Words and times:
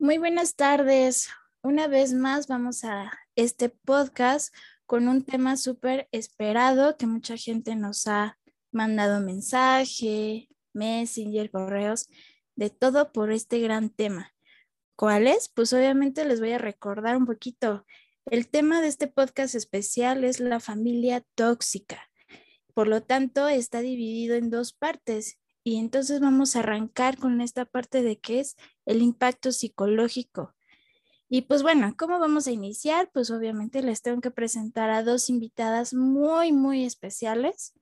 Muy 0.00 0.18
buenas 0.18 0.54
tardes. 0.54 1.28
Una 1.60 1.88
vez 1.88 2.12
más 2.12 2.46
vamos 2.46 2.84
a 2.84 3.10
este 3.34 3.68
podcast 3.68 4.54
con 4.86 5.08
un 5.08 5.24
tema 5.24 5.56
súper 5.56 6.08
esperado 6.12 6.96
que 6.96 7.08
mucha 7.08 7.36
gente 7.36 7.74
nos 7.74 8.06
ha 8.06 8.38
mandado 8.70 9.20
mensaje, 9.20 10.48
messenger, 10.72 11.50
correos, 11.50 12.08
de 12.54 12.70
todo 12.70 13.10
por 13.10 13.32
este 13.32 13.58
gran 13.58 13.90
tema. 13.90 14.32
¿Cuál 14.94 15.26
es? 15.26 15.48
Pues 15.48 15.72
obviamente 15.72 16.24
les 16.24 16.38
voy 16.38 16.52
a 16.52 16.58
recordar 16.58 17.16
un 17.16 17.26
poquito. 17.26 17.84
El 18.24 18.48
tema 18.48 18.80
de 18.80 18.86
este 18.86 19.08
podcast 19.08 19.56
especial 19.56 20.22
es 20.22 20.38
la 20.38 20.60
familia 20.60 21.24
tóxica. 21.34 22.08
Por 22.72 22.86
lo 22.86 23.02
tanto, 23.02 23.48
está 23.48 23.80
dividido 23.80 24.36
en 24.36 24.48
dos 24.48 24.72
partes 24.72 25.40
y 25.68 25.76
entonces 25.76 26.20
vamos 26.20 26.56
a 26.56 26.60
arrancar 26.60 27.18
con 27.18 27.42
esta 27.42 27.66
parte 27.66 28.02
de 28.02 28.18
qué 28.18 28.40
es 28.40 28.56
el 28.86 29.02
impacto 29.02 29.52
psicológico. 29.52 30.54
Y 31.28 31.42
pues 31.42 31.62
bueno, 31.62 31.94
¿cómo 31.98 32.18
vamos 32.18 32.46
a 32.46 32.52
iniciar? 32.52 33.10
Pues 33.12 33.30
obviamente 33.30 33.82
les 33.82 34.00
tengo 34.00 34.22
que 34.22 34.30
presentar 34.30 34.88
a 34.88 35.02
dos 35.02 35.28
invitadas 35.28 35.92
muy, 35.92 36.52
muy 36.52 36.86
especiales. 36.86 37.74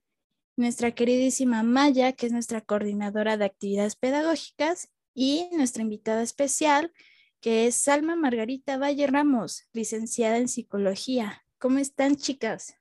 Nuestra 0.56 0.90
queridísima 0.90 1.62
Maya, 1.62 2.12
que 2.12 2.26
es 2.26 2.32
nuestra 2.32 2.60
coordinadora 2.60 3.36
de 3.36 3.44
actividades 3.44 3.94
pedagógicas, 3.94 4.88
y 5.14 5.48
nuestra 5.52 5.82
invitada 5.82 6.22
especial, 6.22 6.92
que 7.40 7.68
es 7.68 7.76
Salma 7.76 8.16
Margarita 8.16 8.78
Valle 8.78 9.06
Ramos, 9.06 9.68
licenciada 9.72 10.38
en 10.38 10.48
psicología. 10.48 11.44
¿Cómo 11.58 11.78
están, 11.78 12.16
chicas? 12.16 12.74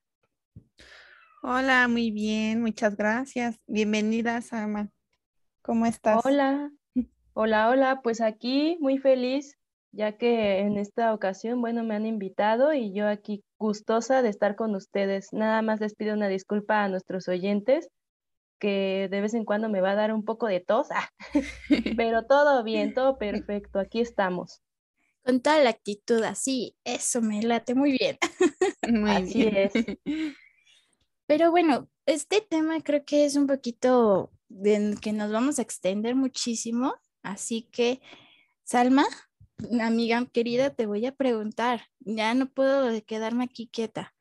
Hola, 1.44 1.88
muy 1.88 2.10
bien, 2.10 2.60
muchas 2.64 2.98
gracias. 2.98 3.60
Bienvenida, 3.68 4.42
Salma. 4.42 4.90
¿Cómo 5.66 5.88
estás? 5.88 6.24
Hola, 6.24 6.72
hola, 7.34 7.70
hola, 7.70 8.02
pues 8.04 8.22
aquí 8.22 8.78
muy 8.82 9.00
feliz, 9.00 9.58
ya 9.92 10.16
que 10.16 10.60
en 10.60 10.78
esta 10.78 11.12
ocasión, 11.12 11.60
bueno, 11.60 11.84
me 11.84 11.96
han 11.96 12.06
invitado 12.06 12.72
y 12.76 12.94
yo 12.94 13.08
aquí 13.08 13.44
gustosa 13.58 14.22
de 14.22 14.30
estar 14.30 14.56
con 14.56 14.76
ustedes. 14.76 15.30
Nada 15.34 15.64
más 15.64 15.80
les 15.80 15.96
pido 15.96 16.14
una 16.14 16.28
disculpa 16.28 16.84
a 16.84 16.88
nuestros 16.88 17.28
oyentes, 17.30 17.90
que 18.60 19.08
de 19.10 19.22
vez 19.22 19.34
en 19.34 19.44
cuando 19.44 19.68
me 19.68 19.82
va 19.82 19.94
a 19.94 19.96
dar 19.96 20.14
un 20.14 20.24
poco 20.24 20.46
de 20.46 20.60
tos, 20.60 20.90
ah, 20.92 21.10
pero 21.98 22.28
todo 22.28 22.64
bien, 22.64 22.94
todo 22.94 23.18
perfecto, 23.18 23.80
aquí 23.80 24.02
estamos. 24.02 24.62
Con 25.24 25.42
toda 25.42 25.58
la 25.58 25.72
actitud 25.72 26.22
así, 26.22 26.78
eso 26.84 27.24
me 27.24 27.42
late 27.42 27.74
muy 27.74 27.98
bien. 27.98 28.18
Muy 28.88 29.10
así 29.10 29.48
es. 29.48 29.74
Pero 31.26 31.50
bueno, 31.50 31.90
este 32.06 32.42
tema 32.42 32.82
creo 32.82 33.04
que 33.04 33.26
es 33.26 33.36
un 33.36 33.48
poquito 33.48 34.30
que 35.02 35.14
nos 35.14 35.32
vamos 35.32 35.60
a 35.60 35.62
extender 35.62 36.16
muchísimo, 36.16 36.96
así 37.24 37.64
que, 37.72 38.02
Salma, 38.64 39.06
amiga 39.82 40.26
querida, 40.32 40.70
te 40.70 40.86
voy 40.86 41.06
a 41.06 41.16
preguntar, 41.16 41.82
ya 42.00 42.34
no 42.34 42.50
puedo 42.50 42.90
quedarme 43.06 43.44
aquí 43.44 43.68
quieta. 43.68 44.14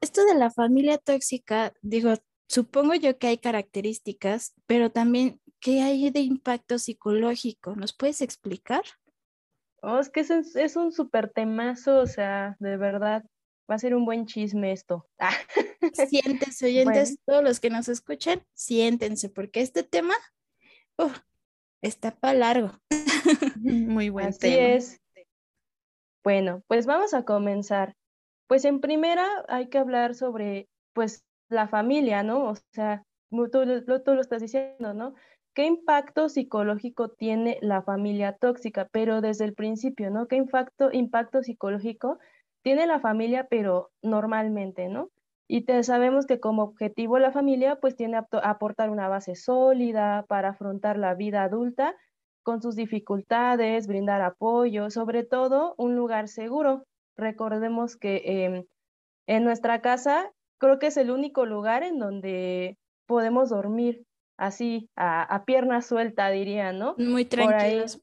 Esto 0.00 0.24
de 0.24 0.34
la 0.34 0.50
familia 0.50 0.98
tóxica, 0.98 1.72
digo, 1.82 2.14
supongo 2.48 2.94
yo 2.94 3.18
que 3.18 3.28
hay 3.28 3.38
características, 3.38 4.54
pero 4.66 4.90
también, 4.90 5.40
¿qué 5.60 5.82
hay 5.82 6.10
de 6.10 6.20
impacto 6.20 6.78
psicológico? 6.78 7.74
¿Nos 7.74 7.94
puedes 7.94 8.20
explicar? 8.20 8.82
Oh, 9.82 9.98
es 9.98 10.08
que 10.08 10.20
es, 10.20 10.30
es 10.30 10.76
un 10.76 10.92
súper 10.92 11.30
temazo, 11.30 11.98
o 11.98 12.06
sea, 12.06 12.56
de 12.58 12.76
verdad, 12.76 13.24
va 13.70 13.76
a 13.76 13.78
ser 13.78 13.94
un 13.94 14.04
buen 14.04 14.26
chisme 14.26 14.72
esto. 14.72 15.06
Siéntense, 16.08 16.66
oyentes, 16.66 17.18
todos 17.24 17.42
los 17.42 17.60
que 17.60 17.70
nos 17.70 17.88
escuchan, 17.88 18.42
siéntense, 18.54 19.28
porque 19.28 19.60
este 19.60 19.82
tema 19.82 20.14
está 21.82 22.12
para 22.12 22.34
largo. 22.34 22.70
Muy 23.56 24.10
buen 24.10 24.28
Así 24.28 24.56
es. 24.56 25.00
Bueno, 26.22 26.62
pues 26.68 26.86
vamos 26.86 27.14
a 27.14 27.24
comenzar. 27.24 27.94
Pues 28.46 28.64
en 28.64 28.80
primera 28.80 29.26
hay 29.48 29.68
que 29.68 29.78
hablar 29.78 30.14
sobre, 30.14 30.68
pues, 30.92 31.24
la 31.48 31.68
familia, 31.68 32.22
¿no? 32.22 32.50
O 32.50 32.54
sea, 32.72 33.04
tú, 33.30 33.48
tú 33.50 34.14
lo 34.14 34.20
estás 34.20 34.42
diciendo, 34.42 34.94
¿no? 34.94 35.14
¿Qué 35.54 35.66
impacto 35.66 36.28
psicológico 36.28 37.10
tiene 37.10 37.58
la 37.60 37.82
familia 37.82 38.36
tóxica? 38.36 38.88
Pero 38.90 39.20
desde 39.20 39.44
el 39.44 39.54
principio, 39.54 40.10
¿no? 40.10 40.26
¿Qué 40.26 40.36
impacto, 40.36 40.90
impacto 40.92 41.42
psicológico 41.42 42.18
tiene 42.64 42.86
la 42.86 42.98
familia, 42.98 43.46
pero 43.48 43.90
normalmente, 44.02 44.88
¿no? 44.88 45.10
Y 45.46 45.66
sabemos 45.82 46.24
que 46.24 46.40
como 46.40 46.62
objetivo 46.62 47.18
la 47.18 47.30
familia 47.30 47.76
pues 47.76 47.94
tiene 47.94 48.18
aportar 48.42 48.88
una 48.88 49.06
base 49.08 49.34
sólida 49.34 50.24
para 50.26 50.50
afrontar 50.50 50.98
la 50.98 51.14
vida 51.14 51.42
adulta 51.42 51.94
con 52.42 52.62
sus 52.62 52.74
dificultades, 52.74 53.86
brindar 53.86 54.22
apoyo, 54.22 54.90
sobre 54.90 55.24
todo 55.24 55.74
un 55.76 55.94
lugar 55.94 56.28
seguro. 56.28 56.84
Recordemos 57.16 57.96
que 57.96 58.22
em, 58.24 58.64
en 59.26 59.44
nuestra 59.44 59.82
casa 59.82 60.32
creo 60.58 60.78
que 60.78 60.86
es 60.86 60.96
el 60.96 61.10
único 61.10 61.44
lugar 61.44 61.82
en 61.82 61.98
donde 61.98 62.78
podemos 63.06 63.50
dormir 63.50 64.04
así 64.36 64.90
a, 64.96 65.44
pierna 65.46 65.80
suelta, 65.82 66.28
diría, 66.30 66.72
¿no? 66.72 66.94
Muy 66.98 67.24
tranquilos. 67.24 68.02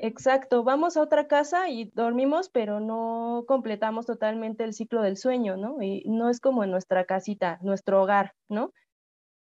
Exacto, 0.00 0.64
vamos 0.64 0.96
a 0.96 1.02
otra 1.02 1.26
casa 1.26 1.68
y 1.68 1.90
dormimos, 1.94 2.48
pero 2.48 2.80
no 2.80 3.44
completamos 3.46 4.06
totalmente 4.06 4.64
el 4.64 4.72
ciclo 4.72 5.02
del 5.02 5.16
sueño, 5.16 5.56
¿no? 5.56 5.82
Y 5.82 6.04
no 6.06 6.30
es 6.30 6.40
como 6.40 6.64
en 6.64 6.70
nuestra 6.70 7.04
casita, 7.04 7.58
nuestro 7.62 8.02
hogar, 8.02 8.34
¿no? 8.48 8.72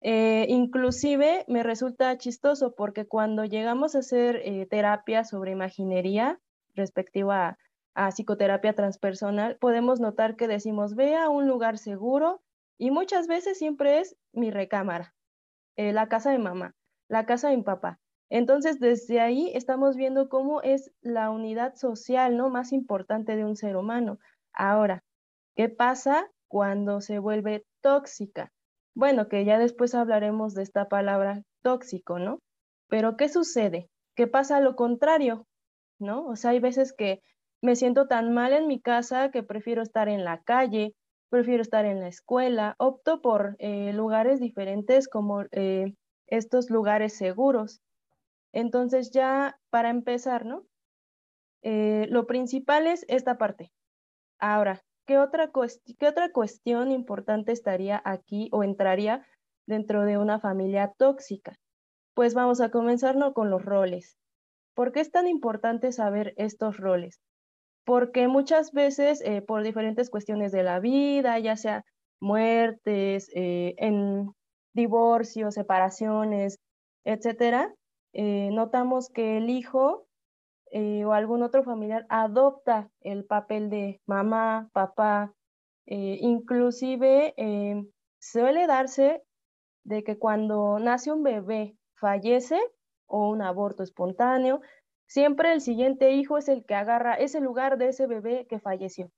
Eh, 0.07 0.45
inclusive 0.49 1.45
me 1.47 1.63
resulta 1.63 2.15
chistoso 2.19 2.75
porque 2.75 3.07
cuando 3.07 3.43
llegamos 3.43 3.95
a 3.95 3.99
hacer 3.99 4.39
eh, 4.45 4.67
terapia 4.69 5.23
sobre 5.23 5.49
imaginería 5.49 6.39
respectiva 6.75 7.57
a, 7.95 8.11
psicoterapia 8.11 8.73
transpersonal, 8.73 9.57
podemos 9.57 9.99
notar 9.99 10.35
que 10.35 10.47
decimos, 10.47 10.93
ve 10.93 11.15
a 11.15 11.29
un 11.29 11.47
lugar 11.47 11.79
seguro 11.79 12.43
y 12.77 12.91
muchas 12.91 13.25
veces 13.25 13.57
siempre 13.57 13.99
es 13.99 14.15
mi 14.31 14.51
recámara, 14.51 15.14
eh, 15.75 15.93
la 15.93 16.07
casa 16.07 16.31
de 16.31 16.39
mamá, 16.39 16.73
la 17.07 17.25
casa 17.25 17.49
de 17.49 17.57
mi 17.57 17.63
papá. 17.63 17.99
Entonces, 18.29 18.79
desde 18.79 19.19
ahí 19.19 19.51
estamos 19.53 19.95
viendo 19.95 20.29
cómo 20.29 20.61
es 20.61 20.91
la 21.01 21.29
unidad 21.29 21.75
social, 21.75 22.37
¿no? 22.37 22.49
Más 22.49 22.73
importante 22.73 23.35
de 23.35 23.45
un 23.45 23.55
ser 23.55 23.75
humano. 23.75 24.17
Ahora, 24.53 25.03
¿qué 25.55 25.69
pasa 25.69 26.27
cuando 26.47 27.01
se 27.01 27.19
vuelve 27.19 27.65
tóxica? 27.81 28.51
Bueno, 28.95 29.27
que 29.27 29.45
ya 29.45 29.59
después 29.59 29.93
hablaremos 29.93 30.53
de 30.53 30.63
esta 30.63 30.87
palabra 30.87 31.43
tóxico, 31.61 32.17
¿no? 32.17 32.39
Pero 32.87 33.17
¿qué 33.17 33.29
sucede? 33.29 33.89
¿Qué 34.15 34.27
pasa 34.27 34.59
lo 34.59 34.75
contrario? 34.75 35.45
¿No? 35.99 36.25
O 36.27 36.35
sea, 36.35 36.51
hay 36.51 36.59
veces 36.59 36.93
que 36.93 37.21
me 37.61 37.75
siento 37.75 38.07
tan 38.07 38.33
mal 38.33 38.53
en 38.53 38.67
mi 38.67 38.79
casa 38.79 39.31
que 39.31 39.43
prefiero 39.43 39.81
estar 39.81 40.07
en 40.07 40.23
la 40.23 40.41
calle, 40.43 40.93
prefiero 41.29 41.61
estar 41.61 41.85
en 41.85 41.99
la 41.99 42.07
escuela, 42.07 42.75
opto 42.77 43.21
por 43.21 43.55
eh, 43.59 43.93
lugares 43.93 44.39
diferentes 44.39 45.07
como 45.07 45.43
eh, 45.51 45.95
estos 46.27 46.69
lugares 46.69 47.13
seguros. 47.17 47.81
Entonces 48.53 49.11
ya 49.11 49.59
para 49.69 49.89
empezar, 49.89 50.45
¿no? 50.45 50.65
Eh, 51.61 52.07
lo 52.09 52.27
principal 52.27 52.87
es 52.87 53.05
esta 53.07 53.37
parte. 53.37 53.71
Ahora, 54.39 54.83
¿qué 55.05 55.17
otra, 55.17 55.51
¿qué 55.97 56.07
otra 56.07 56.31
cuestión 56.31 56.91
importante 56.91 57.51
estaría 57.51 58.01
aquí 58.05 58.49
o 58.51 58.63
entraría 58.63 59.25
dentro 59.65 60.03
de 60.05 60.17
una 60.17 60.39
familia 60.39 60.93
tóxica? 60.97 61.57
Pues 62.13 62.33
vamos 62.33 62.61
a 62.61 62.69
comenzar 62.69 63.17
con 63.33 63.49
los 63.49 63.65
roles. 63.65 64.17
¿Por 64.75 64.91
qué 64.91 64.99
es 64.99 65.11
tan 65.11 65.27
importante 65.27 65.91
saber 65.91 66.33
estos 66.37 66.77
roles? 66.77 67.19
Porque 67.85 68.27
muchas 68.27 68.71
veces 68.71 69.21
eh, 69.21 69.41
por 69.41 69.63
diferentes 69.63 70.09
cuestiones 70.09 70.51
de 70.51 70.63
la 70.63 70.79
vida, 70.79 71.39
ya 71.39 71.55
sea 71.55 71.85
muertes, 72.19 73.29
eh, 73.35 73.75
en 73.77 74.31
divorcios, 74.73 75.53
separaciones, 75.53 76.59
etcétera, 77.05 77.73
eh, 78.13 78.49
notamos 78.51 79.09
que 79.09 79.37
el 79.37 79.49
hijo 79.49 80.07
o 80.77 81.13
algún 81.13 81.41
otro 81.41 81.63
familiar 81.63 82.05
adopta 82.09 82.89
el 82.99 83.23
papel 83.23 83.69
de 83.69 84.01
mamá, 84.05 84.67
papá, 84.73 85.31
inclusive 85.85 87.33
suele 88.19 88.67
darse 88.67 89.23
de 89.85 90.03
que 90.03 90.17
cuando 90.17 90.77
nace 90.79 91.13
un 91.13 91.23
bebé 91.23 91.77
fallece 91.93 92.59
o 93.05 93.29
un 93.29 93.41
aborto 93.41 93.83
espontáneo, 93.83 94.59
Siempre 95.07 95.53
el 95.53 95.61
siguiente 95.61 96.11
hijo 96.11 96.37
es 96.37 96.49
el 96.49 96.65
que 96.65 96.75
agarra 96.75 97.15
ese 97.15 97.39
lugar 97.39 97.77
de 97.77 97.89
ese 97.89 98.07
bebé 98.07 98.47
que 98.47 98.59
falleció. 98.59 99.11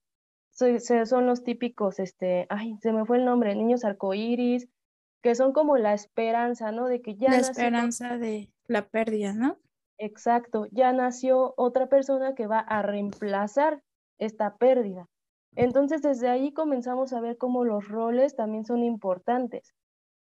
son 0.51 1.25
los 1.25 1.43
típicos, 1.43 1.99
este, 1.99 2.45
ay, 2.49 2.77
se 2.81 2.91
me 2.91 3.05
fue 3.05 3.17
el 3.17 3.25
nombre, 3.25 3.55
niños 3.55 3.85
arcoíris, 3.85 4.67
que 5.21 5.35
son 5.35 5.53
como 5.53 5.77
la 5.77 5.93
esperanza, 5.93 6.71
¿no? 6.71 6.87
De 6.87 7.01
que 7.01 7.15
ya 7.15 7.29
la 7.29 7.37
esperanza 7.37 8.17
de 8.17 8.49
la 8.67 8.87
pérdida, 8.87 9.33
¿no? 9.33 9.57
Exacto, 9.97 10.67
ya 10.71 10.93
nació 10.93 11.53
otra 11.57 11.87
persona 11.87 12.35
que 12.35 12.47
va 12.47 12.59
a 12.59 12.81
reemplazar 12.81 13.81
esta 14.19 14.55
pérdida. 14.57 15.07
Entonces, 15.55 16.03
desde 16.03 16.29
ahí 16.29 16.53
comenzamos 16.53 17.13
a 17.13 17.19
ver 17.19 17.37
cómo 17.37 17.63
los 17.63 17.87
roles 17.87 18.35
también 18.35 18.63
son 18.63 18.83
importantes. 18.83 19.73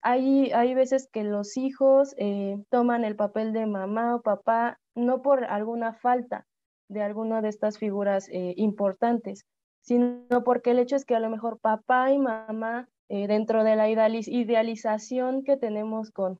Hay, 0.09 0.53
hay 0.53 0.73
veces 0.73 1.09
que 1.13 1.25
los 1.25 1.57
hijos 1.57 2.15
eh, 2.17 2.63
toman 2.71 3.05
el 3.05 3.17
papel 3.17 3.53
de 3.53 3.67
mamá 3.67 4.15
o 4.15 4.23
papá 4.23 4.79
no 4.95 5.21
por 5.21 5.43
alguna 5.47 5.95
falta, 5.95 6.47
de 6.89 7.03
alguna 7.03 7.43
de 7.43 7.49
estas 7.49 7.77
figuras 7.77 8.29
eh, 8.29 8.55
importantes, 8.57 9.47
sino 9.81 10.45
porque 10.45 10.71
el 10.71 10.79
hecho 10.79 10.95
es 10.95 11.05
que 11.05 11.17
a 11.17 11.21
lo 11.21 11.29
mejor 11.29 11.59
papá 11.59 12.13
y 12.13 12.19
mamá, 12.19 12.89
eh, 13.09 13.27
dentro 13.27 13.65
de 13.65 13.75
la 13.75 13.89
idealización 13.89 15.43
que 15.43 15.57
tenemos 15.57 16.13
con 16.13 16.39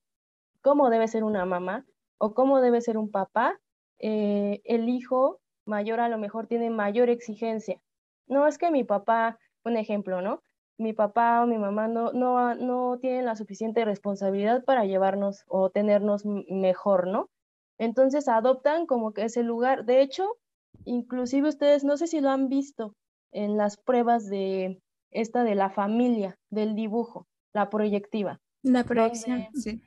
cómo 0.63 0.89
debe 0.89 1.09
ser 1.09 1.25
una 1.25 1.45
mamá 1.45 1.85
o 2.19 2.35
cómo 2.35 2.61
debe 2.61 2.81
ser 2.81 2.97
un 2.97 3.11
papá, 3.11 3.59
el 3.99 4.89
hijo 4.89 5.41
mayor 5.65 5.99
a 5.99 6.09
lo 6.09 6.19
mejor 6.19 6.47
tiene 6.47 6.71
mayor 6.71 7.11
exigencia. 7.11 7.81
No 8.29 8.47
es 8.47 8.59
que 8.59 8.71
mi 8.71 8.85
papá, 8.85 9.41
un 9.65 9.77
ejemplo, 9.77 10.23
¿no? 10.23 10.41
Mi 10.79 10.93
papá 10.93 11.43
o 11.43 11.47
mi 11.47 11.59
mamá 11.59 11.89
no, 11.89 12.13
no, 12.13 12.55
no 12.55 12.99
tienen 12.99 13.25
la 13.25 13.37
suficiente 13.37 13.85
responsabilidad 13.85 14.65
para 14.65 14.85
llevarnos 14.85 15.45
o 15.49 15.71
tenernos 15.71 16.25
mejor, 16.27 17.07
¿no? 17.07 17.31
Entonces 17.79 18.29
adoptan 18.29 18.87
como 18.87 19.13
que 19.13 19.25
ese 19.25 19.43
lugar. 19.43 19.85
De 19.85 20.01
hecho, 20.03 20.37
inclusive 20.85 21.49
ustedes, 21.49 21.85
no 21.85 21.97
sé 21.97 22.07
si 22.07 22.21
lo 22.21 22.31
han 22.31 22.49
visto 22.49 22.95
en 23.33 23.57
las 23.57 23.77
pruebas 23.77 24.29
de 24.29 24.81
esta 25.11 25.45
de 25.45 25.55
la 25.55 25.71
familia, 25.71 26.39
del 26.51 26.75
dibujo, 26.75 27.27
la 27.53 27.71
proyectiva. 27.71 28.41
La 28.63 28.85
proyección, 28.85 29.49
sí. 29.55 29.83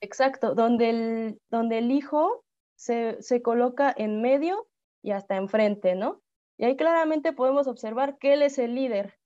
Exacto, 0.00 0.54
donde 0.54 0.90
el, 0.90 1.40
donde 1.50 1.78
el 1.78 1.90
hijo 1.90 2.44
se, 2.76 3.20
se 3.20 3.42
coloca 3.42 3.92
en 3.96 4.22
medio 4.22 4.66
y 5.02 5.10
hasta 5.10 5.36
enfrente, 5.36 5.94
¿no? 5.94 6.20
Y 6.56 6.64
ahí 6.64 6.76
claramente 6.76 7.32
podemos 7.32 7.66
observar 7.66 8.18
que 8.18 8.34
él 8.34 8.42
es 8.42 8.58
el 8.58 8.74
líder. 8.74 9.17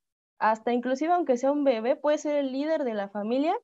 Hasta 0.43 0.73
inclusive 0.73 1.13
aunque 1.13 1.37
sea 1.37 1.53
un 1.53 1.65
bebé, 1.65 1.97
puede 1.97 2.19
ser 2.19 2.37
el 2.37 2.53
líder 2.53 2.85
de 2.85 2.95
la 2.95 3.09
familia 3.09 3.55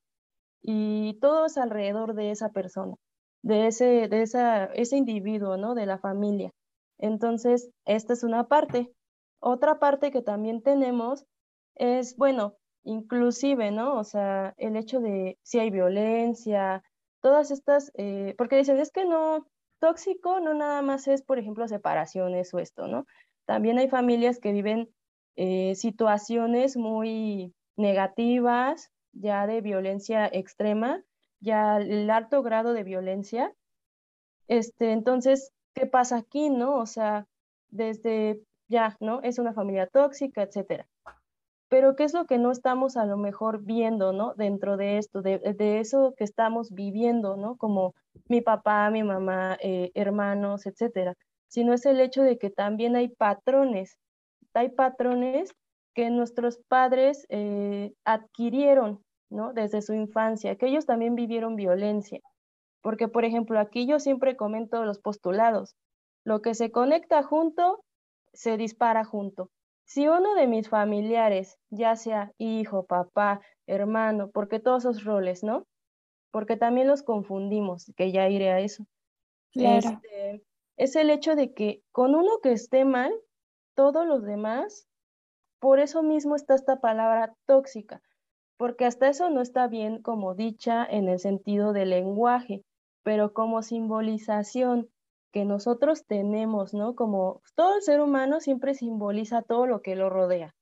y 0.63 1.19
todo 1.21 1.47
es 1.47 1.59
alrededor 1.59 2.15
de 2.15 2.31
esa 2.31 2.51
persona 2.51 2.95
de 3.43 3.69
ese, 3.69 4.09
de 4.09 4.23
esa, 4.23 4.67
ese 4.67 4.97
individuo, 4.97 5.57
¿no? 5.57 5.75
De 5.75 5.87
la 5.87 5.99
familia. 5.99 6.53
Entonces, 6.99 7.71
esta 7.85 8.13
es 8.13 8.25
una 8.25 8.49
parte. 8.49 8.93
Otra 9.41 9.79
parte 9.79 10.11
que 10.11 10.23
también 10.23 10.63
tenemos 10.63 11.25
es, 11.77 12.17
bueno, 12.17 12.57
inclusive, 12.85 13.71
¿no? 13.71 13.97
O 13.99 14.05
sea, 14.05 14.55
el 14.57 14.77
hecho 14.77 15.01
de 15.01 15.39
si 15.43 15.59
hay 15.61 15.71
violencia, 15.71 16.83
todas 17.21 17.51
estas, 17.51 17.93
eh, 17.95 18.35
porque 18.37 18.57
dicen, 18.57 18.79
es 18.79 18.91
que 18.91 19.05
no, 19.05 19.47
tóxico 19.81 20.41
no 20.41 20.55
nada 20.55 20.83
más 20.83 21.07
es, 21.09 21.23
por 21.23 21.39
ejemplo, 21.39 21.69
separaciones 21.69 22.53
o 22.55 22.59
esto, 22.59 22.89
¿no? 22.89 23.07
También 23.47 23.79
hay 23.79 23.89
familias 23.89 24.41
que 24.41 24.53
viven 24.53 24.91
eh, 25.41 25.77
situaciones 25.77 26.77
muy 26.77 27.55
negativas, 27.77 28.91
ya 29.13 29.47
de 29.47 29.61
violencia 29.61 30.27
extrema, 30.27 31.05
ya 31.39 31.77
el 31.77 32.11
alto 32.11 32.43
grado 32.43 32.73
de 32.73 32.83
violencia. 32.83 33.55
Este, 34.49 34.91
entonces, 34.91 35.53
¿qué 35.75 35.87
pasa 35.87 36.17
aquí, 36.17 36.51
no? 36.51 36.75
O 36.75 36.87
sea, 36.87 37.29
desde 37.69 38.43
ya, 38.67 38.97
¿no? 38.99 39.23
Es 39.23 39.39
una 39.39 39.53
familia 39.53 39.87
tóxica, 39.87 40.43
etcétera. 40.43 40.89
Pero 41.69 41.95
¿qué 41.95 42.03
es 42.03 42.15
lo 42.15 42.27
que 42.27 42.39
no 42.39 42.51
estamos 42.51 42.97
a 42.97 43.07
lo 43.07 43.17
mejor 43.17 43.63
viendo, 43.63 44.13
¿no? 44.13 44.35
Dentro 44.35 44.77
de 44.77 44.99
esto, 44.99 45.23
de, 45.23 45.41
eso 45.79 46.15
que 46.17 46.25
estamos 46.25 46.73
viviendo, 46.73 47.37
¿no? 47.37 47.57
Como 47.57 47.95
mi 48.27 48.41
papá, 48.41 48.91
mi 48.91 49.05
mamá, 49.05 49.57
eh, 49.61 49.93
hermanos, 49.95 50.67
etcétera. 50.67 51.15
Sino 51.47 51.75
es 51.75 51.87
el 51.87 52.01
hecho 52.01 52.23
de 52.23 52.39
que 52.39 52.51
también 52.51 52.97
hay 52.97 53.09
patrones. 53.09 53.99
Hay 54.59 54.71
patrones 54.71 55.55
que 55.95 56.11
nuestros 56.11 56.59
padres 56.69 57.27
eh, 57.29 57.93
adquirieron 58.05 59.05
¿no? 59.31 59.53
Desde 59.53 59.83
su 59.83 59.95
infancia, 59.95 60.57
que 60.57 60.67
ellos 60.67 60.87
también 60.87 61.15
vivieron 61.15 61.57
violencia. 61.57 62.21
Porque, 62.81 63.09
por 63.09 63.25
ejemplo, 63.25 63.59
aquí 63.59 63.87
yo 63.87 63.99
siempre 63.99 64.37
comento 64.37 64.85
los 64.85 64.99
postulados. 64.99 65.77
Lo 66.25 66.41
que 66.43 66.55
se 66.55 66.71
conecta 66.71 67.23
junto, 67.23 67.85
se 68.33 68.57
dispara 68.57 69.05
junto. 69.05 69.51
Si 69.85 70.07
uno 70.07 70.35
de 70.35 70.47
mis 70.47 70.69
familiares, 70.69 71.59
ya 71.71 71.97
sea 71.97 72.33
hijo, 72.39 72.85
papá, 72.87 73.41
hermano, 73.67 74.31
porque 74.31 74.61
todos 74.61 74.85
esos 74.85 75.05
roles, 75.05 75.43
¿no? 75.43 75.67
Porque 76.31 76.57
también 76.57 76.87
los 76.87 77.03
confundimos, 77.03 77.91
que 77.97 78.13
ya 78.13 78.29
iré 78.29 78.51
a 78.51 78.61
eso. 78.61 78.85
Este, 79.55 80.45
es 80.77 80.95
el 80.95 81.11
hecho 81.11 81.35
de 81.35 81.55
que 81.55 81.83
con 81.91 82.15
uno 82.15 82.39
que 82.43 82.53
esté 82.53 82.85
mal, 82.85 83.13
todos 83.79 84.09
los 84.09 84.25
demás, 84.25 84.89
por 85.61 85.79
eso 85.79 86.03
mismo 86.03 86.35
está 86.35 86.57
esta 86.57 86.81
palabra 86.81 87.33
tóxica, 87.47 88.03
porque 88.57 88.85
hasta 88.85 89.07
eso 89.09 89.31
no 89.31 89.41
está 89.41 89.69
bien 89.69 90.03
como 90.03 90.35
dicha 90.35 90.85
en 90.85 91.09
el 91.09 91.21
sentido 91.21 91.73
del 91.73 91.91
lenguaje, 91.91 92.65
pero 93.05 93.33
como 93.33 93.63
simbolización 93.63 94.89
que 95.33 95.45
nosotros 95.45 96.05
tenemos, 96.07 96.75
¿no? 96.75 96.97
Como 96.97 97.41
todo 97.55 97.77
el 97.77 97.83
ser 97.83 98.01
humano 98.01 98.41
siempre 98.41 98.75
simboliza 98.75 99.43
todo 99.43 99.67
lo 99.67 99.81
que 99.81 99.95
lo 99.95 100.11
rodea, 100.11 100.57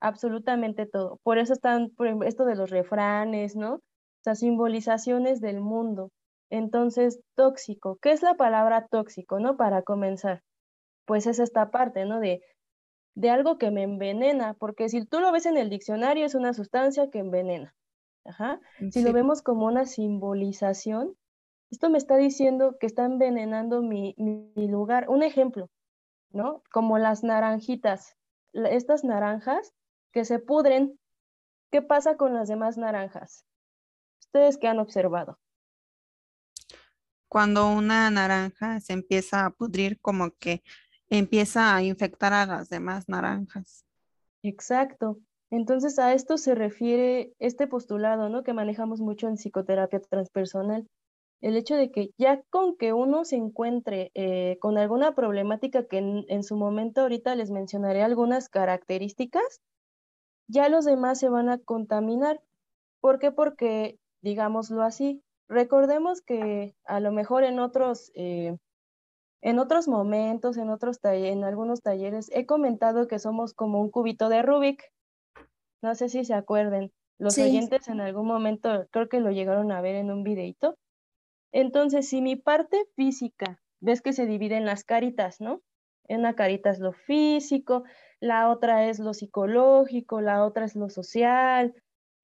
absolutamente 0.00 0.86
todo. 0.86 1.20
Por 1.22 1.38
eso 1.38 1.52
están 1.52 1.92
esto 2.24 2.46
de 2.46 2.56
los 2.56 2.70
refranes, 2.70 3.54
¿no? 3.54 3.78
Sea, 4.24 4.34
simbolizaciones 4.34 5.40
del 5.40 5.60
mundo. 5.60 6.10
Entonces, 6.50 7.20
tóxico, 7.36 7.96
¿qué 8.02 8.10
es 8.10 8.24
la 8.24 8.34
palabra 8.34 8.88
tóxico, 8.90 9.38
no? 9.38 9.56
Para 9.56 9.82
comenzar, 9.82 10.42
pues 11.04 11.28
es 11.28 11.38
esta 11.38 11.70
parte, 11.70 12.06
¿no? 12.06 12.18
De 12.18 12.42
de 13.16 13.30
algo 13.30 13.56
que 13.58 13.70
me 13.70 13.82
envenena, 13.82 14.54
porque 14.54 14.88
si 14.90 15.04
tú 15.04 15.20
lo 15.20 15.32
ves 15.32 15.46
en 15.46 15.56
el 15.56 15.70
diccionario 15.70 16.26
es 16.26 16.34
una 16.34 16.52
sustancia 16.52 17.10
que 17.10 17.18
envenena. 17.18 17.74
Ajá. 18.24 18.60
Si 18.90 19.02
lo 19.02 19.12
vemos 19.12 19.40
como 19.40 19.66
una 19.66 19.86
simbolización, 19.86 21.16
esto 21.70 21.88
me 21.88 21.98
está 21.98 22.16
diciendo 22.16 22.76
que 22.78 22.86
está 22.86 23.04
envenenando 23.06 23.82
mi, 23.82 24.14
mi, 24.18 24.68
lugar. 24.68 25.08
Un 25.08 25.22
ejemplo, 25.22 25.70
¿no? 26.30 26.62
Como 26.70 26.98
las 26.98 27.24
naranjitas, 27.24 28.16
estas 28.52 29.02
naranjas 29.02 29.72
que 30.12 30.24
se 30.24 30.38
pudren, 30.38 30.98
¿qué 31.70 31.82
pasa 31.82 32.16
con 32.16 32.34
las 32.34 32.48
demás 32.48 32.76
naranjas? 32.76 33.46
Ustedes 34.20 34.58
que 34.58 34.68
han 34.68 34.78
observado. 34.78 35.38
Cuando 37.28 37.70
una 37.70 38.10
naranja 38.10 38.80
se 38.80 38.92
empieza 38.92 39.46
a 39.46 39.50
pudrir, 39.50 40.00
como 40.00 40.32
que 40.32 40.62
empieza 41.10 41.74
a 41.74 41.82
infectar 41.82 42.32
a 42.32 42.46
las 42.46 42.68
demás 42.68 43.08
naranjas. 43.08 43.84
Exacto. 44.42 45.18
Entonces 45.50 45.98
a 45.98 46.12
esto 46.12 46.38
se 46.38 46.54
refiere 46.54 47.32
este 47.38 47.66
postulado, 47.66 48.28
¿no? 48.28 48.42
Que 48.42 48.52
manejamos 48.52 49.00
mucho 49.00 49.28
en 49.28 49.36
psicoterapia 49.36 50.00
transpersonal. 50.00 50.88
El 51.40 51.56
hecho 51.56 51.76
de 51.76 51.90
que 51.90 52.10
ya 52.18 52.42
con 52.50 52.76
que 52.76 52.92
uno 52.92 53.24
se 53.24 53.36
encuentre 53.36 54.10
eh, 54.14 54.58
con 54.60 54.78
alguna 54.78 55.14
problemática 55.14 55.86
que 55.86 55.98
en, 55.98 56.42
su 56.42 56.56
momento 56.56 57.02
ahorita 57.02 57.34
les 57.36 57.50
mencionaré 57.50 58.02
algunas 58.02 58.48
características, 58.48 59.60
ya 60.48 60.68
los 60.68 60.84
demás 60.84 61.20
se 61.20 61.28
van 61.28 61.48
a 61.48 61.58
contaminar. 61.58 62.40
¿Por 63.00 63.18
qué? 63.18 63.30
Porque, 63.30 63.98
digámoslo 64.22 64.82
así, 64.82 65.22
recordemos 65.48 66.22
que 66.22 66.74
a 66.84 67.00
lo 67.00 67.12
mejor 67.12 67.44
en 67.44 67.60
otros 67.60 68.10
eh, 68.14 68.56
en 69.46 69.60
otros 69.60 69.86
momentos, 69.86 70.56
en, 70.56 70.70
otros 70.70 70.98
en 71.04 71.44
algunos 71.44 71.80
talleres, 71.80 72.28
he 72.34 72.46
comentado 72.46 73.06
que 73.06 73.20
somos 73.20 73.54
como 73.54 73.80
un 73.80 73.92
cubito 73.92 74.28
de 74.28 74.42
Rubik. 74.42 74.82
No 75.80 75.94
sé 75.94 76.08
si 76.08 76.24
se 76.24 76.34
acuerden. 76.34 76.90
Los 77.16 77.38
oyentes 77.38 77.86
en 77.86 78.00
algún 78.00 78.26
momento 78.26 78.88
creo 78.90 79.08
que 79.08 79.20
lo 79.20 79.30
llegaron 79.30 79.70
a 79.70 79.80
ver 79.80 79.94
en 79.94 80.10
un 80.10 80.24
videito. 80.24 80.76
Entonces, 81.52 82.08
si 82.08 82.22
mi 82.22 82.34
parte 82.34 82.86
física, 82.96 83.62
ves 83.78 84.02
que 84.02 84.12
se 84.12 84.26
divide 84.26 84.56
en 84.56 84.64
las 84.64 84.82
caritas, 84.82 85.40
¿no? 85.40 85.62
Una 86.08 86.34
carita 86.34 86.70
es 86.70 86.80
lo 86.80 86.92
físico, 86.92 87.84
la 88.18 88.50
otra 88.50 88.88
es 88.88 88.98
lo 88.98 89.14
psicológico, 89.14 90.20
la 90.20 90.44
otra 90.44 90.64
es 90.64 90.74
lo 90.74 90.90
social, 90.90 91.72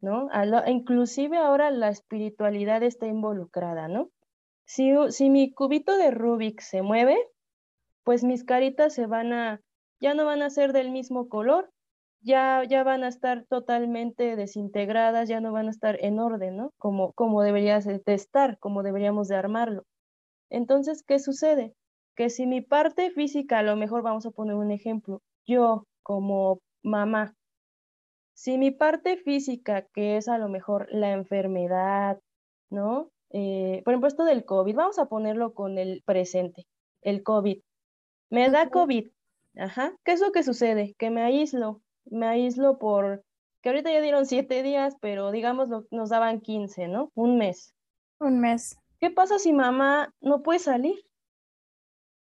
¿no? 0.00 0.28
inclusive 0.66 1.36
ahora 1.36 1.70
la 1.70 1.88
espiritualidad 1.88 2.82
está 2.82 3.06
involucrada, 3.06 3.86
¿no? 3.86 4.10
Si, 4.64 5.30
mi 5.30 5.52
cubito 5.52 5.96
de 5.96 6.10
Rubik 6.10 6.60
se 6.60 6.82
mueve, 6.82 7.18
pues 8.04 8.24
mis 8.24 8.44
caritas 8.44 8.94
se 8.94 9.06
van 9.06 9.32
a, 9.32 9.60
ya 10.00 10.14
no 10.14 10.24
van 10.24 10.42
a 10.42 10.50
ser 10.50 10.72
del 10.72 10.90
mismo 10.90 11.28
color, 11.28 11.70
ya, 12.20 12.62
ya 12.68 12.84
van 12.84 13.04
a 13.04 13.08
estar 13.08 13.44
totalmente 13.46 14.36
desintegradas, 14.36 15.28
ya 15.28 15.40
no 15.40 15.52
van 15.52 15.66
a 15.66 15.70
estar 15.70 15.98
en 16.04 16.18
orden, 16.18 16.56
¿no? 16.56 16.70
Como, 16.78 17.12
como 17.12 17.42
debería 17.42 17.80
de 17.80 18.00
estar, 18.06 18.58
como 18.58 18.82
deberíamos 18.82 19.28
de 19.28 19.36
armarlo. 19.36 19.84
Entonces, 20.50 21.02
¿qué 21.02 21.18
sucede? 21.18 21.74
Que 22.14 22.30
si 22.30 22.46
mi 22.46 22.60
parte 22.60 23.10
física, 23.10 23.58
a 23.58 23.62
lo 23.62 23.76
mejor 23.76 24.02
vamos 24.02 24.26
a 24.26 24.30
poner 24.30 24.54
un 24.54 24.70
ejemplo, 24.70 25.20
yo 25.46 25.84
como 26.02 26.60
mamá, 26.82 27.34
si 28.34 28.58
mi 28.58 28.70
parte 28.70 29.16
física, 29.16 29.86
que 29.92 30.16
es 30.16 30.28
a 30.28 30.38
lo 30.38 30.48
mejor 30.48 30.88
la 30.90 31.12
enfermedad, 31.12 32.18
¿no? 32.70 33.10
Eh, 33.32 33.80
por 33.84 33.92
ejemplo, 33.92 34.08
esto 34.08 34.24
del 34.24 34.44
COVID, 34.44 34.74
vamos 34.74 34.98
a 34.98 35.06
ponerlo 35.06 35.54
con 35.54 35.78
el 35.78 36.02
presente, 36.04 36.66
el 37.00 37.22
COVID. 37.22 37.60
Me 38.30 38.50
da 38.50 38.68
COVID, 38.68 39.08
ajá, 39.56 39.94
¿qué 40.04 40.12
es 40.12 40.20
lo 40.20 40.32
que 40.32 40.42
sucede? 40.42 40.94
Que 40.98 41.10
me 41.10 41.22
aíslo, 41.22 41.80
me 42.04 42.26
aíslo 42.26 42.78
por, 42.78 43.24
que 43.62 43.70
ahorita 43.70 43.90
ya 43.90 44.02
dieron 44.02 44.26
siete 44.26 44.62
días, 44.62 44.96
pero 45.00 45.30
digamos 45.30 45.70
nos 45.90 46.10
daban 46.10 46.40
quince, 46.40 46.88
¿no? 46.88 47.10
Un 47.14 47.38
mes. 47.38 47.74
Un 48.20 48.40
mes. 48.40 48.76
¿Qué 49.00 49.10
pasa 49.10 49.38
si 49.38 49.52
mamá 49.52 50.14
no 50.20 50.42
puede 50.42 50.58
salir? 50.58 50.96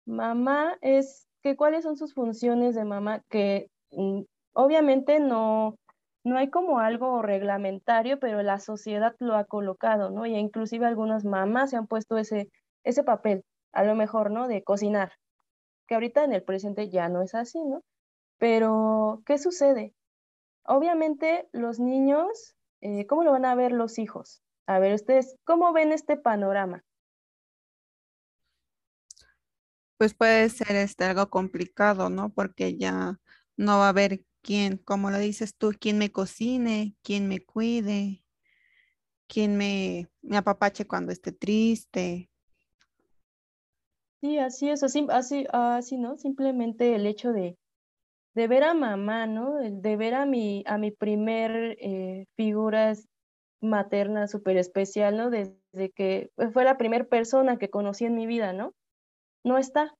Mamá 0.06 0.78
es 0.82 1.28
que 1.42 1.56
cuáles 1.56 1.84
son 1.84 1.96
sus 1.96 2.14
funciones 2.14 2.76
de 2.76 2.84
mamá, 2.84 3.24
que 3.30 3.70
mm, 3.92 4.22
obviamente 4.54 5.20
no, 5.20 5.78
no 6.28 6.38
hay 6.38 6.50
como 6.50 6.80
algo 6.80 7.22
reglamentario, 7.22 8.20
pero 8.20 8.44
la 8.44 8.60
sociedad 8.60 9.16
lo 9.20 9.36
ha 9.36 9.46
colocado, 9.46 10.10
¿no? 10.10 10.26
Y 10.26 10.36
inclusive 10.36 10.86
algunas 10.86 11.24
mamás 11.24 11.70
se 11.70 11.78
han 11.78 11.88
puesto 11.88 12.18
ese, 12.18 12.52
ese 12.84 13.04
papel, 13.04 13.46
a 13.72 13.84
lo 13.84 13.96
mejor, 13.96 14.30
¿no? 14.30 14.48
De 14.50 14.62
cocinar, 14.64 15.14
que 15.88 15.96
ahorita 15.96 16.26
en 16.26 16.34
el 16.34 16.44
presente 16.44 16.90
ya 16.90 17.08
no 17.08 17.22
es 17.22 17.34
así, 17.34 17.64
¿no? 17.64 17.82
Pero, 18.38 19.24
¿qué 19.26 19.38
sucede? 19.38 19.94
Obviamente 20.66 21.48
los 21.54 21.80
niños, 21.80 22.56
eh, 22.82 23.08
¿cómo 23.08 23.24
lo 23.24 23.32
van 23.32 23.46
a 23.46 23.56
ver 23.56 23.72
los 23.72 23.98
hijos? 23.98 24.44
A 24.66 24.80
ver, 24.80 24.94
ustedes, 24.94 25.38
¿cómo 25.46 25.72
ven 25.72 25.94
este 25.94 26.18
panorama? 26.18 26.84
Pues 29.96 30.14
puede 30.14 30.50
ser 30.50 30.76
este 30.76 31.06
algo 31.06 31.30
complicado, 31.30 32.10
¿no? 32.10 32.30
Porque 32.30 32.78
ya 32.78 33.18
no 33.56 33.80
va 33.80 33.86
a 33.86 33.90
haber 33.90 34.22
quien, 34.48 34.78
como 34.78 35.12
lo 35.12 35.18
dices 35.18 35.58
tú, 35.58 35.74
quien 35.78 35.98
me 35.98 36.10
cocine, 36.10 36.96
quien 37.04 37.28
me 37.28 37.42
cuide, 37.42 38.24
quien 39.28 39.58
me, 39.58 40.08
me 40.22 40.38
apapache 40.38 40.88
cuando 40.88 41.12
esté 41.12 41.34
triste. 41.34 42.30
Sí, 44.22 44.38
así 44.40 44.70
es, 44.70 44.84
así, 44.84 45.06
así, 45.10 45.46
así, 45.52 45.98
¿no? 45.98 46.18
Simplemente 46.18 46.96
el 46.96 47.06
hecho 47.08 47.34
de, 47.34 47.58
de 48.36 48.48
ver 48.48 48.64
a 48.64 48.74
mamá, 48.74 49.28
¿no? 49.28 49.56
De 49.56 49.98
ver 49.98 50.14
a 50.14 50.26
mi, 50.26 50.64
a 50.66 50.78
mi 50.78 50.92
primer 50.92 51.76
eh, 51.82 52.28
figura 52.38 52.94
materna 53.60 54.28
súper 54.28 54.56
especial, 54.56 55.18
¿no? 55.18 55.30
Desde 55.30 55.92
que 55.94 56.32
fue 56.54 56.64
la 56.64 56.78
primera 56.78 57.04
persona 57.04 57.58
que 57.58 57.70
conocí 57.70 58.06
en 58.06 58.16
mi 58.16 58.26
vida, 58.26 58.54
¿no? 58.54 58.74
No 59.44 59.58
está, 59.58 59.94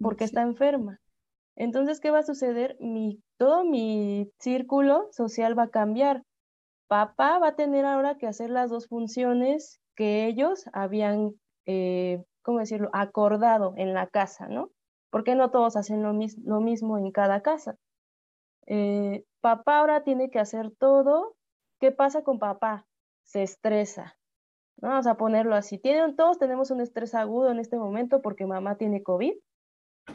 porque 0.00 0.24
está 0.24 0.42
enferma. 0.42 1.00
Entonces, 1.58 1.98
¿qué 1.98 2.12
va 2.12 2.20
a 2.20 2.22
suceder? 2.22 2.76
Mi, 2.78 3.20
todo 3.36 3.64
mi 3.64 4.30
círculo 4.38 5.08
social 5.10 5.58
va 5.58 5.64
a 5.64 5.70
cambiar. 5.70 6.22
Papá 6.86 7.40
va 7.40 7.48
a 7.48 7.56
tener 7.56 7.84
ahora 7.84 8.16
que 8.16 8.28
hacer 8.28 8.48
las 8.48 8.70
dos 8.70 8.86
funciones 8.86 9.80
que 9.96 10.26
ellos 10.26 10.66
habían, 10.72 11.32
eh, 11.66 12.22
¿cómo 12.42 12.60
decirlo?, 12.60 12.90
acordado 12.92 13.74
en 13.76 13.92
la 13.92 14.06
casa, 14.06 14.46
¿no? 14.46 14.70
Porque 15.10 15.34
no 15.34 15.50
todos 15.50 15.76
hacen 15.76 16.00
lo, 16.04 16.12
lo 16.44 16.60
mismo 16.60 16.96
en 16.96 17.10
cada 17.10 17.42
casa. 17.42 17.74
Eh, 18.66 19.24
papá 19.40 19.80
ahora 19.80 20.04
tiene 20.04 20.30
que 20.30 20.38
hacer 20.38 20.70
todo. 20.78 21.34
¿Qué 21.80 21.90
pasa 21.90 22.22
con 22.22 22.38
papá? 22.38 22.86
Se 23.24 23.42
estresa. 23.42 24.16
Vamos 24.76 25.08
a 25.08 25.16
ponerlo 25.16 25.56
así. 25.56 25.78
Tienen, 25.78 26.14
todos 26.14 26.38
tenemos 26.38 26.70
un 26.70 26.80
estrés 26.82 27.16
agudo 27.16 27.50
en 27.50 27.58
este 27.58 27.78
momento 27.78 28.22
porque 28.22 28.46
mamá 28.46 28.76
tiene 28.76 29.02
COVID. 29.02 29.32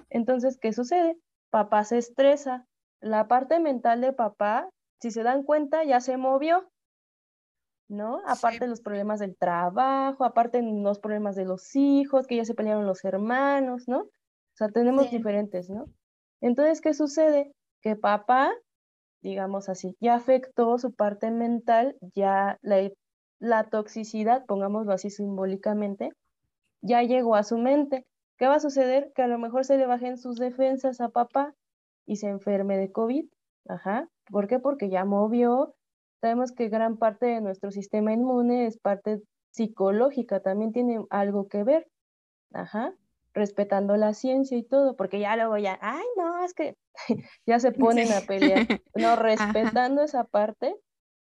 Entonces, 0.09 0.57
¿qué 0.57 0.71
sucede? 0.71 1.17
Papá 1.53 1.83
se 1.83 1.99
estresa. 1.99 2.65
La 2.99 3.27
parte 3.27 3.59
mental 3.59 4.01
de 4.01 4.11
papá, 4.11 4.67
si 4.99 5.11
se 5.11 5.21
dan 5.21 5.43
cuenta, 5.43 5.83
ya 5.83 5.99
se 5.99 6.17
movió. 6.17 6.67
¿no? 7.87 8.21
Aparte 8.25 8.61
de 8.61 8.67
los 8.69 8.81
problemas 8.81 9.19
del 9.19 9.37
trabajo, 9.37 10.25
aparte 10.25 10.63
los 10.63 10.97
problemas 10.97 11.35
de 11.35 11.45
los 11.45 11.75
hijos, 11.75 12.25
que 12.25 12.37
ya 12.37 12.45
se 12.45 12.55
pelearon 12.55 12.87
los 12.87 13.05
hermanos, 13.05 13.87
¿no? 13.87 13.99
O 13.99 14.55
sea, 14.55 14.69
tenemos 14.69 15.11
diferentes, 15.11 15.69
¿no? 15.69 15.85
Entonces, 16.41 16.81
¿qué 16.81 16.95
sucede? 16.95 17.51
Que 17.83 17.95
papá, 17.95 18.51
digamos 19.21 19.69
así, 19.69 19.95
ya 19.99 20.15
afectó 20.15 20.79
su 20.79 20.95
parte 20.95 21.29
mental, 21.29 21.95
ya 22.15 22.57
la, 22.63 22.89
la 23.37 23.65
toxicidad, 23.65 24.43
pongámoslo 24.47 24.91
así 24.91 25.11
simbólicamente, 25.11 26.09
ya 26.81 27.03
llegó 27.03 27.35
a 27.35 27.43
su 27.43 27.59
mente. 27.59 28.07
¿Qué 28.43 28.49
va 28.49 28.55
a 28.55 28.59
suceder? 28.59 29.13
Que 29.15 29.21
a 29.21 29.27
lo 29.27 29.39
mejor 29.39 29.63
se 29.63 29.77
le 29.77 29.85
bajen 29.85 30.17
sus 30.17 30.35
defensas 30.35 30.99
a 30.99 31.07
papá 31.07 31.55
y 32.05 32.17
se 32.17 32.27
enferme 32.27 32.77
de 32.77 32.91
COVID. 32.91 33.25
Ajá. 33.69 34.09
¿Por 34.29 34.49
qué? 34.49 34.59
Porque 34.59 34.89
ya 34.89 35.05
movió. 35.05 35.75
Sabemos 36.19 36.51
que 36.51 36.67
gran 36.67 36.97
parte 36.97 37.25
de 37.25 37.39
nuestro 37.39 37.71
sistema 37.71 38.11
inmune 38.11 38.65
es 38.65 38.77
parte 38.77 39.21
psicológica, 39.51 40.41
también 40.41 40.73
tiene 40.73 40.99
algo 41.09 41.47
que 41.47 41.63
ver. 41.63 41.87
Ajá 42.51 42.93
respetando 43.33 43.95
la 43.95 44.13
ciencia 44.13 44.57
y 44.57 44.63
todo, 44.63 44.97
porque 44.97 45.21
ya 45.21 45.37
luego 45.37 45.57
ya, 45.57 45.79
ay, 45.81 46.03
no, 46.17 46.43
es 46.43 46.53
que 46.53 46.75
ya 47.47 47.59
se 47.59 47.71
ponen 47.71 48.11
a 48.11 48.19
pelear, 48.27 48.67
no 48.93 49.15
respetando 49.15 50.03
esa 50.03 50.25
parte, 50.25 50.75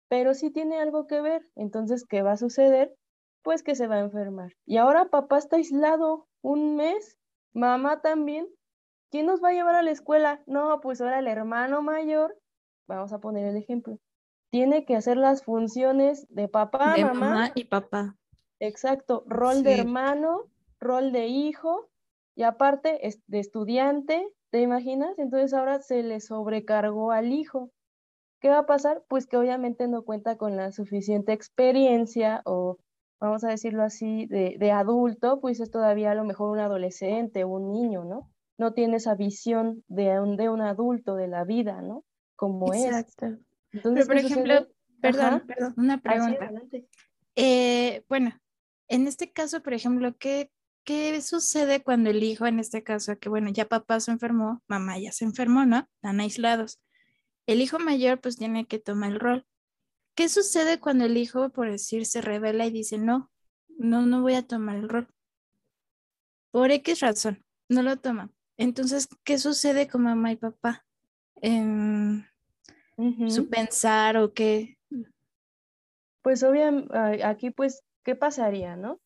pero 0.08 0.34
sí 0.34 0.52
tiene 0.52 0.80
algo 0.80 1.06
que 1.06 1.20
ver. 1.20 1.46
Entonces, 1.56 2.06
¿qué 2.06 2.22
va 2.22 2.32
a 2.32 2.38
suceder? 2.38 2.96
Pues 3.44 3.62
que 3.62 3.76
se 3.76 3.88
va 3.88 3.96
a 3.96 4.00
enfermar. 4.00 4.54
Y 4.66 4.78
ahora 4.78 5.10
papá 5.10 5.38
está 5.38 5.58
aislado 5.58 6.28
un 6.42 6.76
mes, 6.76 7.18
mamá 7.54 8.02
también. 8.02 8.48
¿Quién 9.12 9.28
nos 9.28 9.44
va 9.44 9.50
a 9.50 9.54
llevar 9.54 9.76
a 9.76 9.84
la 9.84 9.92
escuela? 9.92 10.42
No, 10.48 10.80
pues 10.82 11.00
ahora 11.02 11.20
el 11.20 11.28
hermano 11.28 11.84
mayor, 11.84 12.36
vamos 12.88 13.14
a 13.14 13.20
poner 13.20 13.46
el 13.46 13.58
ejemplo, 13.58 14.00
tiene 14.50 14.86
que 14.86 14.96
hacer 14.96 15.18
las 15.18 15.44
funciones 15.44 16.26
de 16.30 16.48
papá, 16.48 16.96
mamá, 16.98 17.52
y 17.54 17.66
papá. 17.66 18.18
Exacto, 18.60 19.24
rol 19.28 19.62
de 19.62 19.80
hermano, 19.80 20.44
rol 20.80 21.12
de 21.12 21.28
hijo 21.28 21.90
y 22.36 22.44
aparte 22.44 23.00
de 23.28 23.40
estudiante, 23.40 24.28
¿te 24.52 24.62
imaginas? 24.62 25.18
Entonces 25.20 25.54
ahora 25.54 25.82
se 25.82 26.02
le 26.02 26.20
sobrecargó 26.20 27.12
al 27.12 27.34
hijo. 27.34 27.72
¿Qué 28.40 28.50
va 28.50 28.60
a 28.60 28.66
pasar? 28.66 29.04
Pues 29.08 29.28
que 29.28 29.38
obviamente 29.38 29.88
no 29.88 30.04
cuenta 30.04 30.38
con 30.38 30.56
la 30.56 30.72
suficiente 30.72 31.34
experiencia 31.34 32.42
o, 32.46 32.78
vamos 33.24 33.46
a 33.46 33.50
decirlo 33.50 33.84
así, 33.84 34.26
de, 34.28 34.72
adulto, 34.72 35.40
pues 35.40 35.62
es 35.62 35.72
todavía 35.72 36.12
a 36.12 36.16
lo 36.16 36.26
mejor 36.26 36.52
un 36.52 36.60
adolescente 36.60 37.46
o 37.46 37.48
un 37.48 37.72
niño, 37.72 38.04
¿no? 38.04 38.30
No 38.58 38.74
tiene 38.74 38.98
esa 38.98 39.16
visión 39.16 39.82
de 39.88 40.20
un, 40.20 40.36
de 40.36 40.50
un 40.50 40.60
adulto, 40.60 41.16
de 41.16 41.30
la 41.30 41.46
vida, 41.46 41.82
¿no? 41.82 42.04
Como 42.36 42.74
Exacto. 42.74 43.28
es. 43.28 43.40
Entonces, 43.72 44.08
Pero, 44.08 44.08
por 44.08 44.18
ejemplo, 44.18 44.68
perdón, 45.00 45.44
perdón, 45.48 45.74
una 45.78 46.02
pregunta. 46.02 46.52
Eh, 47.36 48.04
bueno, 48.10 48.38
en 48.90 49.08
este 49.08 49.32
caso, 49.32 49.64
por 49.64 49.74
ejemplo, 49.74 50.18
¿qué, 50.18 50.52
¿qué 50.84 51.22
sucede 51.22 51.82
cuando 51.82 52.10
el 52.10 52.24
hijo, 52.24 52.46
en 52.46 52.60
este 52.60 52.84
caso, 52.84 53.18
que 53.18 53.30
bueno, 53.30 53.50
ya 53.52 53.70
papá 53.70 54.02
se 54.02 54.12
enfermó, 54.12 54.62
mamá 54.68 55.00
ya 55.00 55.14
se 55.14 55.24
enfermó, 55.24 55.66
¿no? 55.66 55.88
Están 55.96 56.20
aislados. 56.20 56.82
El 57.48 57.62
hijo 57.62 57.80
mayor 57.80 58.20
pues 58.20 58.36
tiene 58.36 58.66
que 58.66 58.80
tomar 58.80 59.14
el 59.14 59.20
rol. 59.22 59.46
¿Qué 60.16 60.30
sucede 60.30 60.80
cuando 60.80 61.06
el 61.06 61.18
hijo, 61.18 61.50
por 61.50 61.70
decir, 61.70 62.06
se 62.06 62.22
revela 62.22 62.66
y 62.66 62.72
dice, 62.72 62.98
no, 62.98 63.32
no, 63.78 64.06
no 64.06 64.22
voy 64.22 64.36
a 64.36 64.46
tomar 64.46 64.76
el 64.76 64.90
rol? 64.90 65.08
Por 66.52 66.72
X 66.72 67.00
razón, 67.00 67.44
no 67.70 67.82
lo 67.82 67.98
toma. 67.98 68.32
Entonces, 68.58 69.08
¿qué 69.24 69.40
sucede 69.40 69.88
con 69.88 70.04
mamá 70.04 70.32
y 70.32 70.36
papá? 70.36 70.86
en 71.42 72.26
¿Su 73.28 73.50
pensar 73.50 74.18
o 74.18 74.34
qué? 74.34 74.78
Pues 76.22 76.44
obviamente, 76.44 76.94
aquí 77.24 77.50
pues, 77.50 77.84
¿qué 78.04 78.16
pasaría, 78.16 78.76
no? 78.76 79.02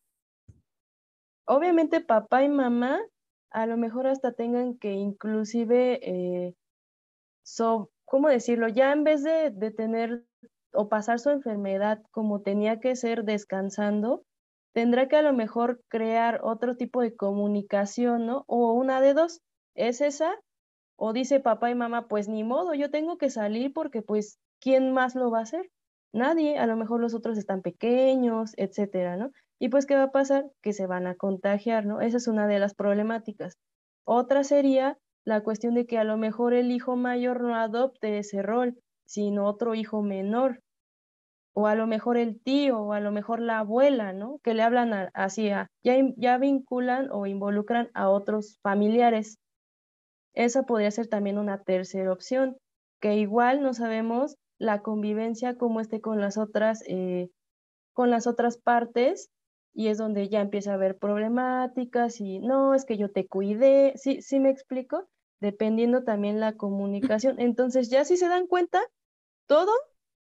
obviamente 1.48 2.02
papá 2.02 2.44
y 2.44 2.50
mamá 2.50 3.02
a 3.50 3.66
lo 3.66 3.78
mejor 3.78 4.08
hasta 4.08 4.34
tengan 4.34 4.78
que 4.78 4.92
inclusive, 4.92 6.00
eh, 6.04 6.56
¿cómo 8.06 8.28
decirlo? 8.28 8.68
Ya 8.68 8.92
en 8.92 9.04
vez 9.04 9.24
de, 9.24 9.52
de 9.52 9.72
tener 9.72 10.26
o 10.77 10.89
pasar 10.89 11.19
su 11.19 11.31
enfermedad 11.31 12.01
como 12.12 12.41
tenía 12.41 12.79
que 12.79 12.96
ser 12.96 13.24
descansando, 13.24 14.24
tendrá 14.74 15.07
que 15.07 15.15
a 15.15 15.24
lo 15.24 15.34
mejor 15.34 15.81
crear 15.88 16.39
otro 16.43 16.77
tipo 16.77 17.01
de 17.01 17.15
comunicación, 17.15 18.27
¿no? 18.27 18.43
O 18.48 18.74
una 18.74 19.01
de 19.01 19.15
dos, 19.15 19.41
¿es 19.74 20.01
esa? 20.01 20.36
O 20.96 21.13
dice 21.13 21.39
papá 21.39 21.72
y 21.72 21.75
mamá, 21.75 22.07
pues 22.07 22.29
ni 22.29 22.43
modo, 22.43 22.75
yo 22.75 22.91
tengo 22.91 23.17
que 23.17 23.31
salir 23.31 23.74
porque 23.74 24.03
pues, 24.03 24.38
¿quién 24.62 24.91
más 24.93 25.15
lo 25.15 25.31
va 25.31 25.39
a 25.39 25.43
hacer? 25.43 25.67
Nadie, 26.13 26.60
a 26.60 26.67
lo 26.67 26.75
mejor 26.75 27.01
los 27.01 27.15
otros 27.15 27.39
están 27.39 27.63
pequeños, 27.63 28.53
etcétera, 28.55 29.17
¿no? 29.17 29.31
Y 29.60 29.69
pues, 29.69 29.88
¿qué 29.88 29.96
va 29.96 30.03
a 30.03 30.12
pasar? 30.12 30.46
Que 30.62 30.74
se 30.74 30.86
van 30.86 31.07
a 31.07 31.15
contagiar, 31.15 31.88
¿no? 31.88 32.01
Esa 32.01 32.17
es 32.17 32.27
una 32.27 32.48
de 32.48 32.60
las 32.60 32.75
problemáticas. 32.75 33.57
Otra 34.05 34.43
sería 34.43 34.98
la 35.25 35.41
cuestión 35.41 35.74
de 35.74 35.88
que 35.88 35.98
a 35.98 36.03
lo 36.03 36.17
mejor 36.17 36.53
el 36.53 36.72
hijo 36.72 36.96
mayor 36.96 37.41
no 37.41 37.55
adopte 37.55 38.19
ese 38.19 38.43
rol, 38.43 38.77
sino 39.07 39.48
otro 39.48 39.74
hijo 39.74 40.03
menor. 40.03 40.62
O 41.60 41.66
a 41.66 41.74
lo 41.74 41.88
mejor 41.88 42.18
el 42.18 42.40
tío, 42.40 42.80
o 42.80 42.94
a 42.94 43.00
lo 43.00 43.12
mejor 43.12 43.40
la 43.40 43.58
abuela, 43.58 44.14
¿no? 44.14 44.38
Que 44.44 44.54
le 44.54 44.62
hablan 44.62 44.94
así, 45.16 45.46
ya, 45.46 45.72
ya 45.82 46.38
vinculan 46.38 47.10
o 47.12 47.26
involucran 47.26 47.90
a 47.96 48.10
otros 48.10 48.60
familiares. 48.62 49.40
Esa 50.36 50.68
podría 50.68 50.92
ser 50.92 51.08
también 51.08 51.40
una 51.40 51.64
tercera 51.64 52.12
opción, 52.12 52.58
que 53.02 53.16
igual 53.16 53.64
no 53.64 53.74
sabemos 53.74 54.36
la 54.60 54.84
convivencia 54.84 55.58
cómo 55.58 55.82
esté 55.82 56.00
con 56.00 56.22
las 56.22 56.38
otras, 56.38 56.84
eh, 56.86 57.32
con 57.92 58.12
las 58.12 58.28
otras 58.28 58.60
partes 58.60 59.32
y 59.74 59.88
es 59.88 59.98
donde 59.98 60.30
ya 60.30 60.42
empieza 60.42 60.74
a 60.74 60.76
haber 60.76 61.00
problemáticas 61.00 62.22
y 62.22 62.38
no, 62.38 62.76
es 62.76 62.86
que 62.86 62.98
yo 62.98 63.10
te 63.10 63.26
cuidé, 63.26 63.94
¿sí, 63.96 64.22
sí 64.22 64.40
me 64.40 64.52
explico? 64.52 65.08
Dependiendo 65.42 66.04
también 66.04 66.40
la 66.40 66.54
comunicación. 66.54 67.40
Entonces 67.40 67.90
ya 67.90 68.06
si 68.06 68.16
se 68.16 68.28
dan 68.28 68.46
cuenta, 68.46 68.80
todo 69.48 69.72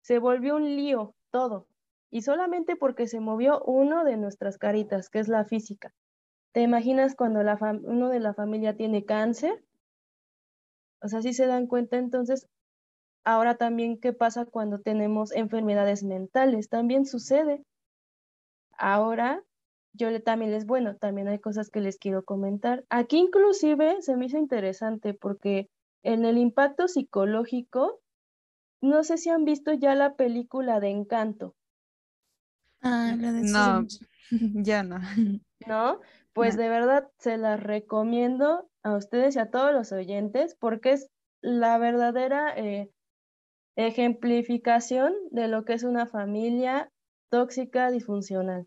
se 0.00 0.20
volvió 0.20 0.54
un 0.54 0.76
lío, 0.76 1.16
todo. 1.34 1.66
Y 2.12 2.22
solamente 2.22 2.76
porque 2.76 3.08
se 3.08 3.18
movió 3.18 3.60
uno 3.64 4.04
de 4.04 4.16
nuestras 4.16 4.56
caritas, 4.56 5.10
que 5.10 5.18
es 5.18 5.26
la 5.26 5.44
física. 5.44 5.92
¿Te 6.52 6.62
imaginas 6.62 7.16
cuando 7.16 7.42
la 7.42 7.58
uno 7.82 8.08
de 8.08 8.20
la 8.20 8.34
familia 8.34 8.76
tiene 8.76 9.04
cáncer? 9.04 9.64
O 11.02 11.08
sea, 11.08 11.22
si 11.22 11.32
se 11.32 11.48
dan 11.48 11.66
cuenta 11.66 11.96
entonces, 11.96 12.46
ahora 13.24 13.56
también 13.56 13.98
qué 13.98 14.12
pasa 14.12 14.44
cuando 14.44 14.78
tenemos 14.78 15.32
enfermedades 15.32 16.04
mentales, 16.04 16.68
también 16.68 17.04
sucede. 17.04 17.64
Ahora 18.78 19.42
yo 19.92 20.22
también 20.22 20.52
les, 20.52 20.66
bueno, 20.66 20.94
también 20.94 21.26
hay 21.26 21.40
cosas 21.40 21.68
que 21.68 21.80
les 21.80 21.98
quiero 21.98 22.22
comentar. 22.22 22.84
Aquí 22.90 23.18
inclusive 23.18 24.02
se 24.02 24.16
me 24.16 24.26
hizo 24.26 24.38
interesante 24.38 25.14
porque 25.14 25.68
en 26.04 26.24
el 26.24 26.38
impacto 26.38 26.86
psicológico, 26.86 27.98
no 28.82 29.04
sé 29.04 29.18
si 29.18 29.30
han 29.30 29.44
visto 29.44 29.72
ya 29.72 29.94
la 29.94 30.16
película 30.16 30.80
de 30.80 30.90
Encanto. 30.90 31.56
Ah, 32.82 33.16
la 33.18 33.32
de 33.32 33.42
No, 33.42 33.86
ya 34.64 34.82
no. 34.82 34.98
¿No? 35.66 36.00
Pues 36.32 36.56
No. 36.56 36.58
de 36.58 36.68
verdad 36.68 37.08
se 37.18 37.36
las 37.36 37.62
recomiendo 37.62 38.68
a 38.82 38.96
ustedes 38.96 39.36
y 39.36 39.38
a 39.38 39.50
todos 39.50 39.72
los 39.72 39.92
oyentes 39.92 40.56
porque 40.58 40.92
es 40.92 41.08
la 41.40 41.78
verdadera 41.78 42.54
eh, 42.56 42.90
ejemplificación 43.76 45.14
de 45.30 45.48
lo 45.48 45.64
que 45.64 45.74
es 45.74 45.84
una 45.84 46.06
familia 46.06 46.90
tóxica 47.30 47.90
disfuncional 47.90 48.66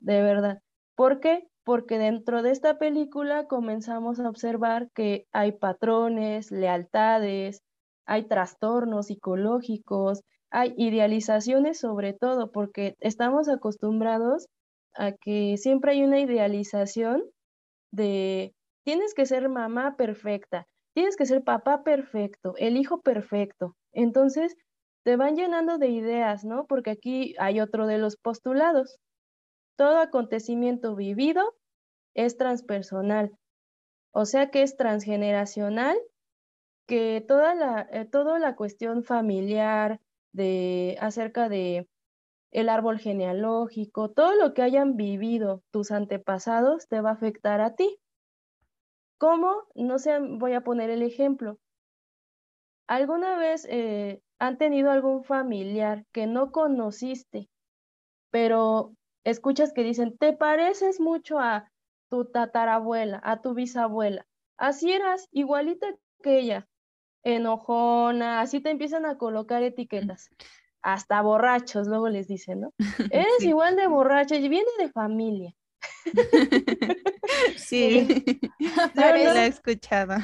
de 0.00 0.22
verdad. 0.22 0.60
¿Por 0.96 1.20
qué? 1.20 1.48
Porque 1.64 1.98
dentro 1.98 2.42
de 2.42 2.50
esta 2.52 2.78
película 2.78 3.46
comenzamos 3.46 4.20
a 4.20 4.28
observar 4.28 4.90
que 4.94 5.26
hay 5.32 5.52
patrones, 5.52 6.50
lealtades, 6.52 7.62
hay 8.06 8.26
trastornos 8.26 9.06
psicológicos, 9.06 10.22
hay 10.50 10.74
idealizaciones 10.76 11.78
sobre 11.78 12.12
todo, 12.12 12.50
porque 12.52 12.94
estamos 13.00 13.48
acostumbrados 13.48 14.46
a 14.94 15.12
que 15.12 15.56
siempre 15.56 15.92
hay 15.92 16.02
una 16.02 16.20
idealización 16.20 17.22
de 17.92 18.54
tienes 18.84 19.14
que 19.14 19.26
ser 19.26 19.48
mamá 19.48 19.96
perfecta, 19.96 20.66
tienes 20.94 21.16
que 21.16 21.26
ser 21.26 21.42
papá 21.42 21.82
perfecto, 21.82 22.54
el 22.58 22.76
hijo 22.76 23.00
perfecto. 23.00 23.76
Entonces, 23.92 24.54
te 25.04 25.16
van 25.16 25.36
llenando 25.36 25.78
de 25.78 25.88
ideas, 25.88 26.44
¿no? 26.44 26.66
Porque 26.66 26.90
aquí 26.90 27.34
hay 27.38 27.60
otro 27.60 27.86
de 27.86 27.98
los 27.98 28.16
postulados, 28.16 28.98
todo 29.76 29.98
acontecimiento 29.98 30.94
vivido 30.94 31.54
es 32.14 32.36
transpersonal, 32.36 33.32
o 34.12 34.26
sea 34.26 34.50
que 34.50 34.62
es 34.62 34.76
transgeneracional, 34.76 35.96
que 36.92 37.24
toda 37.26 37.54
la, 37.54 37.88
eh, 37.90 38.06
la 38.38 38.54
cuestión 38.54 39.02
familiar 39.02 39.98
de 40.32 40.98
acerca 41.00 41.48
de 41.48 41.88
el 42.50 42.68
árbol 42.68 42.98
genealógico, 42.98 44.10
todo 44.10 44.34
lo 44.34 44.52
que 44.52 44.60
hayan 44.60 44.98
vivido 44.98 45.62
tus 45.70 45.90
antepasados 45.90 46.88
te 46.88 47.00
va 47.00 47.08
a 47.08 47.14
afectar 47.14 47.62
a 47.62 47.76
ti. 47.76 47.98
¿Cómo? 49.16 49.62
No 49.74 49.98
sé, 49.98 50.18
voy 50.20 50.52
a 50.52 50.64
poner 50.64 50.90
el 50.90 51.00
ejemplo. 51.00 51.56
¿Alguna 52.86 53.38
vez 53.38 53.66
eh, 53.70 54.20
han 54.38 54.58
tenido 54.58 54.90
algún 54.90 55.24
familiar 55.24 56.04
que 56.12 56.26
no 56.26 56.52
conociste, 56.52 57.48
pero 58.30 58.92
escuchas 59.24 59.72
que 59.72 59.82
dicen, 59.82 60.18
te 60.18 60.34
pareces 60.34 61.00
mucho 61.00 61.38
a 61.38 61.72
tu 62.10 62.26
tatarabuela, 62.26 63.18
a 63.24 63.40
tu 63.40 63.54
bisabuela. 63.54 64.26
Así 64.58 64.92
eras, 64.92 65.26
igualita 65.32 65.86
que 66.22 66.38
ella, 66.38 66.68
enojona, 67.24 68.40
así 68.40 68.60
te 68.60 68.70
empiezan 68.70 69.06
a 69.06 69.16
colocar 69.18 69.62
etiquetas. 69.62 70.28
Hasta 70.82 71.22
borrachos, 71.22 71.86
luego 71.86 72.08
les 72.08 72.26
dicen, 72.28 72.60
¿no? 72.62 72.72
Eres 73.12 73.32
Sí. 73.38 73.48
igual 73.48 73.76
de 73.76 73.86
borracha 73.86 74.36
y 74.36 74.48
viene 74.48 74.70
de 74.78 74.90
familia. 74.90 75.54
Sí, 77.56 78.06
Parece- 78.94 79.34
la 79.34 79.44
he 79.44 79.48
escuchado. 79.48 80.14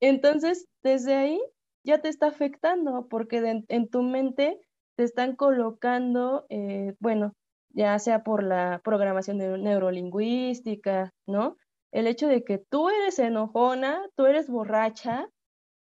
Entonces, 0.00 0.66
desde 0.82 1.14
ahí 1.14 1.40
ya 1.84 2.00
te 2.00 2.08
está 2.08 2.26
afectando 2.28 3.06
porque 3.08 3.40
de- 3.40 3.64
en 3.68 3.88
tu 3.88 4.02
mente 4.02 4.58
te 4.96 5.04
están 5.04 5.36
colocando, 5.36 6.46
eh, 6.50 6.94
bueno, 7.00 7.34
ya 7.70 7.98
sea 7.98 8.22
por 8.22 8.42
la 8.42 8.80
programación 8.84 9.38
neu- 9.38 9.60
neurolingüística, 9.60 11.12
¿no? 11.26 11.56
El 11.92 12.06
hecho 12.06 12.28
de 12.28 12.44
que 12.44 12.58
tú 12.58 12.88
eres 12.90 13.18
enojona, 13.18 14.02
tú 14.16 14.26
eres 14.26 14.48
borracha, 14.48 15.28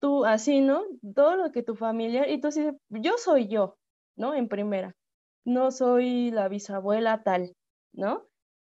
tú 0.00 0.24
así, 0.24 0.60
¿no? 0.60 0.82
Todo 1.14 1.36
lo 1.36 1.52
que 1.52 1.62
tu 1.62 1.76
familia, 1.76 2.28
y 2.28 2.40
tú 2.40 2.48
así, 2.48 2.68
yo 2.88 3.12
soy 3.18 3.48
yo, 3.48 3.76
¿no? 4.16 4.34
En 4.34 4.48
primera, 4.48 4.94
no 5.44 5.70
soy 5.70 6.30
la 6.30 6.48
bisabuela 6.48 7.22
tal, 7.22 7.54
¿no? 7.92 8.26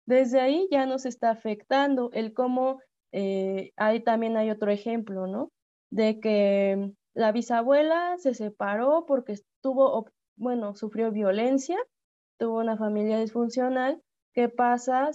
Desde 0.06 0.40
ahí 0.40 0.68
ya 0.70 0.86
nos 0.86 1.06
está 1.06 1.30
afectando 1.30 2.10
el 2.12 2.34
cómo, 2.34 2.80
eh, 3.12 3.72
ahí 3.76 4.00
también 4.00 4.36
hay 4.36 4.50
otro 4.50 4.70
ejemplo, 4.70 5.26
¿no? 5.26 5.50
De 5.90 6.20
que 6.20 6.92
la 7.14 7.32
bisabuela 7.32 8.16
se 8.18 8.34
separó 8.34 9.06
porque 9.06 9.32
estuvo, 9.32 10.06
bueno, 10.36 10.74
sufrió 10.74 11.10
violencia, 11.10 11.78
tuvo 12.38 12.58
una 12.60 12.76
familia 12.76 13.20
disfuncional. 13.20 14.02
¿Qué 14.34 14.48
pasa? 14.48 15.10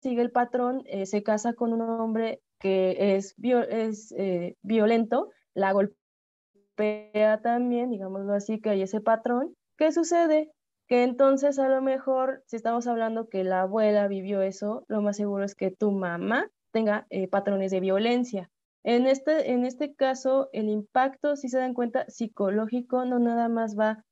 Sigue 0.00 0.22
el 0.22 0.30
patrón, 0.30 0.84
eh, 0.86 1.06
se 1.06 1.22
casa 1.22 1.54
con 1.54 1.72
un 1.72 1.82
hombre 1.82 2.40
que 2.58 3.16
es, 3.16 3.34
es 3.70 4.12
eh, 4.16 4.56
violento, 4.62 5.30
la 5.54 5.72
golpea 5.72 7.40
también, 7.42 7.90
digámoslo 7.90 8.32
así, 8.34 8.60
que 8.60 8.70
hay 8.70 8.82
ese 8.82 9.00
patrón. 9.00 9.54
¿Qué 9.76 9.92
sucede? 9.92 10.50
Que 10.86 11.02
entonces 11.02 11.58
a 11.58 11.68
lo 11.68 11.82
mejor, 11.82 12.42
si 12.46 12.56
estamos 12.56 12.86
hablando 12.86 13.28
que 13.28 13.44
la 13.44 13.62
abuela 13.62 14.08
vivió 14.08 14.42
eso, 14.42 14.84
lo 14.88 15.02
más 15.02 15.16
seguro 15.16 15.44
es 15.44 15.54
que 15.54 15.70
tu 15.70 15.92
mamá 15.92 16.48
tenga 16.70 17.06
eh, 17.10 17.28
patrones 17.28 17.70
de 17.70 17.80
violencia. 17.80 18.50
En 18.84 19.06
este, 19.06 19.50
en 19.50 19.64
este 19.64 19.94
caso, 19.94 20.48
el 20.52 20.68
impacto, 20.68 21.34
si 21.34 21.48
se 21.48 21.58
dan 21.58 21.74
cuenta, 21.74 22.04
psicológico 22.08 23.04
no 23.04 23.18
nada 23.18 23.48
más 23.48 23.76
va 23.76 24.04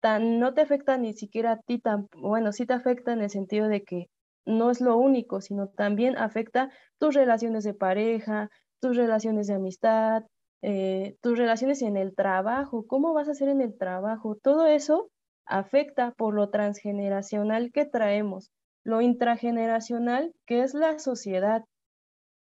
tan, 0.00 0.38
no 0.38 0.52
te 0.52 0.60
afecta 0.60 0.98
ni 0.98 1.14
siquiera 1.14 1.52
a 1.52 1.60
ti, 1.60 1.78
tan, 1.78 2.08
bueno, 2.14 2.52
sí 2.52 2.66
te 2.66 2.74
afecta 2.74 3.14
en 3.14 3.22
el 3.22 3.30
sentido 3.30 3.68
de 3.68 3.82
que 3.82 4.10
no 4.46 4.70
es 4.70 4.80
lo 4.80 4.96
único, 4.96 5.40
sino 5.40 5.68
también 5.68 6.16
afecta 6.18 6.70
tus 6.98 7.14
relaciones 7.14 7.64
de 7.64 7.74
pareja, 7.74 8.50
tus 8.80 8.96
relaciones 8.96 9.46
de 9.46 9.54
amistad, 9.54 10.24
eh, 10.62 11.16
tus 11.22 11.38
relaciones 11.38 11.82
en 11.82 11.96
el 11.96 12.14
trabajo, 12.14 12.86
cómo 12.86 13.12
vas 13.14 13.28
a 13.28 13.32
hacer 13.32 13.48
en 13.48 13.60
el 13.60 13.76
trabajo, 13.76 14.36
todo 14.42 14.66
eso 14.66 15.10
afecta 15.46 16.12
por 16.12 16.34
lo 16.34 16.50
transgeneracional 16.50 17.70
que 17.72 17.84
traemos, 17.86 18.50
lo 18.84 19.00
intrageneracional 19.00 20.34
que 20.46 20.62
es 20.62 20.74
la 20.74 20.98
sociedad, 20.98 21.64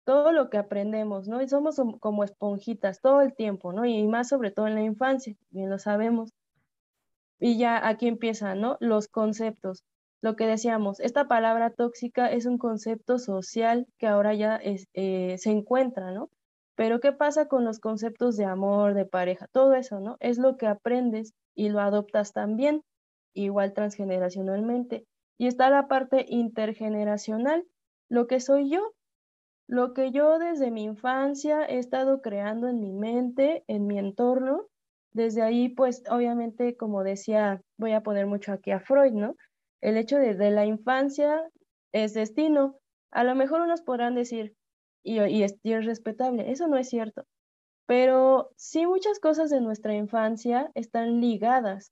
todo 0.05 0.33
lo 0.33 0.49
que 0.49 0.57
aprendemos, 0.57 1.29
¿no? 1.29 1.41
Y 1.41 1.47
somos 1.47 1.77
som- 1.79 1.99
como 1.99 2.25
esponjitas 2.25 2.99
todo 3.01 3.21
el 3.21 3.33
tiempo, 3.33 3.71
¿no? 3.71 3.85
Y 3.85 4.05
más 4.07 4.27
sobre 4.29 4.51
todo 4.51 4.67
en 4.67 4.75
la 4.75 4.83
infancia, 4.83 5.35
bien 5.51 5.69
lo 5.69 5.79
sabemos. 5.79 6.31
Y 7.41 7.57
ya 7.57 7.85
aquí 7.85 8.07
empiezan, 8.07 8.61
¿no? 8.61 8.77
Los 8.79 9.09
conceptos. 9.09 9.83
Lo 10.21 10.35
que 10.35 10.47
decíamos, 10.47 10.99
esta 10.99 11.27
palabra 11.27 11.69
tóxica 11.69 12.31
es 12.31 12.45
un 12.45 12.57
concepto 12.57 13.19
social 13.19 13.87
que 13.97 14.07
ahora 14.07 14.33
ya 14.33 14.59
eh, 14.61 15.37
se 15.37 15.49
encuentra, 15.49 16.11
¿no? 16.11 16.29
Pero 16.75 16.99
¿qué 16.99 17.11
pasa 17.11 17.47
con 17.47 17.65
los 17.65 17.79
conceptos 17.79 18.37
de 18.37 18.45
amor, 18.45 18.93
de 18.93 19.05
pareja? 19.05 19.47
Todo 19.51 19.73
eso, 19.75 19.99
¿no? 19.99 20.17
Es 20.19 20.37
lo 20.37 20.57
que 20.57 20.67
aprendes 20.67 21.33
y 21.55 21.69
lo 21.69 21.79
adoptas 21.79 22.33
también, 22.33 22.83
igual 23.33 23.73
transgeneracionalmente. 23.73 25.05
Y 25.37 25.47
está 25.47 25.69
la 25.69 25.87
parte 25.87 26.25
intergeneracional, 26.27 27.65
lo 28.09 28.27
que 28.27 28.39
soy 28.39 28.69
yo, 28.69 28.93
lo 29.67 29.93
que 29.93 30.11
yo 30.11 30.39
desde 30.39 30.71
mi 30.71 30.83
infancia 30.83 31.65
he 31.65 31.77
estado 31.77 32.21
creando 32.21 32.67
en 32.67 32.79
mi 32.79 32.91
mente, 32.91 33.63
en 33.67 33.87
mi 33.87 33.99
entorno. 33.99 34.65
Desde 35.11 35.41
ahí, 35.41 35.69
pues 35.69 36.03
obviamente, 36.09 36.75
como 36.75 37.03
decía, 37.03 37.61
voy 37.77 37.93
a 37.93 38.01
poner 38.01 38.25
mucho 38.25 38.51
aquí 38.51 38.71
a 38.71 38.79
Freud, 38.79 39.13
¿no? 39.13 39.35
El 39.81 39.97
hecho 39.97 40.17
de, 40.17 40.35
de 40.35 40.51
la 40.51 40.65
infancia 40.65 41.41
es 41.91 42.13
destino. 42.13 42.77
A 43.11 43.23
lo 43.23 43.35
mejor 43.35 43.61
unos 43.61 43.81
podrán 43.81 44.15
decir, 44.15 44.55
y, 45.03 45.43
es, 45.43 45.57
respetable, 45.63 46.51
eso 46.51 46.67
no 46.67 46.77
es 46.77 46.89
cierto. 46.89 47.23
Pero 47.85 48.51
sí 48.55 48.85
muchas 48.85 49.19
cosas 49.19 49.49
de 49.49 49.61
nuestra 49.61 49.95
infancia 49.95 50.69
están 50.75 51.19
ligadas 51.21 51.91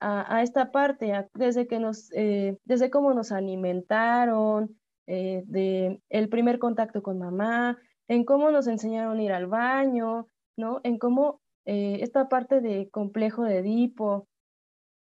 a, 0.00 0.42
esta 0.42 0.70
parte, 0.72 1.12
desde 1.34 1.66
que 1.66 1.78
nos, 1.78 2.10
eh, 2.12 2.56
desde 2.64 2.90
cómo 2.90 3.12
nos 3.12 3.32
alimentaron, 3.32 4.78
eh, 5.06 5.42
de 5.46 6.00
el 6.08 6.28
primer 6.30 6.58
contacto 6.58 7.02
con 7.02 7.18
mamá, 7.18 7.78
en 8.08 8.24
cómo 8.24 8.50
nos 8.50 8.66
enseñaron 8.66 9.20
ir 9.20 9.32
al 9.32 9.46
baño, 9.46 10.26
¿no? 10.56 10.80
En 10.84 10.98
cómo 10.98 11.40
eh, 11.66 11.98
esta 12.00 12.28
parte 12.28 12.60
de 12.60 12.88
complejo 12.90 13.44
de 13.44 13.58
Edipo. 13.58 14.26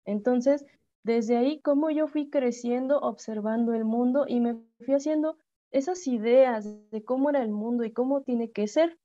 Entonces, 0.05 0.65
desde 1.03 1.37
ahí, 1.37 1.61
cómo 1.61 1.89
yo 1.89 2.07
fui 2.07 2.29
creciendo, 2.29 2.99
observando 2.99 3.73
el 3.73 3.85
mundo 3.85 4.25
y 4.27 4.39
me 4.39 4.57
fui 4.79 4.93
haciendo 4.93 5.37
esas 5.71 6.05
ideas 6.07 6.67
de 6.91 7.03
cómo 7.03 7.29
era 7.29 7.41
el 7.41 7.51
mundo 7.51 7.83
y 7.83 7.91
cómo 7.91 8.21
tiene 8.21 8.51
que 8.51 8.67
ser. 8.67 8.97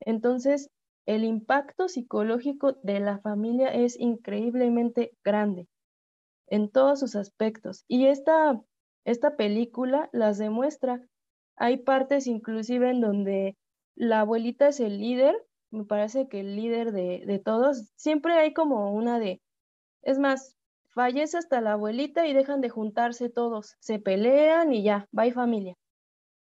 Entonces, 0.00 0.70
el 1.06 1.24
impacto 1.24 1.88
psicológico 1.88 2.72
de 2.82 3.00
la 3.00 3.18
familia 3.18 3.68
es 3.68 3.98
increíblemente 3.98 5.12
grande 5.24 5.68
en 6.48 6.70
todos 6.70 7.00
sus 7.00 7.16
aspectos. 7.16 7.84
Y 7.88 8.06
esta, 8.06 8.60
esta 9.04 9.36
película 9.36 10.08
las 10.12 10.38
demuestra. 10.38 11.00
Hay 11.56 11.78
partes 11.78 12.26
inclusive 12.26 12.90
en 12.90 13.00
donde 13.00 13.56
la 13.94 14.20
abuelita 14.20 14.68
es 14.68 14.80
el 14.80 14.98
líder, 14.98 15.34
me 15.70 15.84
parece 15.84 16.28
que 16.28 16.40
el 16.40 16.56
líder 16.56 16.92
de, 16.92 17.24
de 17.26 17.38
todos, 17.38 17.90
siempre 17.96 18.34
hay 18.34 18.52
como 18.52 18.92
una 18.92 19.18
de, 19.18 19.40
es 20.02 20.18
más, 20.18 20.56
fallece 20.96 21.36
hasta 21.36 21.60
la 21.60 21.72
abuelita 21.72 22.26
y 22.26 22.32
dejan 22.32 22.62
de 22.62 22.70
juntarse 22.70 23.28
todos, 23.28 23.76
se 23.80 23.98
pelean 23.98 24.72
y 24.72 24.82
ya, 24.82 25.06
bye 25.12 25.30
familia. 25.30 25.74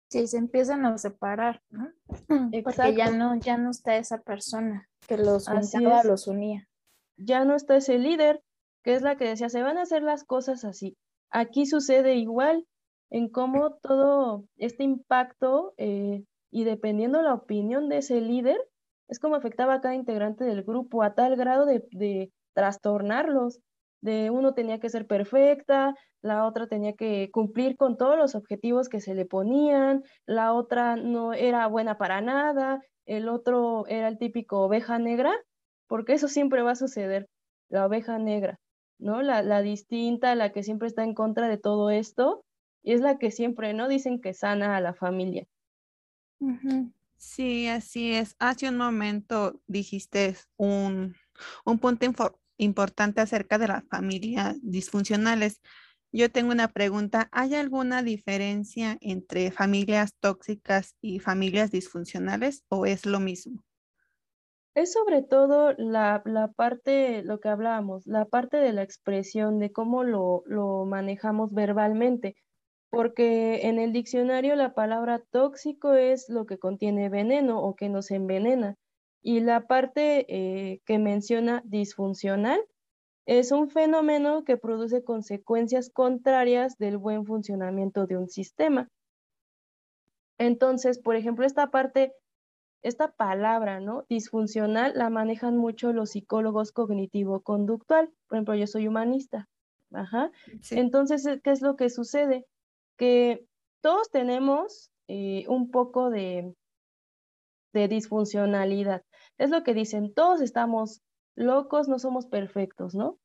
Sí, 0.10 0.28
se 0.28 0.38
empiezan 0.38 0.86
a 0.86 0.98
separar, 0.98 1.62
¿no? 1.70 1.90
Porque 2.64 2.94
ya 2.94 3.10
no, 3.10 3.36
ya 3.38 3.58
no 3.58 3.72
está 3.72 3.96
esa 3.96 4.22
persona 4.22 4.90
que 5.08 5.18
los 5.18 5.48
juntaba, 5.48 6.04
los 6.04 6.28
unía. 6.28 6.68
Ya 7.16 7.46
no 7.46 7.56
está 7.56 7.78
ese 7.78 7.98
líder, 7.98 8.44
que 8.84 8.96
es 8.96 9.02
la 9.02 9.16
que 9.16 9.26
decía, 9.26 9.48
se 9.48 9.64
van 9.64 9.78
a 9.78 9.84
hacer 9.84 10.04
las 10.04 10.26
cosas 10.26 10.66
así. 10.66 10.98
Aquí 11.32 11.66
sucede 11.66 12.16
igual 12.16 12.68
en 13.12 13.30
cómo 13.30 13.76
todo 13.76 14.44
este 14.58 14.84
impacto 14.84 15.74
eh, 15.78 16.26
y 16.52 16.66
dependiendo 16.66 17.22
la 17.22 17.34
opinión 17.34 17.88
de 17.88 18.00
ese 18.00 18.20
líder, 18.20 18.60
es 19.08 19.20
como 19.20 19.36
afectaba 19.36 19.76
a 19.76 19.82
cada 19.82 19.96
integrante 19.96 20.44
del 20.44 20.64
grupo 20.64 21.02
a 21.02 21.16
tal 21.16 21.38
grado 21.38 21.66
de, 21.66 21.88
de 21.92 22.32
trastornarlos 22.54 23.62
de 24.04 24.30
uno 24.30 24.54
tenía 24.54 24.82
que 24.82 24.90
ser 24.90 25.08
perfecta, 25.08 25.96
la 26.22 26.46
otra 26.46 26.68
tenía 26.68 26.92
que 26.94 27.30
cumplir 27.32 27.78
con 27.78 27.98
todos 27.98 28.18
los 28.18 28.36
objetivos 28.36 28.90
que 28.90 29.00
se 29.00 29.16
le 29.16 29.26
ponían, 29.26 30.04
la 30.26 30.52
otra 30.52 30.98
no 30.98 31.34
era 31.34 31.68
buena 31.68 31.98
para 31.98 32.20
nada, 32.20 32.82
el 33.06 33.30
otro 33.30 33.88
era 33.88 34.10
el 34.10 34.18
típico 34.18 34.60
oveja 34.60 35.00
negra, 35.00 35.34
porque 35.88 36.14
eso 36.14 36.28
siempre 36.28 36.62
va 36.64 36.72
a 36.72 36.76
suceder, 36.76 37.30
la 37.70 37.86
oveja 37.86 38.20
negra, 38.20 38.60
¿no? 39.00 39.22
La, 39.22 39.42
la 39.42 39.62
distinta, 39.62 40.36
la 40.36 40.52
que 40.52 40.64
siempre 40.64 40.90
está 40.90 41.06
en 41.06 41.14
contra 41.14 41.48
de 41.48 41.58
todo 41.58 41.90
esto, 41.90 42.44
y 42.84 42.92
es 42.92 43.00
la 43.00 43.18
que 43.18 43.32
siempre, 43.32 43.74
¿no? 43.74 43.88
Dicen 43.88 44.20
que 44.20 44.34
sana 44.34 44.76
a 44.76 44.82
la 44.82 44.94
familia. 44.94 45.46
Sí, 47.16 47.70
así 47.70 48.12
es. 48.12 48.36
Hace 48.38 48.68
un 48.68 48.76
momento 48.76 49.62
dijiste 49.66 50.36
un, 50.58 51.16
un 51.64 51.80
punto 51.80 52.06
importante 52.64 53.22
acerca 53.22 53.58
de 53.58 53.68
las 53.68 53.84
familias 53.88 54.58
disfuncionales. 54.62 55.62
Yo 56.12 56.32
tengo 56.32 56.52
una 56.52 56.70
pregunta. 56.70 57.30
¿Hay 57.32 57.56
alguna 57.56 58.04
diferencia 58.04 58.98
entre 59.02 59.52
familias 59.52 60.14
tóxicas 60.20 60.96
y 61.02 61.20
familias 61.20 61.72
disfuncionales 61.72 62.64
o 62.70 62.86
es 62.86 63.06
lo 63.06 63.20
mismo? 63.20 63.64
Es 64.76 64.94
sobre 64.94 65.22
todo 65.22 65.74
la, 65.78 66.24
parte, 66.56 67.22
lo 67.24 67.40
que 67.40 67.50
hablábamos, 67.50 68.08
la 68.08 68.26
parte 68.26 68.58
de 68.58 68.74
la 68.74 68.82
expresión, 68.82 69.60
de 69.60 69.72
cómo 69.72 70.04
lo, 70.04 70.44
lo 70.48 70.86
manejamos 70.86 71.54
verbalmente, 71.54 72.36
porque 72.90 73.68
en 73.68 73.78
el 73.78 73.92
diccionario 73.92 74.56
la 74.56 74.74
palabra 74.74 75.22
tóxico 75.32 75.94
es 75.94 76.28
lo 76.28 76.46
que 76.46 76.58
contiene 76.58 77.10
veneno 77.10 77.60
o 77.60 77.76
que 77.76 77.90
nos 77.90 78.10
envenena. 78.10 78.76
Y 79.24 79.40
la 79.40 79.68
parte 79.68 80.26
eh, 80.28 80.82
que 80.86 81.00
menciona 81.00 81.64
disfuncional 81.66 82.60
es 83.26 83.52
un 83.54 83.70
fenómeno 83.70 84.44
que 84.44 84.58
produce 84.58 85.04
consecuencias 85.04 85.90
contrarias 85.90 86.78
del 86.78 86.98
buen 86.98 87.26
funcionamiento 87.26 88.06
de 88.06 88.18
un 88.18 88.28
sistema. 88.28 88.90
Entonces, 90.38 91.00
por 91.00 91.16
ejemplo, 91.16 91.46
esta 91.46 91.72
parte, 91.72 92.14
esta 92.82 93.14
palabra, 93.14 93.80
¿no? 93.80 94.06
Disfuncional 94.10 94.92
la 94.96 95.10
manejan 95.10 95.58
mucho 95.58 95.94
los 95.94 96.12
psicólogos 96.12 96.74
cognitivo-conductual. 96.74 98.12
Por 98.28 98.38
ejemplo, 98.38 98.56
yo 98.56 98.68
soy 98.68 98.88
humanista. 98.88 99.48
Ajá. 99.94 100.32
Entonces, 100.72 101.26
¿qué 101.44 101.52
es 101.52 101.62
lo 101.62 101.76
que 101.78 101.90
sucede? 101.90 102.46
Que 102.98 103.46
todos 103.82 104.10
tenemos 104.10 104.92
eh, 105.08 105.46
un 105.48 105.72
poco 105.72 106.10
de, 106.10 106.54
de 107.74 107.88
disfuncionalidad. 107.88 109.04
Es 109.38 109.50
lo 109.50 109.64
que 109.64 109.74
dicen, 109.74 110.14
todos 110.14 110.42
estamos 110.42 111.02
locos, 111.36 111.88
no 111.88 112.00
somos 112.00 112.26
perfectos, 112.28 112.96
¿no? 112.96 113.18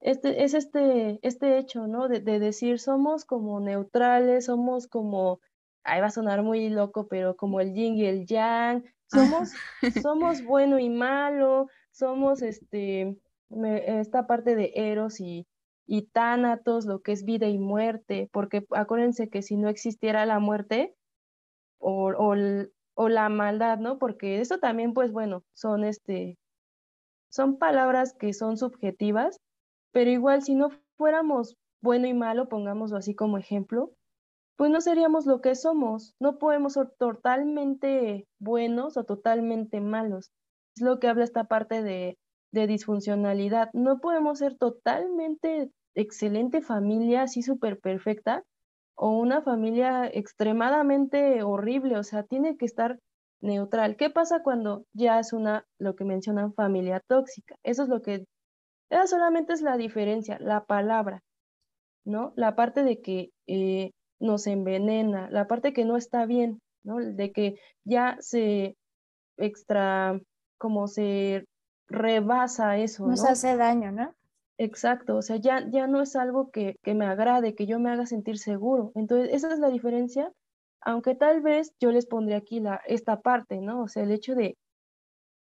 Este, 0.00 0.44
es 0.44 0.54
este, 0.54 1.18
este 1.22 1.58
hecho, 1.58 1.86
¿no? 1.86 2.08
De, 2.08 2.20
decir, 2.20 2.78
somos 2.78 3.24
como 3.24 3.60
neutrales, 3.60 4.46
somos 4.46 4.86
como, 4.86 5.40
ahí 5.82 6.00
va 6.00 6.06
a 6.06 6.10
sonar 6.10 6.42
muy 6.42 6.68
loco, 6.68 7.08
pero 7.08 7.36
como 7.36 7.60
el 7.60 7.74
yin 7.74 7.96
y 7.96 8.06
el 8.06 8.26
yang, 8.26 8.84
somos, 9.06 9.52
somos 10.06 10.44
bueno 10.44 10.78
y 10.78 10.88
malo, 10.88 11.68
somos 11.90 12.42
este, 12.42 13.18
esta 13.50 14.26
parte 14.26 14.54
de 14.54 14.72
eros 14.74 15.20
y, 15.20 15.48
y 15.86 16.02
tánatos, 16.02 16.86
lo 16.86 17.00
que 17.00 17.12
es 17.12 17.24
vida 17.24 17.48
y 17.48 17.58
muerte, 17.58 18.28
porque 18.32 18.64
acuérdense 18.70 19.28
que 19.30 19.42
si 19.42 19.56
no 19.56 19.68
existiera 19.68 20.26
la 20.26 20.38
muerte, 20.38 20.94
o, 21.78 22.12
o, 22.16 22.34
o 22.98 23.08
la 23.08 23.28
maldad, 23.28 23.78
¿no? 23.78 23.96
Porque 23.96 24.40
eso 24.40 24.58
también, 24.58 24.92
pues 24.92 25.12
bueno, 25.12 25.44
son 25.54 25.84
este, 25.84 26.36
son 27.30 27.56
palabras 27.56 28.12
que 28.12 28.32
son 28.32 28.56
subjetivas, 28.56 29.36
pero 29.92 30.10
igual 30.10 30.42
si 30.42 30.56
no 30.56 30.70
fuéramos 30.96 31.54
bueno 31.80 32.08
y 32.08 32.12
malo, 32.12 32.48
pongámoslo 32.48 32.96
así 32.96 33.14
como 33.14 33.38
ejemplo, 33.38 33.92
pues 34.56 34.72
no 34.72 34.80
seríamos 34.80 35.26
lo 35.26 35.40
que 35.40 35.54
somos. 35.54 36.16
No 36.18 36.38
podemos 36.38 36.72
ser 36.72 36.90
totalmente 36.98 38.26
buenos 38.40 38.96
o 38.96 39.04
totalmente 39.04 39.80
malos. 39.80 40.32
Es 40.76 40.82
lo 40.82 40.98
que 40.98 41.06
habla 41.06 41.22
esta 41.22 41.44
parte 41.44 41.84
de, 41.84 42.18
de 42.52 42.66
disfuncionalidad. 42.66 43.70
No 43.74 44.00
podemos 44.00 44.40
ser 44.40 44.58
totalmente 44.58 45.70
excelente 45.94 46.62
familia, 46.62 47.22
así 47.22 47.42
súper 47.42 47.78
perfecta, 47.78 48.42
o 48.98 49.10
una 49.10 49.42
familia 49.42 50.06
extremadamente 50.12 51.44
horrible, 51.44 51.96
o 51.96 52.02
sea, 52.02 52.24
tiene 52.24 52.56
que 52.56 52.66
estar 52.66 52.98
neutral. 53.40 53.96
¿Qué 53.96 54.10
pasa 54.10 54.42
cuando 54.42 54.84
ya 54.92 55.20
es 55.20 55.32
una, 55.32 55.64
lo 55.78 55.94
que 55.94 56.04
mencionan, 56.04 56.52
familia 56.52 57.00
tóxica? 57.06 57.54
Eso 57.62 57.84
es 57.84 57.88
lo 57.88 58.02
que, 58.02 58.24
esa 58.90 59.06
solamente 59.06 59.52
es 59.52 59.62
la 59.62 59.76
diferencia, 59.76 60.38
la 60.40 60.64
palabra, 60.64 61.22
¿no? 62.04 62.32
La 62.34 62.56
parte 62.56 62.82
de 62.82 63.00
que 63.00 63.30
eh, 63.46 63.92
nos 64.18 64.48
envenena, 64.48 65.30
la 65.30 65.46
parte 65.46 65.72
que 65.72 65.84
no 65.84 65.96
está 65.96 66.26
bien, 66.26 66.60
¿no? 66.82 66.96
De 66.96 67.30
que 67.30 67.54
ya 67.84 68.16
se 68.18 68.76
extra, 69.36 70.20
como 70.58 70.88
se 70.88 71.44
rebasa 71.86 72.78
eso. 72.78 73.06
Nos 73.06 73.24
hace 73.24 73.56
daño, 73.56 73.92
¿no? 73.92 74.12
Exacto, 74.58 75.16
o 75.16 75.22
sea, 75.22 75.36
ya, 75.36 75.64
ya 75.70 75.86
no 75.86 76.02
es 76.02 76.16
algo 76.16 76.50
que, 76.50 76.76
que, 76.82 76.92
me 76.94 77.06
agrade, 77.06 77.54
que 77.54 77.66
yo 77.66 77.78
me 77.78 77.90
haga 77.90 78.06
sentir 78.06 78.38
seguro. 78.38 78.90
Entonces, 78.96 79.30
esa 79.32 79.52
es 79.52 79.60
la 79.60 79.70
diferencia, 79.70 80.32
aunque 80.80 81.14
tal 81.14 81.40
vez 81.42 81.72
yo 81.80 81.92
les 81.92 82.06
pondré 82.06 82.34
aquí 82.34 82.58
la, 82.58 82.80
esta 82.86 83.20
parte, 83.20 83.60
¿no? 83.60 83.84
O 83.84 83.88
sea, 83.88 84.02
el 84.02 84.10
hecho 84.10 84.34
de, 84.34 84.56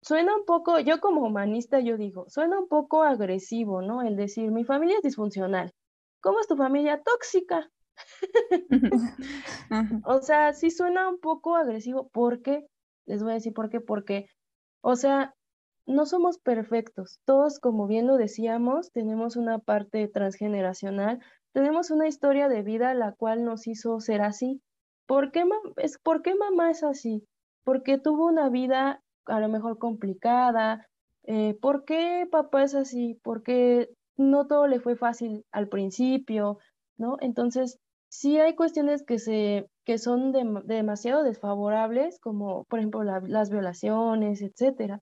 suena 0.01 0.35
un 0.35 0.45
poco, 0.45 0.79
yo 0.79 0.99
como 0.99 1.21
humanista, 1.21 1.79
yo 1.79 1.97
digo, 1.97 2.25
suena 2.29 2.59
un 2.59 2.67
poco 2.67 3.03
agresivo, 3.03 3.81
¿no? 3.81 4.03
El 4.03 4.15
decir, 4.15 4.51
mi 4.51 4.63
familia 4.63 4.97
es 4.97 5.03
disfuncional. 5.03 5.73
¿Cómo 6.21 6.39
es 6.39 6.47
tu 6.47 6.55
familia? 6.55 7.01
Tóxica. 7.01 7.69
o 10.05 10.21
sea, 10.21 10.53
sí 10.53 10.69
suena 10.69 11.09
un 11.09 11.19
poco 11.19 11.55
agresivo. 11.55 12.09
¿Por 12.09 12.41
qué? 12.41 12.65
Les 13.05 13.23
voy 13.23 13.31
a 13.31 13.35
decir 13.35 13.53
por 13.53 13.69
qué. 13.69 13.81
Porque, 13.81 14.27
o 14.81 14.95
sea, 14.95 15.33
no 15.89 16.05
somos 16.05 16.37
perfectos. 16.37 17.19
Todos, 17.25 17.59
como 17.59 17.87
bien 17.87 18.05
lo 18.05 18.17
decíamos, 18.17 18.91
tenemos 18.91 19.35
una 19.35 19.57
parte 19.57 20.07
transgeneracional, 20.07 21.19
tenemos 21.51 21.89
una 21.89 22.07
historia 22.07 22.47
de 22.47 22.61
vida 22.61 22.93
la 22.93 23.13
cual 23.13 23.43
nos 23.43 23.67
hizo 23.67 23.99
ser 23.99 24.21
así. 24.21 24.61
¿Por 25.07 25.31
qué, 25.31 25.43
es, 25.77 25.97
¿por 25.97 26.21
qué 26.21 26.35
mamá 26.35 26.69
es 26.69 26.83
así? 26.83 27.25
Porque 27.63 27.97
tuvo 27.97 28.27
una 28.27 28.49
vida 28.49 29.01
a 29.25 29.39
lo 29.39 29.49
mejor 29.49 29.79
complicada. 29.79 30.87
Eh, 31.23 31.57
¿Por 31.59 31.85
qué 31.85 32.27
papá 32.31 32.63
es 32.63 32.75
así? 32.75 33.19
Porque 33.23 33.89
no 34.15 34.45
todo 34.45 34.67
le 34.67 34.79
fue 34.79 34.95
fácil 34.95 35.43
al 35.51 35.69
principio, 35.69 36.59
¿no? 36.97 37.17
Entonces, 37.19 37.79
sí 38.09 38.37
hay 38.37 38.55
cuestiones 38.55 39.03
que, 39.03 39.17
se, 39.17 39.67
que 39.85 39.97
son 39.97 40.33
demasiado 40.65 41.23
desfavorables, 41.23 42.19
como 42.19 42.65
por 42.65 42.77
ejemplo 42.77 43.03
las 43.03 43.49
violaciones, 43.49 44.43
etcétera 44.43 45.01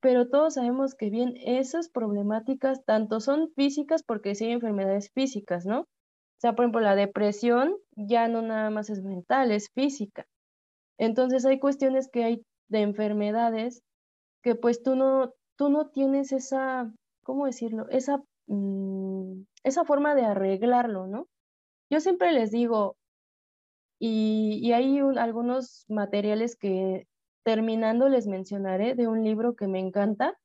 pero 0.00 0.28
todos 0.28 0.54
sabemos 0.54 0.94
que 0.94 1.10
bien 1.10 1.34
esas 1.36 1.88
problemáticas 1.88 2.84
tanto 2.84 3.20
son 3.20 3.50
físicas 3.54 4.02
porque 4.02 4.34
sí 4.34 4.46
hay 4.46 4.52
enfermedades 4.52 5.10
físicas, 5.10 5.66
¿no? 5.66 5.80
O 5.80 6.38
sea, 6.38 6.54
por 6.54 6.64
ejemplo, 6.64 6.80
la 6.82 6.96
depresión 6.96 7.76
ya 7.96 8.28
no 8.28 8.42
nada 8.42 8.70
más 8.70 8.90
es 8.90 9.02
mental, 9.02 9.52
es 9.52 9.70
física. 9.70 10.26
Entonces 10.98 11.46
hay 11.46 11.58
cuestiones 11.58 12.08
que 12.10 12.24
hay 12.24 12.42
de 12.68 12.82
enfermedades 12.82 13.82
que 14.42 14.54
pues 14.54 14.82
tú 14.82 14.96
no, 14.96 15.32
tú 15.56 15.70
no 15.70 15.88
tienes 15.88 16.32
esa, 16.32 16.92
¿cómo 17.22 17.46
decirlo? 17.46 17.88
Esa, 17.90 18.22
mm, 18.46 19.42
esa 19.64 19.84
forma 19.84 20.14
de 20.14 20.24
arreglarlo, 20.24 21.06
¿no? 21.06 21.26
Yo 21.90 22.00
siempre 22.00 22.32
les 22.32 22.50
digo, 22.50 22.96
y, 23.98 24.60
y 24.62 24.72
hay 24.72 24.98
algunos 24.98 25.84
materiales 25.88 26.56
que 26.56 27.06
terminando 27.46 28.08
les 28.08 28.26
mencionaré 28.26 28.96
de 28.96 29.06
un 29.06 29.22
libro 29.22 29.54
que 29.54 29.68
me 29.68 29.78
encanta, 29.78 30.36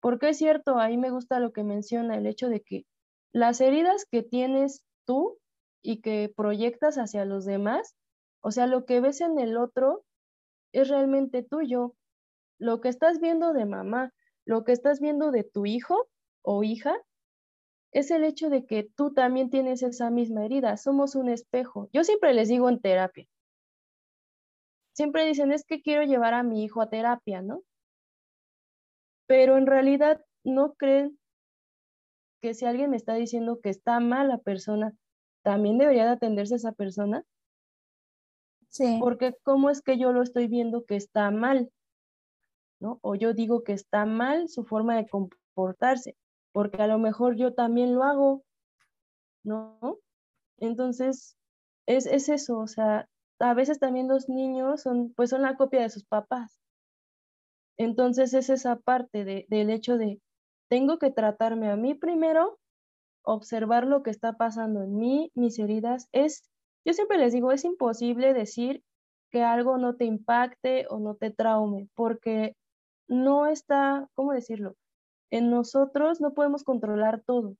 porque 0.00 0.30
es 0.30 0.38
cierto, 0.38 0.78
ahí 0.78 0.96
me 0.96 1.10
gusta 1.10 1.38
lo 1.38 1.52
que 1.52 1.64
menciona, 1.64 2.16
el 2.16 2.26
hecho 2.26 2.48
de 2.48 2.62
que 2.62 2.86
las 3.30 3.60
heridas 3.60 4.06
que 4.10 4.22
tienes 4.22 4.82
tú 5.04 5.36
y 5.82 6.00
que 6.00 6.32
proyectas 6.34 6.96
hacia 6.96 7.26
los 7.26 7.44
demás, 7.44 7.94
o 8.40 8.52
sea, 8.52 8.66
lo 8.66 8.86
que 8.86 9.02
ves 9.02 9.20
en 9.20 9.38
el 9.38 9.58
otro, 9.58 10.06
es 10.72 10.88
realmente 10.88 11.42
tuyo. 11.42 11.94
Lo 12.58 12.80
que 12.80 12.88
estás 12.88 13.20
viendo 13.20 13.52
de 13.52 13.66
mamá, 13.66 14.14
lo 14.46 14.64
que 14.64 14.72
estás 14.72 14.98
viendo 14.98 15.32
de 15.32 15.44
tu 15.44 15.66
hijo 15.66 16.08
o 16.40 16.62
hija, 16.62 16.96
es 17.92 18.10
el 18.10 18.24
hecho 18.24 18.48
de 18.48 18.64
que 18.64 18.88
tú 18.96 19.12
también 19.12 19.50
tienes 19.50 19.82
esa 19.82 20.08
misma 20.08 20.46
herida. 20.46 20.78
Somos 20.78 21.16
un 21.16 21.28
espejo. 21.28 21.90
Yo 21.92 22.02
siempre 22.02 22.32
les 22.32 22.48
digo 22.48 22.70
en 22.70 22.80
terapia. 22.80 23.26
Siempre 24.96 25.26
dicen, 25.26 25.52
es 25.52 25.66
que 25.66 25.82
quiero 25.82 26.04
llevar 26.04 26.32
a 26.32 26.42
mi 26.42 26.64
hijo 26.64 26.80
a 26.80 26.88
terapia, 26.88 27.42
¿no? 27.42 27.62
Pero 29.26 29.58
en 29.58 29.66
realidad 29.66 30.24
no 30.42 30.72
creen 30.72 31.18
que 32.40 32.54
si 32.54 32.64
alguien 32.64 32.88
me 32.88 32.96
está 32.96 33.12
diciendo 33.12 33.60
que 33.62 33.68
está 33.68 34.00
mal 34.00 34.28
la 34.28 34.38
persona, 34.38 34.94
también 35.42 35.76
debería 35.76 36.06
de 36.06 36.12
atenderse 36.12 36.54
a 36.54 36.56
esa 36.56 36.72
persona. 36.72 37.24
Sí. 38.68 38.96
Porque 38.98 39.36
¿cómo 39.42 39.68
es 39.68 39.82
que 39.82 39.98
yo 39.98 40.12
lo 40.12 40.22
estoy 40.22 40.48
viendo 40.48 40.86
que 40.86 40.96
está 40.96 41.30
mal? 41.30 41.70
¿No? 42.80 42.98
O 43.02 43.16
yo 43.16 43.34
digo 43.34 43.64
que 43.64 43.74
está 43.74 44.06
mal 44.06 44.48
su 44.48 44.64
forma 44.64 44.96
de 44.96 45.08
comportarse, 45.10 46.16
porque 46.52 46.80
a 46.80 46.86
lo 46.86 46.98
mejor 46.98 47.36
yo 47.36 47.52
también 47.52 47.94
lo 47.94 48.02
hago, 48.02 48.44
¿no? 49.44 49.98
Entonces, 50.56 51.36
es, 51.84 52.06
es 52.06 52.30
eso, 52.30 52.58
o 52.60 52.66
sea, 52.66 53.10
a 53.38 53.54
veces 53.54 53.78
también 53.78 54.08
los 54.08 54.28
niños 54.28 54.82
son, 54.82 55.12
pues 55.14 55.30
son 55.30 55.42
la 55.42 55.56
copia 55.56 55.82
de 55.82 55.90
sus 55.90 56.04
papás. 56.04 56.60
Entonces 57.78 58.32
es 58.34 58.48
esa 58.48 58.76
parte 58.76 59.24
de, 59.24 59.46
del 59.48 59.70
hecho 59.70 59.98
de, 59.98 60.20
tengo 60.68 60.98
que 60.98 61.10
tratarme 61.10 61.70
a 61.70 61.76
mí 61.76 61.94
primero, 61.94 62.58
observar 63.22 63.86
lo 63.86 64.02
que 64.02 64.10
está 64.10 64.34
pasando 64.34 64.82
en 64.82 64.96
mí, 64.96 65.30
mis 65.34 65.58
heridas. 65.58 66.08
Es, 66.12 66.48
yo 66.84 66.92
siempre 66.92 67.18
les 67.18 67.32
digo, 67.32 67.52
es 67.52 67.64
imposible 67.64 68.32
decir 68.32 68.82
que 69.30 69.42
algo 69.42 69.76
no 69.78 69.96
te 69.96 70.04
impacte 70.04 70.86
o 70.88 70.98
no 70.98 71.16
te 71.16 71.30
traume, 71.30 71.88
porque 71.94 72.56
no 73.08 73.46
está, 73.46 74.08
¿cómo 74.14 74.32
decirlo? 74.32 74.76
En 75.30 75.50
nosotros 75.50 76.20
no 76.20 76.32
podemos 76.34 76.64
controlar 76.64 77.22
todo. 77.26 77.56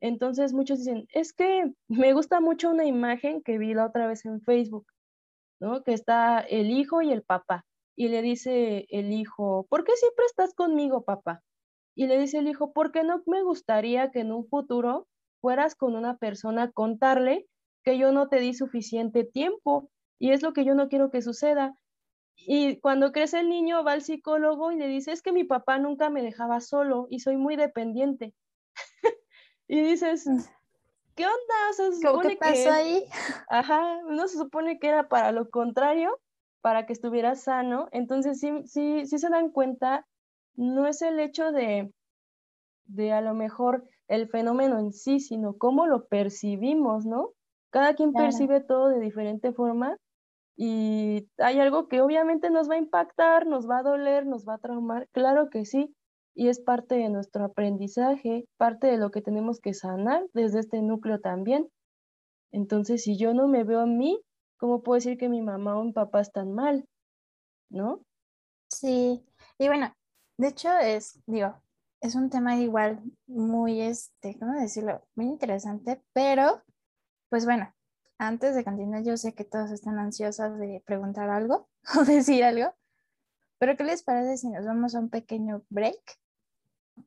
Entonces 0.00 0.52
muchos 0.52 0.78
dicen, 0.78 1.06
es 1.12 1.32
que 1.32 1.72
me 1.88 2.12
gusta 2.12 2.40
mucho 2.40 2.70
una 2.70 2.84
imagen 2.84 3.42
que 3.42 3.58
vi 3.58 3.74
la 3.74 3.86
otra 3.86 4.06
vez 4.06 4.24
en 4.24 4.40
Facebook, 4.42 4.86
¿no? 5.60 5.82
Que 5.82 5.92
está 5.92 6.40
el 6.40 6.70
hijo 6.70 7.02
y 7.02 7.12
el 7.12 7.22
papá. 7.22 7.64
Y 7.96 8.08
le 8.08 8.22
dice 8.22 8.86
el 8.90 9.12
hijo, 9.12 9.66
¿por 9.68 9.84
qué 9.84 9.92
siempre 9.96 10.24
estás 10.26 10.54
conmigo, 10.54 11.04
papá? 11.04 11.42
Y 11.96 12.06
le 12.06 12.18
dice 12.18 12.38
el 12.38 12.48
hijo, 12.48 12.72
porque 12.72 13.02
no 13.02 13.22
me 13.26 13.42
gustaría 13.42 14.12
que 14.12 14.20
en 14.20 14.32
un 14.32 14.46
futuro 14.46 15.08
fueras 15.40 15.74
con 15.74 15.96
una 15.96 16.16
persona 16.16 16.64
a 16.64 16.70
contarle 16.70 17.48
que 17.82 17.98
yo 17.98 18.12
no 18.12 18.28
te 18.28 18.38
di 18.38 18.54
suficiente 18.54 19.24
tiempo 19.24 19.90
y 20.18 20.30
es 20.30 20.42
lo 20.42 20.52
que 20.52 20.64
yo 20.64 20.74
no 20.74 20.88
quiero 20.88 21.10
que 21.10 21.22
suceda. 21.22 21.74
Y 22.36 22.78
cuando 22.80 23.10
crece 23.12 23.40
el 23.40 23.48
niño 23.48 23.82
va 23.82 23.92
al 23.92 24.02
psicólogo 24.02 24.70
y 24.70 24.76
le 24.76 24.86
dice, 24.86 25.10
es 25.10 25.22
que 25.22 25.32
mi 25.32 25.44
papá 25.44 25.78
nunca 25.78 26.08
me 26.08 26.22
dejaba 26.22 26.60
solo 26.60 27.06
y 27.10 27.20
soy 27.20 27.36
muy 27.36 27.56
dependiente. 27.56 28.32
y 29.68 29.82
dices, 29.82 30.26
mm. 30.26 30.40
¿qué 31.14 31.26
onda? 31.26 31.70
O 31.70 31.72
sea, 31.74 31.92
se 31.92 32.00
supone 32.00 32.30
¿Qué 32.30 32.36
pasó 32.36 32.70
ahí? 32.72 33.04
Ajá, 33.48 34.02
no 34.02 34.26
se 34.26 34.38
supone 34.38 34.78
que 34.78 34.88
era 34.88 35.08
para 35.08 35.30
lo 35.30 35.50
contrario, 35.50 36.18
para 36.60 36.86
que 36.86 36.94
estuviera 36.94 37.36
sano. 37.36 37.88
Entonces 37.92 38.40
sí, 38.40 38.50
sí, 38.64 39.06
sí 39.06 39.18
se 39.18 39.28
dan 39.28 39.50
cuenta 39.50 40.06
no 40.56 40.88
es 40.88 41.02
el 41.02 41.20
hecho 41.20 41.52
de, 41.52 41.92
de 42.86 43.12
a 43.12 43.20
lo 43.20 43.34
mejor 43.34 43.84
el 44.08 44.28
fenómeno 44.28 44.78
en 44.80 44.92
sí, 44.92 45.20
sino 45.20 45.56
cómo 45.56 45.86
lo 45.86 46.06
percibimos, 46.06 47.06
¿no? 47.06 47.30
Cada 47.70 47.94
quien 47.94 48.12
percibe 48.12 48.60
todo 48.60 48.88
de 48.88 48.98
diferente 48.98 49.52
forma 49.52 49.96
y 50.56 51.28
hay 51.38 51.60
algo 51.60 51.86
que 51.86 52.00
obviamente 52.00 52.50
nos 52.50 52.68
va 52.68 52.74
a 52.74 52.78
impactar, 52.78 53.46
nos 53.46 53.70
va 53.70 53.78
a 53.78 53.82
doler, 53.82 54.26
nos 54.26 54.48
va 54.48 54.54
a 54.54 54.58
traumar, 54.58 55.06
claro 55.12 55.50
que 55.50 55.64
sí, 55.64 55.94
y 56.38 56.48
es 56.48 56.60
parte 56.60 56.94
de 56.94 57.08
nuestro 57.08 57.44
aprendizaje, 57.44 58.46
parte 58.58 58.86
de 58.86 58.96
lo 58.96 59.10
que 59.10 59.20
tenemos 59.20 59.58
que 59.58 59.74
sanar 59.74 60.24
desde 60.34 60.60
este 60.60 60.80
núcleo 60.82 61.18
también. 61.20 61.68
Entonces, 62.52 63.02
si 63.02 63.18
yo 63.18 63.34
no 63.34 63.48
me 63.48 63.64
veo 63.64 63.80
a 63.80 63.86
mí, 63.86 64.22
¿cómo 64.56 64.84
puedo 64.84 64.94
decir 64.94 65.18
que 65.18 65.28
mi 65.28 65.42
mamá 65.42 65.76
o 65.76 65.82
mi 65.82 65.92
papá 65.92 66.20
están 66.20 66.52
mal? 66.52 66.88
¿No? 67.70 68.02
Sí, 68.70 69.20
y 69.58 69.66
bueno, 69.66 69.92
de 70.38 70.46
hecho, 70.46 70.70
es, 70.78 71.20
digo, 71.26 71.60
es 72.00 72.14
un 72.14 72.30
tema 72.30 72.56
igual 72.56 73.02
muy, 73.26 73.80
este, 73.80 74.38
¿cómo 74.38 74.52
decirlo? 74.52 75.02
Muy 75.16 75.26
interesante, 75.26 76.00
pero, 76.12 76.62
pues 77.30 77.46
bueno, 77.46 77.74
antes 78.16 78.54
de 78.54 78.62
continuar, 78.62 79.02
yo 79.02 79.16
sé 79.16 79.34
que 79.34 79.42
todos 79.42 79.72
están 79.72 79.98
ansiosos 79.98 80.56
de 80.56 80.84
preguntar 80.86 81.30
algo 81.30 81.68
o 81.98 82.04
decir 82.04 82.44
algo, 82.44 82.72
pero 83.58 83.76
¿qué 83.76 83.82
les 83.82 84.04
parece 84.04 84.36
si 84.36 84.48
nos 84.50 84.64
vamos 84.64 84.94
a 84.94 85.00
un 85.00 85.10
pequeño 85.10 85.64
break? 85.68 85.98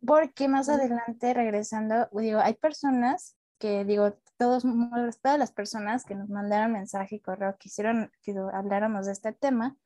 Porque 0.06 0.48
más 0.48 0.70
adelante, 0.70 1.34
regresando, 1.34 2.08
digo, 2.14 2.40
hay 2.40 2.54
personas 2.54 3.36
que, 3.60 3.86
digo, 3.86 4.16
todos, 4.38 4.64
todas 5.22 5.38
las 5.38 5.52
personas 5.52 6.04
que 6.04 6.16
nos 6.16 6.30
mandaron 6.30 6.74
mensaje 6.74 7.16
y 7.16 7.20
correo, 7.20 7.56
quisieron 7.58 8.12
que 8.22 8.36
habláramos 8.54 9.06
de 9.06 9.12
este 9.12 9.34
tema, 9.34 9.78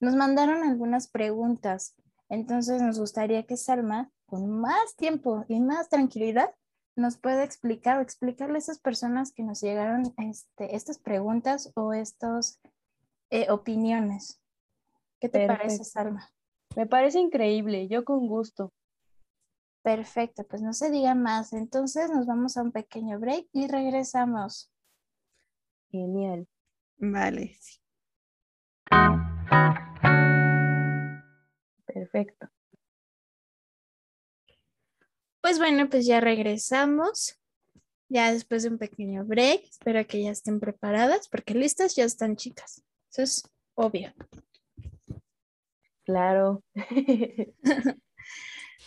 nos 0.00 0.16
mandaron 0.16 0.64
algunas 0.64 1.08
preguntas 1.08 1.94
entonces 2.32 2.80
nos 2.80 2.98
gustaría 2.98 3.42
que 3.42 3.58
Salma, 3.58 4.10
con 4.24 4.48
más 4.48 4.96
tiempo 4.96 5.44
y 5.48 5.60
más 5.60 5.90
tranquilidad, 5.90 6.54
nos 6.96 7.18
pueda 7.18 7.44
explicar 7.44 7.98
o 7.98 8.00
explicarle 8.00 8.54
a 8.54 8.58
esas 8.58 8.78
personas 8.78 9.32
que 9.32 9.42
nos 9.42 9.60
llegaron 9.60 10.14
este, 10.16 10.74
estas 10.74 10.98
preguntas 10.98 11.70
o 11.74 11.92
estas 11.92 12.58
eh, 13.28 13.50
opiniones. 13.50 14.40
¿Qué 15.20 15.28
te 15.28 15.46
parece, 15.46 15.84
Salma? 15.84 16.32
Me 16.74 16.86
parece 16.86 17.18
increíble, 17.18 17.86
yo 17.88 18.02
con 18.02 18.26
gusto. 18.26 18.72
Perfecto, 19.82 20.46
pues 20.48 20.62
no 20.62 20.72
se 20.72 20.90
diga 20.90 21.14
más. 21.14 21.52
Entonces 21.52 22.08
nos 22.10 22.26
vamos 22.26 22.56
a 22.56 22.62
un 22.62 22.70
pequeño 22.70 23.18
break 23.18 23.48
y 23.52 23.66
regresamos. 23.66 24.70
Genial. 25.90 26.46
Vale, 26.98 27.56
sí. 27.60 27.78
Perfecto. 31.84 32.48
Pues 35.40 35.58
bueno, 35.58 35.88
pues 35.90 36.06
ya 36.06 36.20
regresamos. 36.20 37.38
Ya 38.08 38.32
después 38.32 38.62
de 38.62 38.68
un 38.68 38.78
pequeño 38.78 39.24
break. 39.24 39.64
Espero 39.64 40.06
que 40.06 40.22
ya 40.22 40.30
estén 40.30 40.60
preparadas 40.60 41.28
porque 41.28 41.54
listas 41.54 41.96
ya 41.96 42.04
están 42.04 42.36
chicas. 42.36 42.84
Eso 43.10 43.22
es 43.22 43.42
obvio. 43.74 44.14
Claro. 46.04 46.62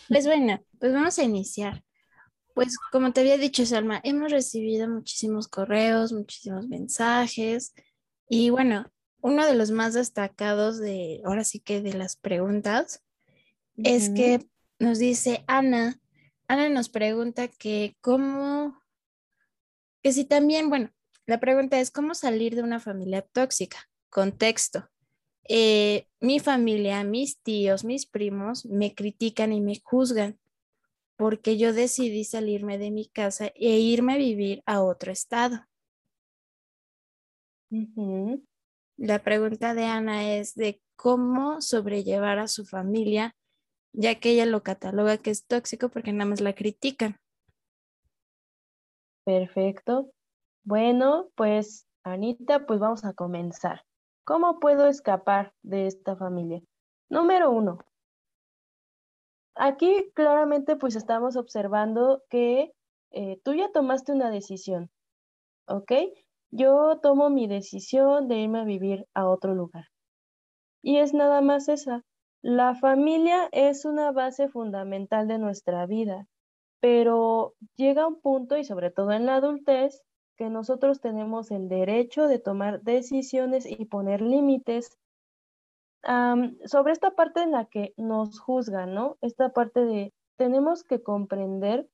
pues 0.08 0.26
bueno, 0.26 0.60
pues 0.78 0.92
vamos 0.92 1.18
a 1.18 1.24
iniciar. 1.24 1.82
Pues 2.54 2.78
como 2.90 3.12
te 3.12 3.20
había 3.20 3.36
dicho, 3.36 3.66
Salma, 3.66 4.00
hemos 4.02 4.32
recibido 4.32 4.88
muchísimos 4.88 5.48
correos, 5.48 6.12
muchísimos 6.12 6.68
mensajes 6.68 7.74
y 8.28 8.50
bueno, 8.50 8.90
uno 9.20 9.44
de 9.44 9.54
los 9.54 9.70
más 9.70 9.94
destacados 9.94 10.78
de, 10.78 11.20
ahora 11.24 11.44
sí 11.44 11.60
que 11.60 11.82
de 11.82 11.92
las 11.92 12.16
preguntas, 12.16 13.02
es 13.76 14.08
que 14.08 14.46
nos 14.78 14.98
dice 14.98 15.44
Ana, 15.46 16.00
Ana 16.48 16.68
nos 16.68 16.88
pregunta 16.88 17.48
que 17.48 17.96
cómo, 18.00 18.80
que 20.02 20.12
si 20.12 20.24
también, 20.24 20.70
bueno, 20.70 20.90
la 21.26 21.40
pregunta 21.40 21.80
es 21.80 21.90
cómo 21.90 22.14
salir 22.14 22.54
de 22.54 22.62
una 22.62 22.78
familia 22.78 23.22
tóxica. 23.22 23.88
Contexto. 24.08 24.88
Eh, 25.48 26.06
mi 26.20 26.40
familia, 26.40 27.04
mis 27.04 27.40
tíos, 27.40 27.84
mis 27.84 28.06
primos 28.06 28.66
me 28.66 28.94
critican 28.94 29.52
y 29.52 29.60
me 29.60 29.80
juzgan 29.82 30.38
porque 31.16 31.56
yo 31.56 31.72
decidí 31.72 32.24
salirme 32.24 32.78
de 32.78 32.90
mi 32.90 33.06
casa 33.06 33.46
e 33.54 33.78
irme 33.78 34.14
a 34.14 34.18
vivir 34.18 34.62
a 34.66 34.82
otro 34.82 35.12
estado. 35.12 35.66
La 38.98 39.22
pregunta 39.22 39.74
de 39.74 39.84
Ana 39.84 40.34
es 40.36 40.54
de 40.54 40.82
cómo 40.94 41.60
sobrellevar 41.60 42.38
a 42.38 42.48
su 42.48 42.64
familia, 42.64 43.34
ya 43.92 44.20
que 44.20 44.30
ella 44.30 44.46
lo 44.46 44.62
cataloga 44.62 45.18
que 45.18 45.30
es 45.30 45.46
tóxico 45.46 45.88
porque 45.88 46.12
nada 46.12 46.28
más 46.30 46.40
la 46.40 46.54
critican. 46.54 47.18
Perfecto. 49.24 50.12
Bueno, 50.64 51.30
pues 51.34 51.86
Anita, 52.04 52.66
pues 52.66 52.78
vamos 52.78 53.04
a 53.04 53.14
comenzar. 53.14 53.85
¿Cómo 54.26 54.58
puedo 54.58 54.88
escapar 54.88 55.54
de 55.62 55.86
esta 55.86 56.16
familia? 56.16 56.60
Número 57.08 57.50
uno. 57.50 57.78
Aquí 59.54 60.10
claramente 60.14 60.76
pues 60.76 60.96
estamos 60.96 61.36
observando 61.36 62.22
que 62.28 62.72
eh, 63.12 63.40
tú 63.44 63.54
ya 63.54 63.70
tomaste 63.72 64.12
una 64.12 64.30
decisión, 64.30 64.90
¿ok? 65.66 65.92
yo 66.50 66.98
tomo 67.02 67.30
mi 67.30 67.46
decisión 67.46 68.28
de 68.28 68.38
irme 68.38 68.60
a 68.60 68.64
vivir 68.64 69.06
a 69.14 69.28
otro 69.28 69.54
lugar. 69.54 69.86
Y 70.82 70.98
es 70.98 71.12
nada 71.14 71.40
más 71.40 71.68
esa. 71.68 72.02
La 72.42 72.74
familia 72.74 73.48
es 73.52 73.84
una 73.84 74.12
base 74.12 74.48
fundamental 74.48 75.26
de 75.26 75.38
nuestra 75.38 75.86
vida, 75.86 76.26
pero 76.80 77.54
llega 77.76 78.06
un 78.06 78.20
punto, 78.20 78.56
y 78.56 78.64
sobre 78.64 78.90
todo 78.90 79.12
en 79.12 79.26
la 79.26 79.36
adultez, 79.36 80.02
que 80.36 80.50
nosotros 80.50 81.00
tenemos 81.00 81.50
el 81.50 81.68
derecho 81.68 82.28
de 82.28 82.38
tomar 82.38 82.82
decisiones 82.82 83.66
y 83.66 83.86
poner 83.86 84.20
límites 84.20 84.98
sobre 86.64 86.92
esta 86.92 87.12
parte 87.12 87.42
en 87.42 87.50
la 87.50 87.64
que 87.64 87.92
nos 87.96 88.38
juzgan, 88.38 88.94
¿no? 88.94 89.16
Esta 89.22 89.48
parte 89.52 89.84
de 89.84 90.14
tenemos 90.36 90.84
que 90.84 91.02
comprender, 91.02 91.88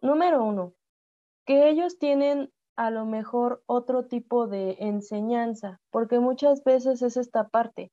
número 0.00 0.44
uno, 0.44 0.74
que 1.44 1.68
ellos 1.68 1.98
tienen 1.98 2.52
a 2.76 2.90
lo 2.90 3.04
mejor 3.04 3.62
otro 3.66 4.06
tipo 4.06 4.46
de 4.46 4.76
enseñanza, 4.78 5.80
porque 5.90 6.20
muchas 6.20 6.62
veces 6.62 7.02
es 7.02 7.16
esta 7.16 7.48
parte, 7.48 7.90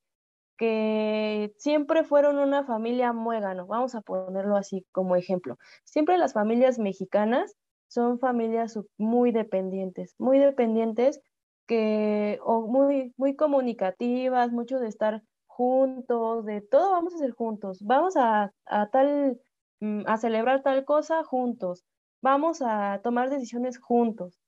que 0.58 1.54
siempre 1.58 2.04
fueron 2.04 2.38
una 2.38 2.64
familia 2.64 3.14
muégano, 3.14 3.66
vamos 3.66 3.96
a 3.96 4.02
ponerlo 4.02 4.56
así 4.56 4.86
como 4.92 5.16
ejemplo. 5.16 5.58
Siempre 5.84 6.20
las 6.20 6.34
familias 6.34 6.78
mexicanas 6.78 7.56
son 7.92 8.20
familias 8.20 8.80
muy 8.98 9.32
dependientes, 9.32 10.16
muy 10.20 10.40
dependientes 10.40 11.22
que, 11.68 12.40
o 12.44 12.62
muy, 12.68 13.14
muy 13.18 13.36
comunicativas, 13.36 14.52
mucho 14.52 14.80
de 14.80 14.88
estar 14.88 15.24
juntos, 15.48 16.46
de 16.46 16.62
todo 16.62 16.92
vamos 16.92 17.14
a 17.14 17.18
hacer 17.18 17.32
juntos, 17.32 17.80
vamos 17.84 18.16
a, 18.18 18.52
a 18.66 18.90
tal, 18.90 19.40
mm, 19.82 20.04
a 20.08 20.18
celebrar 20.18 20.64
tal 20.64 20.86
cosa 20.86 21.24
juntos, 21.24 21.84
vamos 22.22 22.62
a 22.62 23.02
tomar 23.04 23.30
decisiones 23.30 23.78
juntos. 23.80 24.40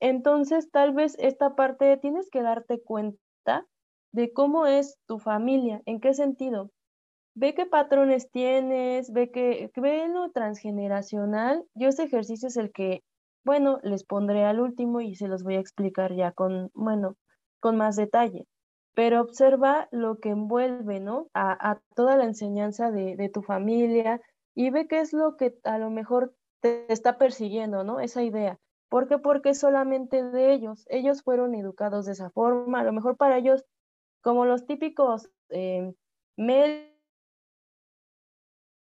Entonces, 0.00 0.70
tal 0.70 0.92
vez 0.94 1.16
esta 1.18 1.56
parte 1.56 1.96
tienes 1.96 2.30
que 2.30 2.42
darte 2.42 2.80
cuenta 2.82 3.66
de 4.12 4.32
cómo 4.32 4.66
es 4.66 4.98
tu 5.06 5.18
familia, 5.18 5.82
en 5.86 6.00
qué 6.00 6.14
sentido. 6.14 6.70
Ve 7.34 7.54
qué 7.54 7.66
patrones 7.66 8.30
tienes, 8.30 9.12
ve 9.12 9.30
que 9.30 9.70
ve 9.76 10.08
lo 10.08 10.30
transgeneracional. 10.30 11.64
Yo 11.74 11.88
este 11.88 12.04
ejercicio 12.04 12.48
es 12.48 12.56
el 12.56 12.70
que, 12.70 13.02
bueno, 13.44 13.80
les 13.82 14.04
pondré 14.04 14.44
al 14.44 14.60
último 14.60 15.00
y 15.00 15.16
se 15.16 15.26
los 15.26 15.42
voy 15.42 15.56
a 15.56 15.60
explicar 15.60 16.14
ya 16.14 16.30
con, 16.30 16.70
bueno, 16.74 17.16
con 17.58 17.76
más 17.76 17.96
detalle. 17.96 18.46
Pero 18.94 19.20
observa 19.20 19.88
lo 19.90 20.20
que 20.20 20.30
envuelve, 20.30 21.00
¿no? 21.00 21.28
A, 21.34 21.80
toda 21.96 22.16
la 22.16 22.24
enseñanza 22.24 22.92
de, 22.92 23.16
de 23.16 23.28
tu 23.28 23.42
familia 23.42 24.20
y 24.54 24.70
ve 24.70 24.86
qué 24.86 25.00
es 25.00 25.12
lo 25.12 25.36
que 25.36 25.58
a 25.64 25.78
lo 25.78 25.90
mejor 25.90 26.32
te 26.60 26.90
está 26.92 27.18
persiguiendo, 27.18 27.82
¿no? 27.82 27.98
Esa 27.98 28.22
idea. 28.22 28.58
¿Por 28.88 29.08
qué? 29.08 29.18
Porque 29.18 29.54
solamente 29.54 30.22
de 30.22 30.52
ellos. 30.52 30.86
Ellos 30.88 31.22
fueron 31.22 31.56
educados 31.56 32.06
de 32.06 32.12
esa 32.12 32.30
forma. 32.30 32.80
A 32.80 32.84
lo 32.84 32.92
mejor 32.92 33.16
para 33.16 33.38
ellos, 33.38 33.64
como 34.20 34.44
los 34.44 34.66
típicos 34.66 35.28
eh, 35.48 35.92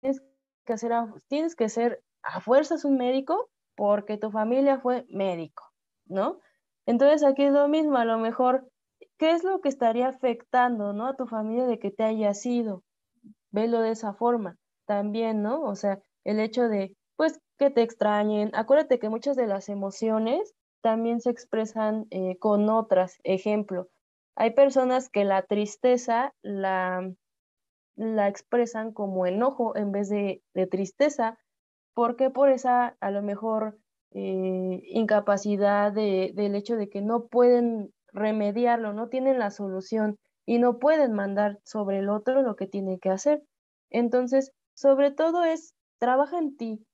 tienes 0.01 0.21
que, 0.65 0.73
hacer 0.73 0.91
tienes 1.27 1.55
que 1.55 1.69
ser 1.69 2.03
a 2.23 2.41
fuerzas 2.41 2.85
un 2.85 2.97
médico 2.97 3.49
porque 3.75 4.17
tu 4.17 4.31
familia 4.31 4.79
fue 4.79 5.05
médico, 5.09 5.63
¿no? 6.05 6.39
Entonces 6.85 7.23
aquí 7.23 7.43
es 7.43 7.53
lo 7.53 7.67
mismo, 7.67 7.97
a 7.97 8.05
lo 8.05 8.17
mejor, 8.17 8.67
¿qué 9.17 9.31
es 9.31 9.43
lo 9.43 9.61
que 9.61 9.69
estaría 9.69 10.07
afectando, 10.07 10.93
¿no? 10.93 11.07
A 11.07 11.15
tu 11.15 11.27
familia 11.27 11.65
de 11.65 11.79
que 11.79 11.91
te 11.91 12.03
haya 12.03 12.33
sido? 12.33 12.83
Velo 13.51 13.81
de 13.81 13.91
esa 13.91 14.13
forma 14.13 14.57
también, 14.85 15.43
¿no? 15.43 15.61
O 15.63 15.75
sea, 15.75 15.99
el 16.23 16.39
hecho 16.39 16.67
de, 16.69 16.95
pues, 17.15 17.39
que 17.57 17.69
te 17.69 17.81
extrañen. 17.81 18.51
Acuérdate 18.53 18.99
que 18.99 19.09
muchas 19.09 19.35
de 19.35 19.47
las 19.47 19.69
emociones 19.69 20.53
también 20.81 21.21
se 21.21 21.29
expresan 21.29 22.07
eh, 22.09 22.37
con 22.39 22.69
otras. 22.69 23.17
Ejemplo, 23.23 23.89
hay 24.35 24.51
personas 24.51 25.09
que 25.09 25.25
la 25.25 25.43
tristeza 25.43 26.33
la, 26.41 27.11
la 27.97 28.29
expresan 28.29 28.93
como 28.93 29.25
enojo 29.25 29.75
en 29.75 29.91
vez 29.91 30.07
de, 30.07 30.41
de 30.53 30.67
tristeza, 30.67 31.37
porque 31.93 32.29
por 32.29 32.49
esa 32.49 32.95
a 32.99 33.11
lo 33.11 33.21
mejor 33.21 33.77
eh, 34.11 34.81
incapacidad 34.85 35.91
de, 35.91 36.31
del 36.33 36.55
hecho 36.55 36.77
de 36.77 36.89
que 36.89 37.01
no 37.01 37.27
pueden 37.27 37.93
remediarlo, 38.13 38.93
no 38.93 39.09
tienen 39.09 39.39
la 39.39 39.51
solución 39.51 40.17
y 40.45 40.59
no 40.59 40.79
pueden 40.79 41.13
mandar 41.13 41.59
sobre 41.65 41.99
el 41.99 42.09
otro 42.09 42.41
lo 42.41 42.55
que 42.55 42.67
tiene 42.67 42.99
que 42.99 43.09
hacer. 43.09 43.43
Entonces, 43.89 44.53
sobre 44.75 45.11
todo 45.11 45.43
es, 45.43 45.73
trabaja 45.97 46.37
en 46.37 46.55
ti, 46.55 46.85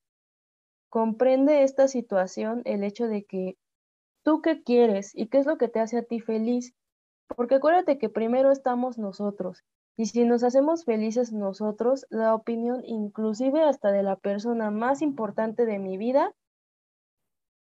comprende 0.90 1.64
esta 1.64 1.88
situación, 1.88 2.62
el 2.66 2.84
hecho 2.84 3.08
de 3.08 3.26
que 3.26 3.58
tú 4.24 4.42
qué 4.42 4.64
quieres 4.64 5.12
y 5.14 5.28
qué 5.28 5.38
es 5.38 5.46
lo 5.46 5.58
que 5.58 5.68
te 5.68 5.80
hace 5.80 5.98
a 5.98 6.04
ti 6.04 6.20
feliz. 6.20 6.74
Porque 7.36 7.56
acuérdate 7.56 7.98
que 7.98 8.10
primero 8.10 8.52
estamos 8.52 8.98
nosotros. 8.98 9.64
Y 9.96 10.08
si 10.08 10.26
nos 10.26 10.44
hacemos 10.44 10.86
felices 10.86 11.32
nosotros, 11.32 12.06
la 12.10 12.34
opinión 12.34 12.82
inclusive 12.86 13.62
hasta 13.64 13.92
de 13.92 14.04
la 14.04 14.16
persona 14.16 14.72
más 14.72 15.02
importante 15.02 15.66
de 15.66 15.80
mi 15.80 15.98
vida, 15.98 16.34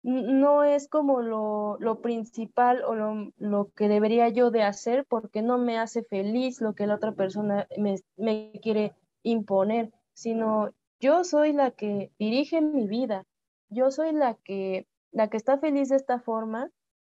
no 0.01 0.63
es 0.63 0.87
como 0.87 1.21
lo, 1.21 1.77
lo 1.79 2.01
principal 2.01 2.83
o 2.83 2.93
lo, 2.93 3.31
lo, 3.37 3.71
que 3.75 3.87
debería 3.87 4.29
yo 4.29 4.51
de 4.51 4.61
hacer 4.61 5.03
porque 5.05 5.41
no 5.41 5.57
me 5.57 5.79
hace 5.79 6.03
feliz 6.03 6.61
lo 6.61 6.75
que 6.75 6.85
la 6.85 6.95
otra 6.95 7.13
persona 7.13 7.67
me, 7.77 7.95
me 8.15 8.51
quiere 8.61 8.93
imponer, 9.23 9.91
sino 10.13 10.69
yo 10.99 11.23
soy 11.23 11.53
la 11.53 11.71
que 11.71 12.11
dirige 12.19 12.61
mi 12.61 12.87
vida, 12.87 13.25
yo 13.69 13.89
soy 13.89 14.11
la 14.11 14.35
que, 14.35 14.87
la 15.11 15.29
que 15.29 15.37
está 15.37 15.57
feliz 15.57 15.89
de 15.89 15.95
esta 15.95 16.19
forma 16.19 16.69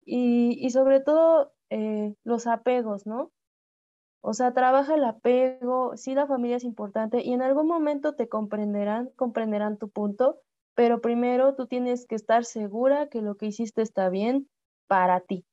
y, 0.03 0.67
sobre 0.71 0.99
todo 0.99 1.51
eh, 1.69 2.15
los 2.23 2.47
apegos, 2.47 3.05
¿no? 3.05 3.31
O 4.21 4.33
sea, 4.33 4.53
trabaja 4.53 4.95
el 4.95 5.03
apego, 5.03 5.95
sí 5.95 6.13
la 6.13 6.27
familia 6.27 6.57
es 6.57 6.63
importante 6.63 7.23
y 7.23 7.33
en 7.33 7.41
algún 7.41 7.67
momento 7.67 8.15
te 8.15 8.27
comprenderán, 8.27 9.09
comprenderán 9.15 9.77
tu 9.77 9.89
punto, 9.89 10.39
pero 10.75 11.01
primero 11.01 11.55
tú 11.55 11.67
tienes 11.67 12.05
que 12.05 12.15
estar 12.15 12.45
segura 12.45 13.07
que 13.07 13.21
lo 13.21 13.35
que 13.35 13.47
hiciste 13.47 13.81
está 13.81 14.09
bien 14.09 14.49
para 14.87 15.21
ti, 15.21 15.45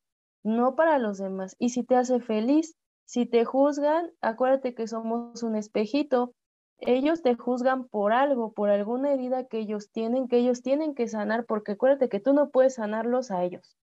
no 0.42 0.74
para 0.74 0.98
los 0.98 1.18
demás. 1.18 1.55
Y 1.59 1.70
si 1.70 1.85
te 1.85 1.96
hace 1.96 2.20
feliz, 2.20 2.74
si 3.05 3.26
te 3.26 3.44
juzgan, 3.44 4.11
acuérdate 4.20 4.74
que 4.74 4.87
somos 4.87 5.42
un 5.42 5.57
espejito 5.57 6.33
ellos 6.79 7.22
te 7.22 7.35
juzgan 7.35 7.88
por 7.88 8.12
algo, 8.12 8.52
por 8.52 8.68
alguna 8.70 9.12
herida 9.12 9.46
que 9.46 9.59
ellos 9.59 9.90
tienen, 9.90 10.29
que 10.29 10.38
ellos 10.38 10.62
tienen 10.62 10.94
que 10.94 11.09
sanar, 11.09 11.46
porque 11.46 11.72
acuérdate 11.72 12.09
que 12.09 12.20
tú 12.20 12.35
no 12.35 12.50
puedes 12.50 12.74
sanarlos 12.74 13.31
a 13.31 13.44
ellos. 13.44 13.76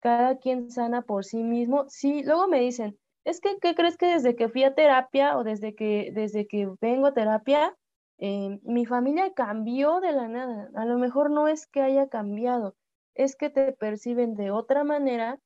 Cada 0.00 0.38
quien 0.38 0.70
sana 0.70 1.02
por 1.02 1.24
sí 1.24 1.42
mismo. 1.42 1.84
Sí, 1.88 2.22
luego 2.22 2.48
me 2.48 2.60
dicen, 2.60 2.98
es 3.24 3.40
que, 3.40 3.58
¿qué 3.58 3.74
crees 3.74 3.96
que 3.96 4.06
desde 4.06 4.36
que 4.36 4.48
fui 4.48 4.64
a 4.64 4.74
terapia 4.74 5.36
o 5.36 5.44
desde 5.44 5.74
que, 5.74 6.10
desde 6.14 6.46
que 6.46 6.70
vengo 6.80 7.06
a 7.06 7.14
terapia, 7.14 7.76
eh, 8.18 8.58
mi 8.62 8.86
familia 8.86 9.32
cambió 9.34 10.00
de 10.00 10.12
la 10.12 10.28
nada? 10.28 10.70
A 10.74 10.84
lo 10.84 10.98
mejor 10.98 11.30
no 11.30 11.48
es 11.48 11.66
que 11.66 11.82
haya 11.82 12.08
cambiado, 12.08 12.74
es 13.14 13.36
que 13.36 13.50
te 13.50 13.72
perciben 13.72 14.34
de 14.34 14.50
otra 14.50 14.84
manera 14.84 15.38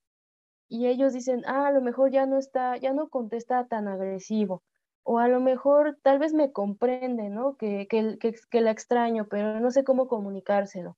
y 0.69 0.87
ellos 0.87 1.13
dicen, 1.13 1.43
ah, 1.47 1.69
a 1.69 1.73
lo 1.73 1.81
mejor 1.83 2.11
ya 2.11 2.27
no 2.27 2.39
está, 2.39 2.77
ya 2.77 2.93
no 2.93 3.09
contesta 3.09 3.67
tan 3.67 3.89
agresivo 3.89 4.63
o 5.05 5.19
a 5.19 5.29
lo 5.29 5.41
mejor 5.41 5.99
tal 6.03 6.19
vez 6.19 6.33
me 6.33 6.53
comprende, 6.53 7.29
¿no? 7.29 7.57
Que, 7.57 7.87
que, 7.89 8.19
que, 8.19 8.61
la 8.61 8.71
extraño, 8.71 9.27
pero 9.29 9.61
no 9.61 9.71
sé 9.71 9.85
cómo 9.85 10.09
comunicárselo. 10.09 10.97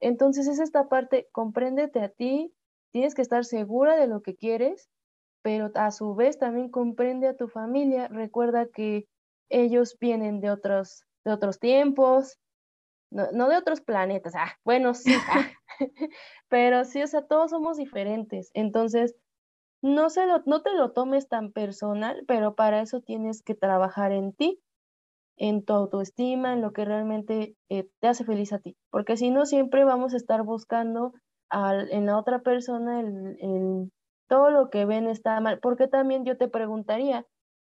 Entonces 0.00 0.46
es 0.48 0.60
esta 0.60 0.88
parte, 0.88 1.28
compréndete 1.32 2.00
a 2.00 2.08
ti, 2.08 2.54
tienes 2.90 3.14
que 3.14 3.22
estar 3.22 3.44
segura 3.44 3.96
de 3.96 4.06
lo 4.06 4.22
que 4.22 4.36
quieres, 4.36 4.88
pero 5.44 5.70
a 5.74 5.90
su 5.90 6.14
vez 6.14 6.38
también 6.38 6.70
comprende 6.70 7.28
a 7.28 7.36
tu 7.36 7.48
familia. 7.48 8.08
Recuerda 8.08 8.66
que 8.66 9.06
ellos 9.50 9.98
vienen 10.00 10.40
de 10.40 10.50
otros, 10.50 11.04
de 11.22 11.32
otros 11.32 11.60
tiempos, 11.60 12.38
no, 13.10 13.30
no 13.32 13.50
de 13.50 13.58
otros 13.58 13.82
planetas, 13.82 14.34
ah, 14.36 14.56
bueno, 14.64 14.94
sí, 14.94 15.12
ah, 15.30 15.46
pero 16.48 16.84
sí, 16.84 17.02
o 17.02 17.06
sea, 17.06 17.26
todos 17.26 17.50
somos 17.50 17.76
diferentes. 17.76 18.50
Entonces, 18.54 19.14
no, 19.82 20.08
se 20.08 20.24
lo, 20.26 20.42
no 20.46 20.62
te 20.62 20.72
lo 20.72 20.92
tomes 20.92 21.28
tan 21.28 21.52
personal, 21.52 22.24
pero 22.26 22.54
para 22.54 22.80
eso 22.80 23.02
tienes 23.02 23.42
que 23.42 23.54
trabajar 23.54 24.12
en 24.12 24.32
ti, 24.32 24.62
en 25.36 25.62
tu 25.62 25.74
autoestima, 25.74 26.54
en 26.54 26.62
lo 26.62 26.72
que 26.72 26.86
realmente 26.86 27.54
eh, 27.68 27.86
te 28.00 28.08
hace 28.08 28.24
feliz 28.24 28.54
a 28.54 28.60
ti. 28.60 28.78
Porque 28.90 29.18
si 29.18 29.30
no, 29.30 29.44
siempre 29.44 29.84
vamos 29.84 30.14
a 30.14 30.16
estar 30.16 30.42
buscando 30.42 31.12
al, 31.50 31.90
en 31.92 32.06
la 32.06 32.16
otra 32.16 32.40
persona 32.40 33.00
el, 33.00 33.92
todo 34.28 34.50
lo 34.50 34.70
que 34.70 34.84
ven 34.84 35.06
está 35.08 35.40
mal. 35.40 35.60
Porque 35.60 35.88
también 35.88 36.24
yo 36.24 36.36
te 36.36 36.48
preguntaría, 36.48 37.26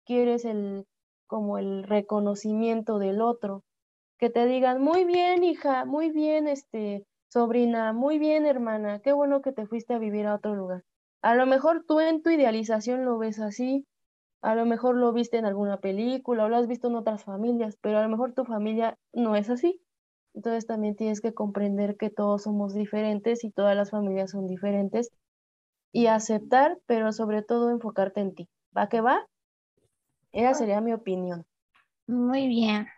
¿quieres 0.04 0.44
el 0.44 0.86
como 1.26 1.58
el 1.58 1.84
reconocimiento 1.84 2.98
del 2.98 3.20
otro? 3.22 3.64
Que 4.18 4.30
te 4.30 4.46
digan, 4.46 4.82
muy 4.82 5.04
bien, 5.04 5.44
hija, 5.44 5.84
muy 5.84 6.10
bien, 6.10 6.48
este, 6.48 7.06
sobrina, 7.28 7.92
muy 7.92 8.18
bien, 8.18 8.46
hermana, 8.46 9.00
qué 9.00 9.12
bueno 9.12 9.42
que 9.42 9.52
te 9.52 9.66
fuiste 9.66 9.94
a 9.94 9.98
vivir 9.98 10.26
a 10.26 10.36
otro 10.36 10.54
lugar 10.54 10.84
a 11.22 11.36
lo 11.36 11.46
mejor 11.46 11.84
tú 11.86 12.00
en 12.00 12.22
tu 12.22 12.30
idealización 12.30 13.04
lo 13.04 13.16
ves 13.16 13.38
así, 13.38 13.86
a 14.42 14.54
lo 14.56 14.66
mejor 14.66 14.96
lo 14.96 15.12
viste 15.12 15.38
en 15.38 15.46
alguna 15.46 15.78
película 15.78 16.44
o 16.44 16.48
lo 16.48 16.56
has 16.56 16.66
visto 16.66 16.88
en 16.88 16.96
otras 16.96 17.24
familias, 17.24 17.78
pero 17.80 17.98
a 17.98 18.02
lo 18.02 18.08
mejor 18.08 18.34
tu 18.34 18.44
familia 18.44 18.98
no 19.12 19.36
es 19.36 19.48
así. 19.48 19.80
Entonces 20.34 20.66
también 20.66 20.96
tienes 20.96 21.20
que 21.20 21.32
comprender 21.34 21.96
que 21.96 22.10
todos 22.10 22.42
somos 22.42 22.74
diferentes 22.74 23.44
y 23.44 23.50
todas 23.52 23.76
las 23.76 23.90
familias 23.90 24.32
son 24.32 24.46
diferentes 24.48 25.10
y 25.92 26.06
aceptar, 26.06 26.78
pero 26.86 27.12
sobre 27.12 27.42
todo 27.42 27.70
enfocarte 27.70 28.20
en 28.20 28.34
ti. 28.34 28.48
¿Va 28.76 28.88
que 28.88 29.00
va? 29.00 29.26
Esa 30.32 30.54
sería 30.54 30.80
mi 30.80 30.92
opinión. 30.92 31.46
Muy 32.06 32.48
bien. 32.48 32.88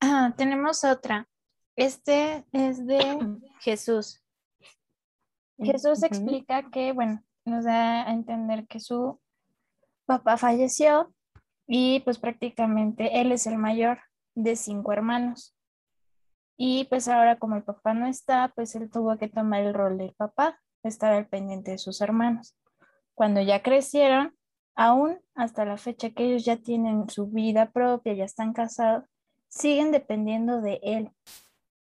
Ah, 0.00 0.32
tenemos 0.36 0.84
otra. 0.84 1.28
Este 1.76 2.46
es 2.52 2.86
de 2.86 2.98
Jesús. 3.60 4.22
Jesús 5.58 6.02
explica 6.02 6.70
que, 6.70 6.92
bueno, 6.92 7.22
nos 7.44 7.64
da 7.64 8.08
a 8.08 8.12
entender 8.12 8.66
que 8.66 8.80
su 8.80 9.20
papá 10.06 10.36
falleció 10.36 11.12
y 11.66 12.00
pues 12.00 12.18
prácticamente 12.18 13.20
él 13.20 13.32
es 13.32 13.46
el 13.46 13.58
mayor 13.58 14.00
de 14.34 14.56
cinco 14.56 14.92
hermanos. 14.92 15.56
Y 16.56 16.84
pues 16.84 17.08
ahora 17.08 17.38
como 17.38 17.56
el 17.56 17.64
papá 17.64 17.94
no 17.94 18.06
está, 18.06 18.52
pues 18.54 18.74
él 18.74 18.90
tuvo 18.90 19.16
que 19.18 19.28
tomar 19.28 19.62
el 19.62 19.74
rol 19.74 19.98
del 19.98 20.12
papá, 20.14 20.60
estar 20.88 21.12
al 21.12 21.26
pendiente 21.26 21.72
de 21.72 21.78
sus 21.78 22.00
hermanos. 22.00 22.54
Cuando 23.14 23.40
ya 23.40 23.62
crecieron, 23.62 24.34
aún 24.74 25.18
hasta 25.34 25.64
la 25.64 25.76
fecha 25.76 26.10
que 26.10 26.24
ellos 26.24 26.44
ya 26.44 26.56
tienen 26.56 27.08
su 27.08 27.26
vida 27.26 27.70
propia, 27.70 28.14
ya 28.14 28.24
están 28.24 28.52
casados, 28.52 29.04
siguen 29.48 29.92
dependiendo 29.92 30.60
de 30.60 30.80
él. 30.82 31.10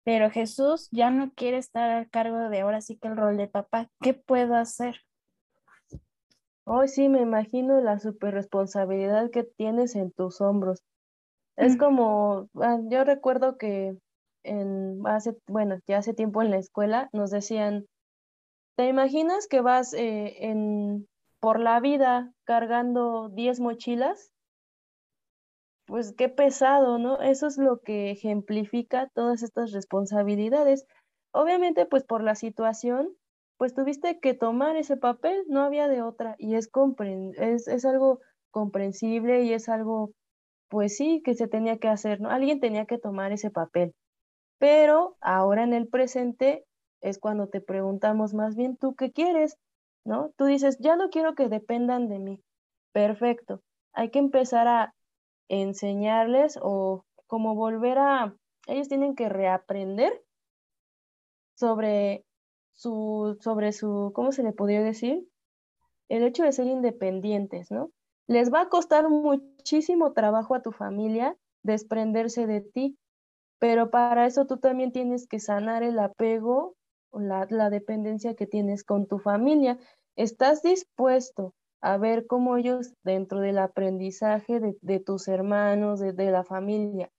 Pero 0.04 0.30
Jesús 0.32 0.90
ya 0.92 1.12
no 1.12 1.32
quiere 1.34 1.58
estar 1.58 1.90
al 1.90 2.10
cargo 2.10 2.50
de 2.50 2.62
ahora 2.62 2.82
sí 2.82 2.98
que 2.98 3.10
el 3.10 3.18
rol 3.18 3.38
de 3.38 3.48
papá. 3.48 3.90
¿Qué 4.02 4.14
puedo 4.14 4.56
hacer? 4.56 5.02
Hoy 6.64 6.88
sí 6.88 7.10
me 7.10 7.22
imagino 7.22 7.82
la 7.82 8.00
super 8.00 8.34
responsabilidad 8.34 9.30
que 9.32 9.44
tienes 9.44 9.96
en 9.96 10.12
tus 10.12 10.40
hombros. 10.40 10.84
Es 11.58 11.78
como, 11.78 12.48
ah, 12.62 12.80
yo 12.90 13.04
recuerdo 13.04 13.58
que 13.58 13.98
en 14.44 15.02
hace, 15.06 15.36
bueno, 15.48 15.80
ya 15.88 15.98
hace 15.98 16.14
tiempo 16.14 16.42
en 16.42 16.52
la 16.52 16.58
escuela 16.58 17.10
nos 17.12 17.32
decían, 17.32 17.86
¿te 18.80 18.88
imaginas 18.88 19.46
que 19.48 19.60
vas 19.60 19.94
eh, 19.94 20.56
por 21.42 21.60
la 21.60 21.82
vida 21.82 22.32
cargando 22.46 23.28
10 23.28 23.60
mochilas? 23.60 24.32
Pues 25.86 26.14
qué 26.18 26.30
pesado, 26.30 26.98
¿no? 26.98 27.20
Eso 27.20 27.48
es 27.48 27.58
lo 27.58 27.82
que 27.82 28.10
ejemplifica 28.10 29.10
todas 29.14 29.44
estas 29.44 29.74
responsabilidades. 29.74 30.86
Obviamente, 31.34 31.88
pues 31.88 32.06
por 32.06 32.24
la 32.24 32.36
situación, 32.36 33.14
pues 33.58 33.74
tuviste 33.74 34.22
que 34.22 34.34
tomar 34.34 34.78
ese 34.78 34.96
papel, 34.96 35.44
no 35.50 35.64
había 35.64 35.90
de 35.90 36.02
otra, 36.02 36.38
y 36.38 36.56
es, 36.56 36.70
es 37.68 37.84
algo 37.84 38.22
comprensible 38.50 39.44
y 39.44 39.52
es 39.52 39.68
algo, 39.68 40.14
pues 40.70 40.96
sí, 40.96 41.22
que 41.26 41.34
se 41.34 41.50
tenía 41.50 41.80
que 41.80 41.90
hacer, 41.90 42.22
¿no? 42.22 42.30
Alguien 42.30 42.62
tenía 42.62 42.86
que 42.86 42.98
tomar 42.98 43.34
ese 43.34 43.52
papel. 43.52 43.94
Pero 44.58 45.18
ahora 45.20 45.64
en 45.66 45.74
el 45.74 45.90
presente 45.90 46.64
es 47.02 47.20
cuando 47.20 47.48
te 47.48 47.62
preguntamos 47.62 48.34
más 48.34 48.56
bien, 48.56 48.78
¿tú 48.78 48.96
qué 48.96 49.12
quieres? 49.12 49.58
¿No? 50.06 50.32
Tú 50.38 50.46
dices, 50.46 50.78
ya 50.80 50.96
no 50.96 51.10
quiero 51.10 51.36
que 51.36 51.50
dependan 51.50 52.08
de 52.08 52.20
mí. 52.20 52.44
Perfecto. 52.92 53.62
Hay 53.94 54.10
que 54.10 54.20
empezar 54.20 54.68
a 54.68 54.94
enseñarles 55.50 56.58
o 56.62 57.06
como 57.28 57.56
volver 57.56 57.98
a, 58.00 58.36
ellos 58.68 58.88
tienen 58.88 59.16
que 59.16 59.30
reaprender 59.30 60.24
sobre 61.56 62.26
su, 62.74 63.38
sobre 63.42 63.72
su, 63.72 64.12
¿cómo 64.16 64.32
se 64.32 64.44
le 64.44 64.54
podría 64.54 64.82
decir? 64.82 65.28
El 66.08 66.24
hecho 66.24 66.44
de 66.44 66.52
ser 66.52 66.68
independientes, 66.68 67.72
¿no? 67.72 67.92
Les 68.28 68.54
va 68.54 68.62
a 68.62 68.70
costar 68.70 69.10
muchísimo 69.10 70.14
trabajo 70.14 70.56
a 70.56 70.62
tu 70.62 70.72
familia 70.72 71.36
desprenderse 71.64 72.48
de 72.48 72.62
ti, 72.62 72.98
pero 73.60 73.90
para 73.90 74.26
eso 74.26 74.46
tú 74.46 74.58
también 74.58 74.92
tienes 74.92 75.28
que 75.28 75.40
sanar 75.40 75.84
el 75.84 76.00
apego 76.00 76.76
o 77.12 77.20
la, 77.20 77.70
dependencia 77.70 78.36
que 78.36 78.48
tienes 78.48 78.84
con 78.84 79.08
tu 79.08 79.20
familia. 79.20 79.78
¿Estás 80.16 80.62
dispuesto 80.62 81.54
a 81.82 81.98
ver 81.98 82.28
cómo 82.28 82.58
ellos 82.58 82.94
dentro 83.04 83.40
del 83.40 83.58
aprendizaje 83.58 84.60
de, 84.82 85.00
tus 85.00 85.28
hermanos, 85.28 86.00
de, 86.00 86.32
la 86.32 86.44
familia, 86.44 87.10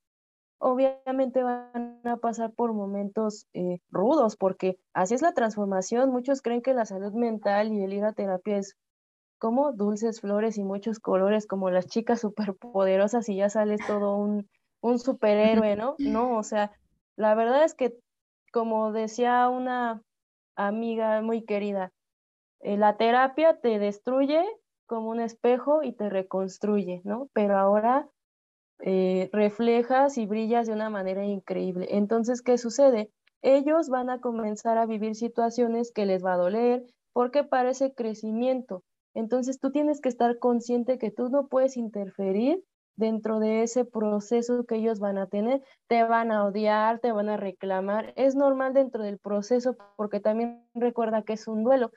obviamente 0.58 1.42
van 1.42 2.00
a 2.04 2.18
pasar 2.18 2.52
por 2.52 2.74
momentos 2.74 3.46
eh, 3.54 3.78
rudos, 3.90 4.36
porque 4.36 4.78
así 4.92 5.14
es 5.14 5.22
la 5.22 5.32
transformación. 5.32 6.10
Muchos 6.10 6.42
creen 6.42 6.60
que 6.60 6.74
la 6.74 6.84
salud 6.84 7.12
mental 7.14 7.72
y 7.72 7.82
el 7.82 7.94
ir 7.94 8.04
a 8.04 8.12
terapia 8.12 8.58
es 8.58 8.76
como 9.38 9.72
dulces 9.72 10.20
flores 10.20 10.58
y 10.58 10.64
muchos 10.64 11.00
colores, 11.00 11.46
como 11.46 11.70
las 11.70 11.86
chicas 11.86 12.20
superpoderosas 12.20 13.28
y 13.30 13.36
ya 13.36 13.48
sales 13.48 13.80
todo 13.86 14.16
un, 14.16 14.46
un 14.82 14.98
superhéroe, 14.98 15.76
¿no? 15.76 15.96
No, 15.98 16.36
o 16.36 16.42
sea, 16.42 16.72
la 17.16 17.34
verdad 17.34 17.64
es 17.64 17.74
que, 17.74 17.96
como 18.50 18.92
decía 18.92 19.48
una 19.48 20.02
amiga 20.56 21.22
muy 21.22 21.44
querida, 21.44 21.92
eh, 22.60 22.76
la 22.76 22.96
terapia 22.96 23.60
te 23.60 23.78
destruye 23.78 24.44
como 24.86 25.10
un 25.10 25.20
espejo 25.20 25.82
y 25.82 25.92
te 25.92 26.10
reconstruye, 26.10 27.00
¿no? 27.04 27.28
Pero 27.32 27.56
ahora 27.56 28.08
eh, 28.82 29.28
reflejas 29.32 30.18
y 30.18 30.26
brillas 30.26 30.66
de 30.66 30.72
una 30.72 30.90
manera 30.90 31.24
increíble. 31.24 31.86
Entonces, 31.90 32.42
¿qué 32.42 32.58
sucede? 32.58 33.10
Ellos 33.42 33.88
van 33.88 34.10
a 34.10 34.20
comenzar 34.20 34.78
a 34.78 34.86
vivir 34.86 35.14
situaciones 35.14 35.92
que 35.92 36.06
les 36.06 36.24
va 36.24 36.34
a 36.34 36.38
doler 36.38 36.84
porque 37.12 37.44
parece 37.44 37.94
crecimiento. 37.94 38.82
Entonces, 39.14 39.58
tú 39.58 39.70
tienes 39.70 40.00
que 40.00 40.08
estar 40.08 40.38
consciente 40.38 40.98
que 40.98 41.10
tú 41.10 41.28
no 41.28 41.48
puedes 41.48 41.76
interferir 41.76 42.62
dentro 43.00 43.40
de 43.40 43.64
ese 43.64 43.84
proceso 43.84 44.64
que 44.64 44.76
ellos 44.76 45.00
van 45.00 45.18
a 45.18 45.26
tener. 45.26 45.62
Te 45.88 46.04
van 46.04 46.30
a 46.30 46.44
odiar, 46.44 47.00
te 47.00 47.10
van 47.10 47.28
a 47.28 47.36
reclamar. 47.36 48.12
Es 48.16 48.36
normal 48.36 48.74
dentro 48.74 49.02
del 49.02 49.18
proceso 49.18 49.76
porque 49.96 50.20
también 50.20 50.64
recuerda 50.74 51.22
que 51.24 51.32
es 51.32 51.48
un 51.48 51.64
duelo. 51.64 51.90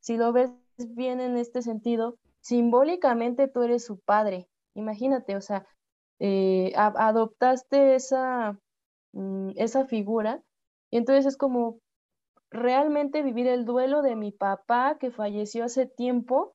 Si 0.00 0.16
lo 0.16 0.32
ves 0.32 0.50
bien 0.78 1.20
en 1.20 1.36
este 1.36 1.60
sentido, 1.60 2.16
simbólicamente 2.40 3.48
tú 3.48 3.62
eres 3.62 3.84
su 3.84 3.98
padre. 4.00 4.48
Imagínate, 4.74 5.36
o 5.36 5.40
sea, 5.42 5.66
eh, 6.18 6.72
adoptaste 6.76 7.94
esa, 7.96 8.58
mm, 9.12 9.50
esa 9.56 9.86
figura 9.86 10.42
y 10.90 10.98
entonces 10.98 11.26
es 11.26 11.36
como 11.36 11.80
realmente 12.50 13.22
vivir 13.22 13.48
el 13.48 13.64
duelo 13.64 14.02
de 14.02 14.16
mi 14.16 14.30
papá 14.30 14.96
que 14.98 15.10
falleció 15.10 15.64
hace 15.64 15.86
tiempo 15.86 16.53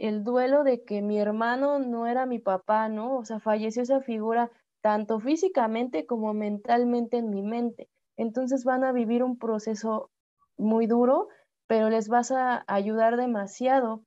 el 0.00 0.24
duelo 0.24 0.64
de 0.64 0.82
que 0.82 1.02
mi 1.02 1.18
hermano 1.18 1.78
no 1.78 2.06
era 2.06 2.24
mi 2.24 2.38
papá, 2.38 2.88
¿no? 2.88 3.18
O 3.18 3.24
sea, 3.26 3.38
falleció 3.38 3.82
esa 3.82 4.00
figura 4.00 4.50
tanto 4.80 5.20
físicamente 5.20 6.06
como 6.06 6.32
mentalmente 6.32 7.18
en 7.18 7.28
mi 7.28 7.42
mente. 7.42 7.90
Entonces 8.16 8.64
van 8.64 8.82
a 8.82 8.92
vivir 8.92 9.22
un 9.22 9.38
proceso 9.38 10.10
muy 10.56 10.86
duro, 10.86 11.28
pero 11.66 11.90
les 11.90 12.08
vas 12.08 12.30
a 12.32 12.64
ayudar 12.66 13.18
demasiado, 13.18 14.02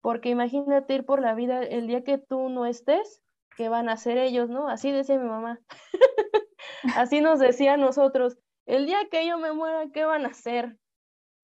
porque 0.00 0.30
imagínate 0.30 0.94
ir 0.94 1.04
por 1.04 1.20
la 1.20 1.34
vida 1.34 1.62
el 1.62 1.86
día 1.86 2.02
que 2.02 2.16
tú 2.16 2.48
no 2.48 2.64
estés, 2.64 3.22
¿qué 3.58 3.68
van 3.68 3.90
a 3.90 3.92
hacer 3.92 4.16
ellos, 4.16 4.48
no? 4.48 4.68
Así 4.68 4.90
decía 4.90 5.18
mi 5.18 5.28
mamá. 5.28 5.60
Así 6.96 7.20
nos 7.20 7.40
decía 7.40 7.74
a 7.74 7.76
nosotros, 7.76 8.38
el 8.64 8.86
día 8.86 9.08
que 9.10 9.26
yo 9.26 9.36
me 9.36 9.52
muera, 9.52 9.84
¿qué 9.92 10.06
van 10.06 10.24
a 10.24 10.28
hacer? 10.28 10.78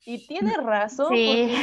Y 0.05 0.27
tiene 0.27 0.57
razón, 0.57 1.15
sí. 1.15 1.55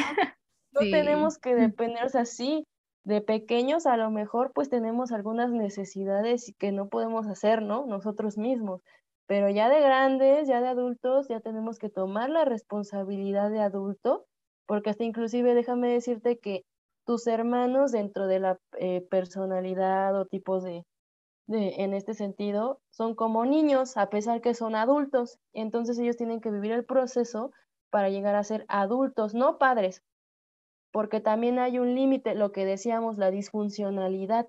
No 0.71 0.81
tenemos 0.81 1.37
que 1.37 1.55
depender, 1.55 2.05
o 2.05 2.09
sea, 2.09 2.25
sí, 2.25 2.65
de 3.03 3.21
pequeños 3.21 3.85
a 3.85 3.97
lo 3.97 4.11
mejor 4.11 4.51
pues 4.53 4.69
tenemos 4.69 5.11
algunas 5.11 5.51
necesidades 5.51 6.53
que 6.59 6.71
no 6.71 6.89
podemos 6.89 7.27
hacer, 7.27 7.61
¿no? 7.61 7.85
Nosotros 7.85 8.37
mismos, 8.37 8.81
pero 9.25 9.49
ya 9.49 9.69
de 9.69 9.79
grandes, 9.79 10.47
ya 10.47 10.61
de 10.61 10.67
adultos, 10.67 11.27
ya 11.27 11.39
tenemos 11.39 11.79
que 11.79 11.89
tomar 11.89 12.29
la 12.29 12.45
responsabilidad 12.45 13.51
de 13.51 13.61
adulto, 13.61 14.25
porque 14.67 14.89
hasta 14.89 15.03
inclusive 15.03 15.53
déjame 15.53 15.89
decirte 15.89 16.39
que 16.39 16.63
tus 17.05 17.25
hermanos 17.27 17.91
dentro 17.91 18.27
de 18.27 18.39
la 18.39 18.59
eh, 18.77 19.01
personalidad 19.09 20.15
o 20.19 20.25
tipos 20.25 20.63
de, 20.63 20.83
de, 21.47 21.75
en 21.83 21.93
este 21.93 22.13
sentido, 22.13 22.79
son 22.91 23.15
como 23.15 23.45
niños, 23.45 23.97
a 23.97 24.09
pesar 24.09 24.41
que 24.41 24.53
son 24.53 24.75
adultos, 24.75 25.39
entonces 25.53 25.97
ellos 25.97 26.17
tienen 26.17 26.41
que 26.41 26.51
vivir 26.51 26.71
el 26.71 26.85
proceso 26.85 27.51
para 27.89 28.09
llegar 28.09 28.35
a 28.35 28.43
ser 28.43 28.65
adultos, 28.67 29.33
no 29.33 29.57
padres, 29.57 30.03
porque 30.91 31.19
también 31.19 31.59
hay 31.59 31.79
un 31.79 31.95
límite, 31.95 32.35
lo 32.35 32.51
que 32.51 32.65
decíamos, 32.65 33.17
la 33.17 33.31
disfuncionalidad. 33.31 34.47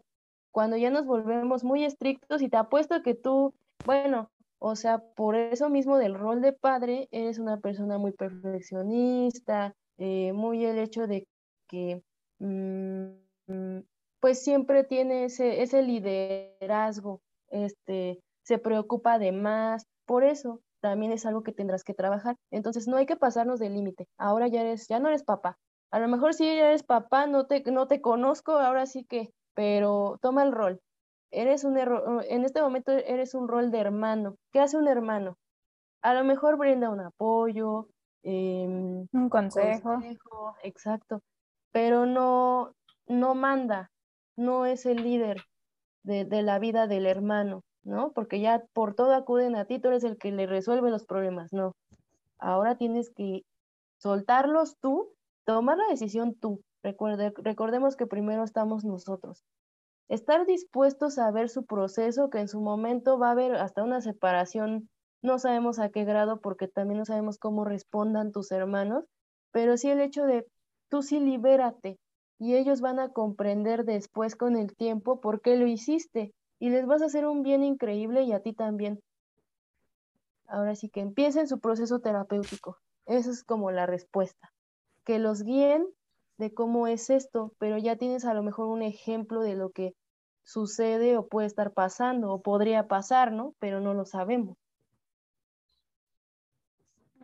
Cuando 0.52 0.76
ya 0.76 0.90
nos 0.90 1.06
volvemos 1.06 1.64
muy 1.64 1.84
estrictos 1.84 2.42
y 2.42 2.48
te 2.48 2.56
apuesto 2.56 3.02
que 3.02 3.14
tú, 3.14 3.54
bueno, 3.84 4.30
o 4.58 4.76
sea, 4.76 4.98
por 4.98 5.36
eso 5.36 5.70
mismo 5.70 5.96
del 5.98 6.14
rol 6.14 6.40
de 6.40 6.52
padre, 6.52 7.08
eres 7.12 7.38
una 7.38 7.58
persona 7.58 7.98
muy 7.98 8.12
perfeccionista, 8.12 9.74
eh, 9.98 10.32
muy 10.32 10.64
el 10.64 10.78
hecho 10.78 11.06
de 11.06 11.26
que, 11.68 12.02
mm, 12.40 13.80
pues 14.20 14.42
siempre 14.42 14.84
tiene 14.84 15.24
ese, 15.24 15.62
ese 15.62 15.82
liderazgo, 15.82 17.20
este, 17.48 18.20
se 18.44 18.58
preocupa 18.58 19.18
de 19.18 19.32
más, 19.32 19.86
por 20.06 20.24
eso 20.24 20.60
también 20.80 21.12
es 21.12 21.26
algo 21.26 21.42
que 21.42 21.52
tendrás 21.52 21.84
que 21.84 21.94
trabajar. 21.94 22.36
Entonces 22.50 22.88
no 22.88 22.96
hay 22.96 23.06
que 23.06 23.16
pasarnos 23.16 23.60
del 23.60 23.74
límite. 23.74 24.06
Ahora 24.18 24.48
ya 24.48 24.62
eres, 24.62 24.88
ya 24.88 24.98
no 24.98 25.08
eres 25.08 25.22
papá, 25.22 25.56
a 25.90 25.98
lo 25.98 26.08
mejor 26.08 26.34
si 26.34 26.46
eres 26.46 26.82
papá, 26.82 27.26
no 27.26 27.46
te, 27.46 27.62
no 27.70 27.88
te 27.88 28.00
conozco, 28.00 28.52
ahora 28.52 28.86
sí 28.86 29.04
que, 29.04 29.32
pero 29.54 30.18
toma 30.22 30.44
el 30.44 30.52
rol. 30.52 30.80
Eres 31.32 31.64
un 31.64 31.76
error, 31.78 32.24
en 32.28 32.44
este 32.44 32.62
momento 32.62 32.92
eres 32.92 33.34
un 33.34 33.48
rol 33.48 33.70
de 33.70 33.78
hermano. 33.78 34.36
¿Qué 34.52 34.60
hace 34.60 34.76
un 34.76 34.88
hermano? 34.88 35.36
A 36.02 36.14
lo 36.14 36.24
mejor 36.24 36.56
brinda 36.56 36.90
un 36.90 37.00
apoyo, 37.00 37.88
em, 38.22 39.06
un 39.12 39.28
consejo. 39.28 40.54
Exacto, 40.62 41.20
pero 41.72 42.06
no, 42.06 42.72
no 43.06 43.34
manda, 43.34 43.90
no 44.36 44.66
es 44.66 44.86
el 44.86 45.02
líder 45.02 45.42
de, 46.04 46.24
de 46.24 46.42
la 46.42 46.58
vida 46.58 46.86
del 46.86 47.06
hermano, 47.06 47.62
¿no? 47.82 48.12
Porque 48.12 48.40
ya 48.40 48.64
por 48.72 48.94
todo 48.94 49.14
acuden 49.14 49.56
a 49.56 49.66
ti, 49.66 49.78
tú 49.78 49.88
eres 49.88 50.04
el 50.04 50.18
que 50.18 50.32
le 50.32 50.46
resuelve 50.46 50.90
los 50.90 51.04
problemas, 51.04 51.52
no. 51.52 51.72
Ahora 52.38 52.76
tienes 52.76 53.10
que 53.10 53.42
soltarlos 53.98 54.76
tú 54.80 55.12
tomar 55.54 55.78
la 55.78 55.88
decisión 55.88 56.34
tú, 56.34 56.62
Recuerde, 56.82 57.32
recordemos 57.36 57.96
que 57.96 58.06
primero 58.06 58.42
estamos 58.42 58.84
nosotros. 58.84 59.44
Estar 60.08 60.46
dispuestos 60.46 61.18
a 61.18 61.30
ver 61.30 61.48
su 61.48 61.64
proceso, 61.66 62.30
que 62.30 62.38
en 62.38 62.48
su 62.48 62.60
momento 62.60 63.18
va 63.18 63.28
a 63.28 63.32
haber 63.32 63.54
hasta 63.54 63.82
una 63.82 64.00
separación, 64.00 64.88
no 65.22 65.38
sabemos 65.38 65.78
a 65.78 65.90
qué 65.90 66.04
grado, 66.04 66.40
porque 66.40 66.68
también 66.68 66.98
no 66.98 67.04
sabemos 67.04 67.38
cómo 67.38 67.64
respondan 67.64 68.32
tus 68.32 68.50
hermanos, 68.50 69.04
pero 69.52 69.76
sí 69.76 69.90
el 69.90 70.00
hecho 70.00 70.24
de 70.24 70.46
tú 70.88 71.02
sí 71.02 71.20
libérate 71.20 71.98
y 72.38 72.54
ellos 72.54 72.80
van 72.80 72.98
a 72.98 73.10
comprender 73.10 73.84
después 73.84 74.36
con 74.36 74.56
el 74.56 74.74
tiempo 74.74 75.20
por 75.20 75.42
qué 75.42 75.56
lo 75.56 75.66
hiciste 75.66 76.32
y 76.58 76.70
les 76.70 76.86
vas 76.86 77.02
a 77.02 77.06
hacer 77.06 77.26
un 77.26 77.42
bien 77.42 77.62
increíble 77.62 78.22
y 78.22 78.32
a 78.32 78.40
ti 78.40 78.54
también. 78.54 79.00
Ahora 80.46 80.74
sí 80.74 80.88
que 80.88 81.00
empiecen 81.00 81.46
su 81.46 81.60
proceso 81.60 82.00
terapéutico. 82.00 82.78
Esa 83.06 83.30
es 83.30 83.44
como 83.44 83.70
la 83.70 83.86
respuesta. 83.86 84.50
Que 85.04 85.18
los 85.18 85.42
guíen 85.42 85.86
de 86.38 86.52
cómo 86.54 86.86
es 86.86 87.10
esto, 87.10 87.54
pero 87.58 87.78
ya 87.78 87.96
tienes 87.96 88.24
a 88.24 88.34
lo 88.34 88.42
mejor 88.42 88.66
un 88.66 88.82
ejemplo 88.82 89.42
de 89.42 89.54
lo 89.54 89.70
que 89.70 89.94
sucede 90.42 91.16
o 91.16 91.28
puede 91.28 91.46
estar 91.46 91.72
pasando 91.72 92.32
o 92.32 92.42
podría 92.42 92.88
pasar, 92.88 93.32
¿no? 93.32 93.54
Pero 93.58 93.80
no 93.80 93.94
lo 93.94 94.04
sabemos. 94.06 94.56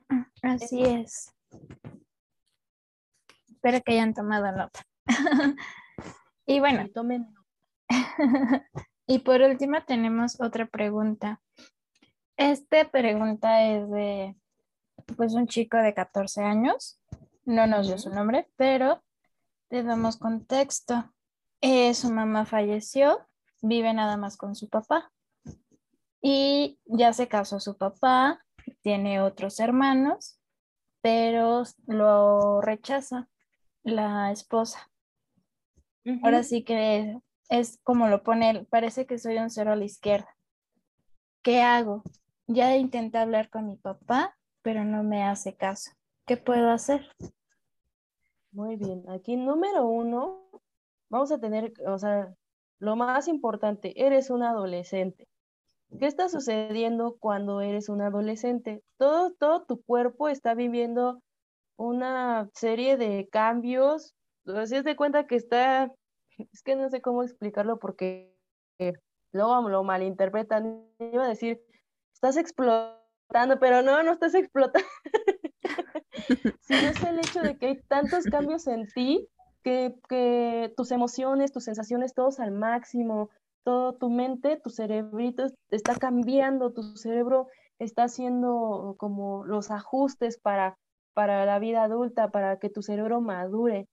Así 0.43 0.83
es. 0.83 1.35
Espero 3.49 3.83
que 3.83 3.93
hayan 3.93 4.15
tomado 4.15 4.53
nota. 4.53 4.87
y 6.47 6.61
bueno. 6.61 6.89
tomen. 6.95 7.27
y 9.07 9.19
por 9.21 9.41
último 9.41 9.79
tenemos 9.87 10.41
otra 10.41 10.67
pregunta. 10.67 11.41
Esta 12.37 12.91
pregunta 12.91 13.65
es 13.65 13.91
de 13.91 14.37
pues 15.17 15.35
un 15.35 15.47
chico 15.47 15.79
de 15.79 15.95
14 15.95 16.43
años. 16.43 17.01
No 17.47 17.67
nos 17.67 17.87
dio 17.87 17.97
su 17.97 18.11
nombre, 18.11 18.51
pero 18.57 19.03
le 19.71 19.85
damos 19.85 20.19
contexto. 20.19 21.15
Eh, 21.61 21.95
su 21.95 22.13
mamá 22.13 22.45
falleció, 22.45 23.27
vive 23.63 23.95
nada 23.95 24.17
más 24.17 24.37
con 24.37 24.55
su 24.55 24.69
papá. 24.69 25.13
Y 26.21 26.81
ya 26.87 27.13
se 27.13 27.29
casó 27.29 27.61
su 27.61 27.79
papá, 27.79 28.45
tiene 28.83 29.23
otros 29.23 29.61
hermanos, 29.61 30.41
pero 31.01 31.63
lo 31.87 32.61
rechaza 32.61 33.29
la 33.85 34.33
esposa. 34.33 34.91
Ahora 36.23 36.43
sí 36.43 36.65
que 36.65 37.19
es 37.49 37.79
como 37.85 38.09
lo 38.09 38.23
pone 38.23 38.67
parece 38.71 39.07
que 39.07 39.19
soy 39.19 39.39
un 39.39 39.51
cero 39.51 39.73
a 39.73 39.77
la 39.77 39.85
izquierda. 39.85 40.37
¿Qué 41.43 41.63
hago? 41.63 42.03
Ya 42.49 42.77
intenté 42.77 43.19
hablar 43.19 43.51
con 43.51 43.67
mi 43.69 43.77
papá, 43.77 44.37
pero 44.63 44.85
no 44.85 45.05
me 45.05 45.23
hace 45.23 45.57
caso. 45.57 45.93
¿Qué 46.27 46.37
puedo 46.37 46.71
hacer? 46.71 47.09
Muy 48.51 48.75
bien, 48.75 49.05
aquí 49.09 49.37
número 49.37 49.87
uno, 49.87 50.51
vamos 51.09 51.31
a 51.31 51.39
tener, 51.39 51.73
o 51.87 51.99
sea, 51.99 52.35
lo 52.81 52.97
más 52.97 53.29
importante, 53.29 53.93
eres 54.05 54.31
un 54.31 54.43
adolescente. 54.43 55.29
¿Qué 56.01 56.07
está 56.07 56.29
sucediendo 56.29 57.17
cuando 57.21 57.61
eres 57.61 57.89
un 57.89 58.03
adolescente? 58.03 58.83
Todo, 58.97 59.35
todo 59.35 59.67
tu 59.67 59.81
cuerpo 59.83 60.29
está 60.29 60.55
viviendo 60.55 61.23
una 61.77 62.51
serie 62.55 62.97
de 62.97 63.29
cambios. 63.31 64.17
Así 64.47 64.75
es 64.75 64.85
de 64.85 64.97
cuenta 64.97 65.29
que 65.29 65.37
está, 65.37 65.93
es 66.39 66.63
que 66.65 66.75
no 66.75 66.91
sé 66.91 67.01
cómo 67.01 67.23
explicarlo 67.23 67.79
porque 67.79 68.35
luego 69.31 69.69
lo 69.69 69.85
malinterpretan. 69.85 70.89
Iba 70.99 71.27
a 71.27 71.29
decir, 71.29 71.63
estás 72.13 72.37
explotando, 72.37 73.61
pero 73.61 73.83
no, 73.83 74.03
no 74.03 74.11
estás 74.13 74.35
explotando. 74.35 74.89
Sino 76.61 76.79
es 76.79 77.03
el 77.03 77.19
hecho 77.19 77.41
de 77.41 77.57
que 77.57 77.67
hay 77.67 77.81
tantos 77.89 78.25
cambios 78.25 78.67
en 78.67 78.87
ti 78.89 79.29
que, 79.63 79.95
que 80.09 80.73
tus 80.77 80.91
emociones, 80.91 81.53
tus 81.53 81.65
sensaciones, 81.65 82.15
todos 82.15 82.41
al 82.41 82.53
máximo, 82.53 83.31
todo 83.65 83.95
tu 83.95 84.11
mente, 84.11 84.57
tu 84.57 84.71
cerebrito 84.71 85.47
está 85.71 85.97
cambiando, 85.97 86.73
tu 86.73 86.83
cerebro 86.97 87.49
está 87.79 88.05
haciendo 88.05 88.95
como 88.99 89.45
los 89.45 89.71
ajustes 89.71 90.39
para, 90.39 90.79
para 91.15 91.45
la 91.45 91.59
vida 91.59 91.83
adulta, 91.83 92.31
para 92.31 92.59
que 92.59 92.71
tu 92.71 92.83
cerebro 92.83 93.21
madure. 93.21 93.89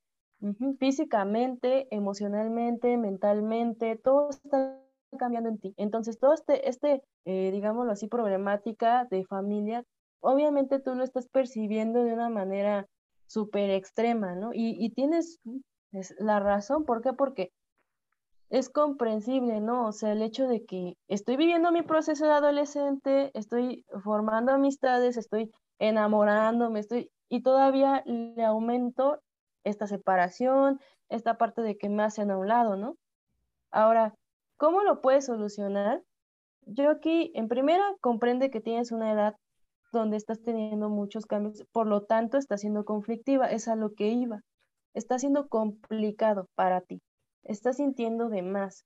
Físicamente, 0.77 1.87
emocionalmente, 1.89 2.97
mentalmente, 2.97 3.95
todo 3.95 4.29
está 4.29 4.77
cambiando 5.17 5.49
en 5.49 5.57
ti. 5.57 5.73
Entonces, 5.77 6.19
todo 6.19 6.33
este, 6.33 6.67
este 6.67 7.01
eh, 7.25 7.51
digámoslo 7.51 7.93
así, 7.93 8.07
problemática 8.07 9.07
de 9.09 9.25
familia, 9.25 9.85
obviamente 10.23 10.79
tú 10.79 10.95
lo 10.95 11.03
estás 11.03 11.27
percibiendo 11.27 12.03
de 12.03 12.13
una 12.13 12.29
manera 12.29 12.87
súper 13.27 13.69
extrema, 13.69 14.35
¿no? 14.35 14.53
Y, 14.53 14.75
y 14.83 14.89
tienes 14.91 15.39
la 16.19 16.39
razón, 16.39 16.85
¿por 16.85 17.01
qué? 17.01 17.13
Porque 17.13 17.51
es 18.49 18.69
comprensible, 18.69 19.61
¿no? 19.61 19.87
O 19.87 19.91
sea, 19.91 20.11
el 20.11 20.21
hecho 20.21 20.47
de 20.47 20.65
que 20.65 20.97
estoy 21.07 21.37
viviendo 21.37 21.71
mi 21.71 21.81
proceso 21.81 22.25
de 22.25 22.33
adolescente, 22.33 23.31
estoy 23.33 23.85
formando 24.03 24.51
amistades, 24.51 25.17
estoy 25.17 25.51
enamorándome, 25.79 26.79
estoy, 26.79 27.11
y 27.29 27.41
todavía 27.41 28.03
le 28.05 28.43
aumento 28.43 29.21
esta 29.63 29.87
separación, 29.87 30.79
esta 31.09 31.37
parte 31.37 31.61
de 31.61 31.77
que 31.77 31.89
me 31.89 32.03
hacen 32.03 32.31
a 32.31 32.37
un 32.37 32.47
lado, 32.47 32.75
¿no? 32.75 32.97
Ahora, 33.71 34.13
¿Cómo 34.63 34.81
lo 34.83 35.01
puedes 35.01 35.25
solucionar? 35.25 36.01
Yo 36.61 36.89
aquí, 36.89 37.33
en 37.35 37.49
primera, 37.49 37.83
comprende 37.99 38.49
que 38.49 38.61
tienes 38.61 38.93
una 38.93 39.11
edad 39.11 39.35
donde 39.93 40.17
estás 40.17 40.41
teniendo 40.41 40.89
muchos 40.89 41.25
cambios, 41.25 41.65
por 41.71 41.87
lo 41.87 42.03
tanto, 42.03 42.37
está 42.37 42.57
siendo 42.57 42.83
conflictiva, 42.83 43.49
es 43.49 43.67
a 43.67 43.75
lo 43.75 43.93
que 43.93 44.09
iba. 44.09 44.41
Está 44.93 45.17
siendo 45.19 45.47
complicado 45.47 46.47
para 46.55 46.81
ti, 46.81 47.01
estás 47.43 47.77
sintiendo 47.77 48.29
de 48.29 48.41
más. 48.41 48.85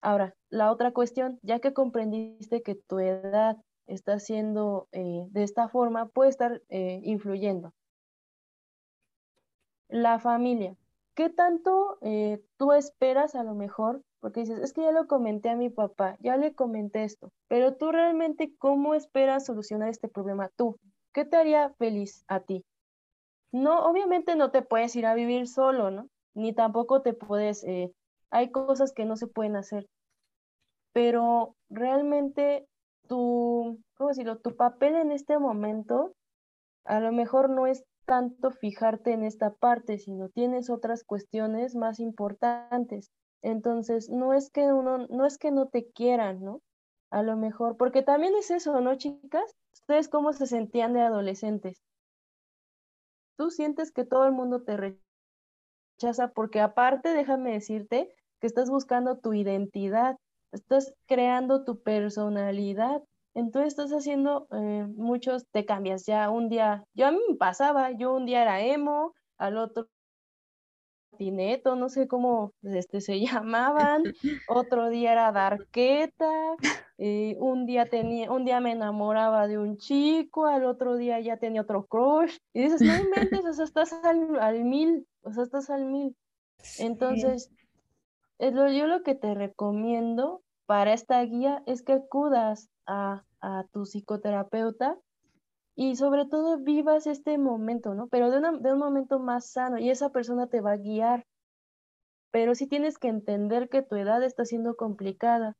Ahora, 0.00 0.34
la 0.48 0.70
otra 0.70 0.92
cuestión, 0.92 1.38
ya 1.42 1.58
que 1.58 1.74
comprendiste 1.74 2.62
que 2.62 2.74
tu 2.74 2.98
edad 3.00 3.56
está 3.86 4.18
siendo 4.18 4.88
eh, 4.92 5.26
de 5.30 5.42
esta 5.42 5.68
forma, 5.68 6.08
puede 6.08 6.30
estar 6.30 6.62
eh, 6.68 7.00
influyendo. 7.02 7.72
La 9.88 10.18
familia. 10.18 10.76
¿Qué 11.14 11.28
tanto 11.28 11.98
eh, 12.00 12.42
tú 12.56 12.72
esperas 12.72 13.34
a 13.34 13.42
lo 13.42 13.54
mejor 13.54 14.02
porque 14.20 14.40
dices, 14.40 14.60
es 14.60 14.72
que 14.72 14.82
ya 14.82 14.92
lo 14.92 15.06
comenté 15.06 15.48
a 15.48 15.56
mi 15.56 15.70
papá, 15.70 16.16
ya 16.20 16.36
le 16.36 16.54
comenté 16.54 17.04
esto, 17.04 17.32
pero 17.48 17.76
tú 17.76 17.90
realmente, 17.92 18.54
¿cómo 18.58 18.94
esperas 18.94 19.46
solucionar 19.46 19.88
este 19.88 20.08
problema 20.08 20.50
tú? 20.56 20.78
¿Qué 21.12 21.24
te 21.24 21.36
haría 21.36 21.70
feliz 21.70 22.24
a 22.28 22.40
ti? 22.40 22.64
No, 23.52 23.84
obviamente 23.86 24.36
no 24.36 24.50
te 24.50 24.62
puedes 24.62 24.94
ir 24.94 25.06
a 25.06 25.14
vivir 25.14 25.48
solo, 25.48 25.90
¿no? 25.90 26.08
Ni 26.34 26.52
tampoco 26.52 27.02
te 27.02 27.14
puedes, 27.14 27.64
eh, 27.64 27.92
hay 28.30 28.50
cosas 28.50 28.92
que 28.92 29.04
no 29.04 29.16
se 29.16 29.26
pueden 29.26 29.56
hacer, 29.56 29.86
pero 30.92 31.56
realmente 31.68 32.66
tu, 33.08 33.78
¿cómo 33.96 34.08
decirlo? 34.08 34.38
Tu 34.38 34.54
papel 34.54 34.94
en 34.96 35.12
este 35.12 35.38
momento 35.38 36.14
a 36.84 37.00
lo 37.00 37.12
mejor 37.12 37.50
no 37.50 37.66
es 37.66 37.84
tanto 38.06 38.50
fijarte 38.50 39.12
en 39.12 39.24
esta 39.24 39.52
parte, 39.54 39.98
sino 39.98 40.28
tienes 40.28 40.70
otras 40.70 41.04
cuestiones 41.04 41.76
más 41.76 42.00
importantes. 42.00 43.10
Entonces, 43.42 44.10
no 44.10 44.34
es 44.34 44.50
que 44.50 44.72
uno, 44.72 45.06
no 45.08 45.26
es 45.26 45.38
que 45.38 45.50
no 45.50 45.68
te 45.68 45.90
quieran, 45.90 46.42
¿no? 46.42 46.60
A 47.10 47.22
lo 47.22 47.36
mejor, 47.36 47.76
porque 47.76 48.02
también 48.02 48.34
es 48.36 48.50
eso, 48.50 48.80
¿no, 48.80 48.94
chicas? 48.96 49.56
¿Ustedes 49.72 50.08
cómo 50.08 50.32
se 50.32 50.46
sentían 50.46 50.92
de 50.92 51.00
adolescentes? 51.00 51.82
Tú 53.36 53.50
sientes 53.50 53.90
que 53.90 54.04
todo 54.04 54.26
el 54.26 54.32
mundo 54.32 54.62
te 54.62 54.76
rechaza 54.76 56.28
porque 56.34 56.60
aparte, 56.60 57.08
déjame 57.10 57.52
decirte 57.52 58.14
que 58.40 58.46
estás 58.46 58.70
buscando 58.70 59.18
tu 59.18 59.32
identidad, 59.32 60.16
estás 60.52 60.94
creando 61.06 61.64
tu 61.64 61.82
personalidad. 61.82 63.02
Entonces 63.34 63.68
estás 63.68 63.92
haciendo 63.92 64.46
eh, 64.50 64.86
muchos, 64.96 65.46
te 65.52 65.64
cambias 65.64 66.04
ya 66.04 66.30
un 66.30 66.48
día, 66.48 66.84
yo 66.94 67.06
a 67.06 67.12
mí 67.12 67.18
me 67.28 67.36
pasaba, 67.36 67.92
yo 67.92 68.12
un 68.14 68.26
día 68.26 68.42
era 68.42 68.60
emo, 68.60 69.14
al 69.38 69.56
otro 69.56 69.88
Tineto, 71.20 71.76
no 71.76 71.90
sé 71.90 72.08
cómo 72.08 72.54
este, 72.62 73.02
se 73.02 73.20
llamaban, 73.20 74.02
otro 74.48 74.88
día 74.88 75.12
era 75.12 75.32
Darqueta, 75.32 76.56
eh, 76.96 77.36
un, 77.38 77.66
día 77.66 77.84
tenía, 77.84 78.32
un 78.32 78.46
día 78.46 78.58
me 78.60 78.72
enamoraba 78.72 79.46
de 79.46 79.58
un 79.58 79.76
chico, 79.76 80.46
al 80.46 80.64
otro 80.64 80.96
día 80.96 81.20
ya 81.20 81.36
tenía 81.36 81.60
otro 81.60 81.84
crush, 81.84 82.38
y 82.54 82.62
dices, 82.62 82.80
no 82.80 82.96
inventes, 82.96 83.44
o 83.44 83.52
sea, 83.52 83.66
estás 83.66 83.92
al, 83.92 84.64
mil, 84.64 85.06
o 85.22 85.30
sea, 85.30 85.42
estás 85.42 85.68
al 85.68 85.84
mil. 85.84 86.16
Entonces, 86.78 87.50
es 88.38 88.54
lo, 88.54 88.70
yo 88.70 88.86
lo 88.86 89.02
que 89.02 89.14
te 89.14 89.34
recomiendo 89.34 90.42
para 90.64 90.94
esta 90.94 91.22
guía 91.22 91.62
es 91.66 91.82
que 91.82 91.92
acudas 91.92 92.70
a, 92.86 93.24
a 93.42 93.64
tu 93.72 93.84
psicoterapeuta 93.84 94.96
y 95.74 95.96
sobre 95.96 96.26
todo 96.26 96.58
vivas 96.58 97.06
este 97.06 97.38
momento, 97.38 97.94
¿no? 97.94 98.08
Pero 98.08 98.30
de, 98.30 98.40
de 98.40 98.72
un 98.72 98.78
momento 98.78 99.18
más 99.18 99.50
sano 99.52 99.78
y 99.78 99.90
esa 99.90 100.10
persona 100.10 100.48
te 100.48 100.60
va 100.60 100.72
a 100.72 100.76
guiar. 100.76 101.26
Pero 102.32 102.54
sí 102.54 102.66
tienes 102.66 102.98
que 102.98 103.08
entender 103.08 103.68
que 103.68 103.82
tu 103.82 103.96
edad 103.96 104.22
está 104.22 104.44
siendo 104.44 104.76
complicada 104.76 105.56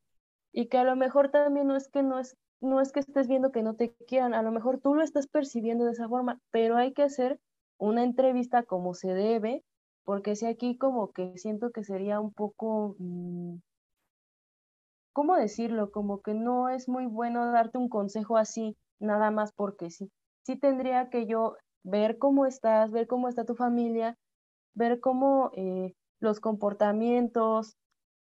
y 0.52 0.68
que 0.68 0.78
a 0.78 0.84
lo 0.84 0.96
mejor 0.96 1.30
también 1.30 1.66
no 1.66 1.76
es 1.76 1.88
que 1.88 2.02
no 2.02 2.18
es 2.18 2.36
no 2.60 2.80
es 2.80 2.92
que 2.92 3.00
estés 3.00 3.26
viendo 3.28 3.52
que 3.52 3.62
no 3.62 3.74
te 3.74 3.94
quieran, 4.06 4.34
a 4.34 4.42
lo 4.42 4.52
mejor 4.52 4.80
tú 4.80 4.94
lo 4.94 5.02
estás 5.02 5.26
percibiendo 5.26 5.86
de 5.86 5.92
esa 5.92 6.08
forma, 6.08 6.40
pero 6.50 6.76
hay 6.76 6.92
que 6.92 7.02
hacer 7.02 7.40
una 7.78 8.04
entrevista 8.04 8.62
como 8.64 8.94
se 8.94 9.14
debe 9.14 9.64
porque 10.04 10.36
si 10.36 10.46
aquí 10.46 10.76
como 10.76 11.12
que 11.12 11.38
siento 11.38 11.70
que 11.70 11.84
sería 11.84 12.20
un 12.20 12.32
poco, 12.32 12.96
mm, 12.98 13.56
¿cómo 15.12 15.36
decirlo? 15.36 15.90
Como 15.90 16.20
que 16.20 16.34
no 16.34 16.68
es 16.68 16.88
muy 16.88 17.06
bueno 17.06 17.52
darte 17.52 17.78
un 17.78 17.88
consejo 17.88 18.36
así, 18.36 18.76
nada 19.00 19.30
más 19.30 19.52
porque 19.52 19.90
sí. 19.90 20.10
Sí 20.44 20.56
tendría 20.56 21.10
que 21.10 21.26
yo 21.26 21.56
ver 21.82 22.18
cómo 22.18 22.46
estás, 22.46 22.90
ver 22.90 23.06
cómo 23.06 23.28
está 23.28 23.44
tu 23.44 23.54
familia, 23.54 24.16
ver 24.74 25.00
cómo 25.00 25.50
eh, 25.56 25.94
los 26.20 26.40
comportamientos, 26.40 27.76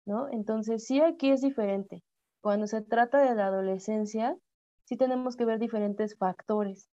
¿no? 0.06 0.30
Entonces 0.30 0.86
sí 0.86 1.02
aquí 1.02 1.32
es 1.32 1.42
diferente. 1.42 2.04
Cuando 2.42 2.68
se 2.68 2.82
trata 2.82 3.20
de 3.22 3.36
la 3.36 3.48
adolescencia, 3.48 4.38
sí 4.86 4.98
tenemos 4.98 5.36
que 5.36 5.46
ver 5.46 5.60
diferentes 5.60 6.16
factores, 6.18 6.88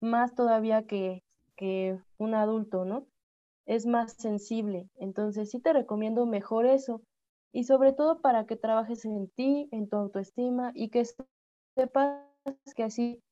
más 0.00 0.34
todavía 0.34 0.84
que, 0.84 1.22
que 1.56 1.98
un 2.18 2.34
adulto, 2.34 2.84
¿no? 2.84 3.06
Es 3.66 3.86
más 3.86 4.14
sensible. 4.14 4.88
Entonces 4.96 5.50
sí 5.50 5.60
te 5.60 5.72
recomiendo 5.72 6.26
mejor 6.26 6.66
eso. 6.66 7.02
Y 7.52 7.64
sobre 7.64 7.92
todo 7.92 8.20
para 8.20 8.46
que 8.46 8.56
trabajes 8.56 9.04
en 9.04 9.28
ti, 9.30 9.68
en 9.72 9.88
tu 9.88 9.96
autoestima 9.96 10.72
y 10.74 10.88
que 10.88 11.04
sepas 11.76 12.31
que 12.74 12.82
así 12.84 13.22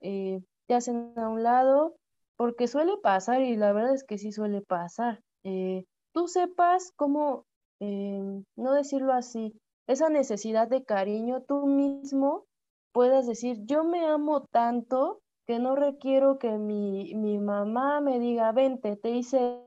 eh, 0.00 0.40
te 0.66 0.74
hacen 0.74 1.12
a 1.16 1.28
un 1.28 1.42
lado, 1.42 1.96
porque 2.36 2.68
suele 2.68 2.96
pasar 2.98 3.40
y 3.42 3.56
la 3.56 3.72
verdad 3.72 3.94
es 3.94 4.04
que 4.04 4.18
sí 4.18 4.32
suele 4.32 4.60
pasar. 4.62 5.20
Eh, 5.44 5.84
tú 6.12 6.28
sepas 6.28 6.92
cómo, 6.96 7.44
eh, 7.80 8.20
no 8.56 8.72
decirlo 8.72 9.12
así, 9.12 9.54
esa 9.86 10.08
necesidad 10.08 10.68
de 10.68 10.84
cariño, 10.84 11.42
tú 11.42 11.66
mismo 11.66 12.44
puedas 12.92 13.26
decir, 13.26 13.58
yo 13.64 13.84
me 13.84 14.04
amo 14.06 14.44
tanto 14.50 15.20
que 15.46 15.58
no 15.58 15.76
requiero 15.76 16.38
que 16.38 16.58
mi, 16.58 17.14
mi 17.14 17.38
mamá 17.38 18.00
me 18.00 18.18
diga, 18.18 18.50
vente, 18.52 18.96
te 18.96 19.10
hice, 19.10 19.60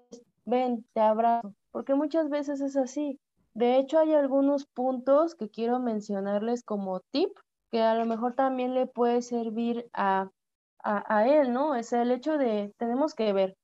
ven, 0.46 0.86
te 0.94 1.00
abrazo, 1.00 1.54
porque 1.72 1.96
muchas 1.96 2.30
veces 2.30 2.60
es 2.60 2.76
así. 2.76 3.18
De 3.54 3.78
hecho, 3.78 4.00
hay 4.00 4.14
algunos 4.14 4.66
puntos 4.66 5.36
que 5.36 5.50
quiero 5.50 5.80
mencionarles 5.80 6.64
como 6.64 7.00
tip 7.12 7.32
que 7.72 7.82
a 7.82 7.95
lo 7.95 8.05
mejor 8.05 8.34
también 8.36 8.74
le 8.74 8.88
puede 8.88 9.22
servir 9.22 9.89
a 9.93 10.30
a, 10.84 11.28
él, 11.28 11.53
¿no? 11.53 11.76
Es 11.76 11.93
el 11.93 12.11
hecho 12.11 12.38
de, 12.38 12.74
tenemos 12.78 13.13
que 13.13 13.34
ver 13.34 13.55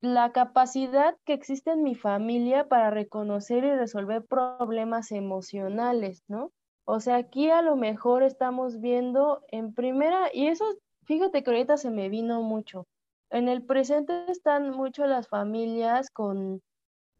la 0.00 0.32
capacidad 0.32 1.16
que 1.24 1.32
existe 1.32 1.72
en 1.72 1.82
mi 1.82 1.94
familia 1.94 2.68
para 2.68 2.90
reconocer 2.90 3.64
y 3.64 3.74
resolver 3.74 4.24
problemas 4.24 5.10
emocionales, 5.10 6.22
¿no? 6.28 6.52
O 6.84 7.00
sea, 7.00 7.16
aquí 7.16 7.50
a 7.50 7.62
lo 7.62 7.76
mejor 7.76 8.22
estamos 8.22 8.80
viendo 8.80 9.42
en 9.48 9.74
primera, 9.74 10.30
y 10.32 10.46
eso, 10.46 10.64
fíjate 11.04 11.42
que 11.42 11.50
ahorita 11.50 11.76
se 11.76 11.90
me 11.90 12.08
vino 12.08 12.42
mucho. 12.42 12.86
En 13.30 13.48
el 13.48 13.62
presente 13.62 14.30
están 14.30 14.70
mucho 14.70 15.06
las 15.06 15.28
familias 15.28 16.10
con 16.10 16.62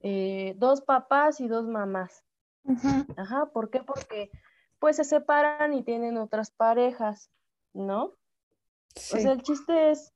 eh, 0.01 0.55
dos 0.57 0.80
papás 0.80 1.41
y 1.41 1.49
dos 1.49 1.66
mamás. 1.66 2.24
Ajá, 3.16 3.47
¿por 3.47 3.70
qué? 3.70 3.82
Porque 3.82 4.30
pues 4.79 4.97
se 4.97 5.05
separan 5.05 5.74
y 5.74 5.83
tienen 5.83 6.18
otras 6.18 6.51
parejas, 6.51 7.31
¿no? 7.72 8.14
O 8.95 9.18
sea, 9.18 9.33
el 9.33 9.43
chiste 9.43 9.91
es 9.91 10.12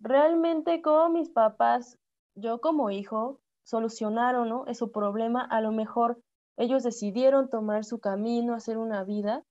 realmente 0.00 0.82
cómo 0.82 1.08
mis 1.08 1.28
papás, 1.28 1.98
yo 2.34 2.60
como 2.60 2.90
hijo, 2.90 3.40
solucionaron 3.64 4.48
¿no? 4.48 4.74
su 4.74 4.90
problema. 4.92 5.42
A 5.44 5.60
lo 5.60 5.72
mejor 5.72 6.20
ellos 6.56 6.82
decidieron 6.82 7.48
tomar 7.48 7.84
su 7.84 7.98
camino, 7.98 8.54
hacer 8.54 8.78
una 8.78 9.04
vida. 9.04 9.44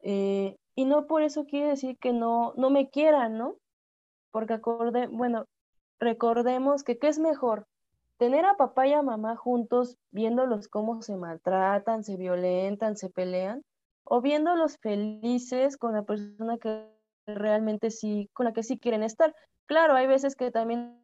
Eh, 0.00 0.56
y 0.74 0.84
no 0.84 1.06
por 1.06 1.22
eso 1.22 1.46
quiere 1.46 1.68
decir 1.68 1.98
que 1.98 2.12
no, 2.12 2.52
no 2.56 2.70
me 2.70 2.90
quieran, 2.90 3.38
¿no? 3.38 3.56
Porque 4.30 4.54
acorde, 4.54 5.06
bueno, 5.08 5.46
recordemos 5.98 6.84
que 6.84 6.98
qué 6.98 7.08
es 7.08 7.18
mejor, 7.18 7.66
tener 8.18 8.44
a 8.46 8.56
papá 8.56 8.86
y 8.86 8.92
a 8.92 9.02
mamá 9.02 9.36
juntos 9.36 9.96
viéndolos 10.10 10.68
cómo 10.68 11.02
se 11.02 11.16
maltratan, 11.16 12.04
se 12.04 12.16
violentan, 12.16 12.96
se 12.96 13.10
pelean, 13.10 13.62
o 14.04 14.20
viéndolos 14.20 14.78
felices 14.78 15.76
con 15.76 15.94
la 15.94 16.04
persona 16.04 16.58
que 16.58 16.88
realmente 17.26 17.90
sí, 17.90 18.30
con 18.32 18.46
la 18.46 18.52
que 18.52 18.62
sí 18.62 18.78
quieren 18.78 19.02
estar. 19.02 19.34
Claro, 19.66 19.94
hay 19.94 20.06
veces 20.06 20.36
que 20.36 20.50
también 20.50 21.02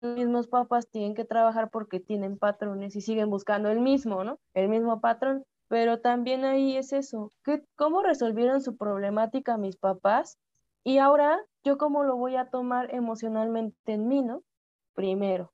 los 0.00 0.16
mismos 0.16 0.48
papás 0.48 0.88
tienen 0.88 1.14
que 1.14 1.24
trabajar 1.24 1.70
porque 1.70 2.00
tienen 2.00 2.38
patrones 2.38 2.96
y 2.96 3.02
siguen 3.02 3.28
buscando 3.28 3.70
el 3.70 3.80
mismo, 3.80 4.24
¿no? 4.24 4.38
El 4.54 4.68
mismo 4.68 5.00
patrón. 5.00 5.44
Pero 5.68 6.00
también 6.00 6.44
ahí 6.44 6.76
es 6.76 6.92
eso, 6.92 7.32
¿qué, 7.44 7.62
¿cómo 7.76 8.02
resolvieron 8.02 8.60
su 8.60 8.76
problemática 8.76 9.56
mis 9.56 9.76
papás? 9.76 10.36
Y 10.82 10.98
ahora, 10.98 11.38
¿yo 11.62 11.78
cómo 11.78 12.02
lo 12.02 12.16
voy 12.16 12.36
a 12.36 12.46
tomar 12.46 12.92
emocionalmente 12.92 13.92
en 13.92 14.08
mí, 14.08 14.22
¿no? 14.22 14.42
Primero. 14.94 15.52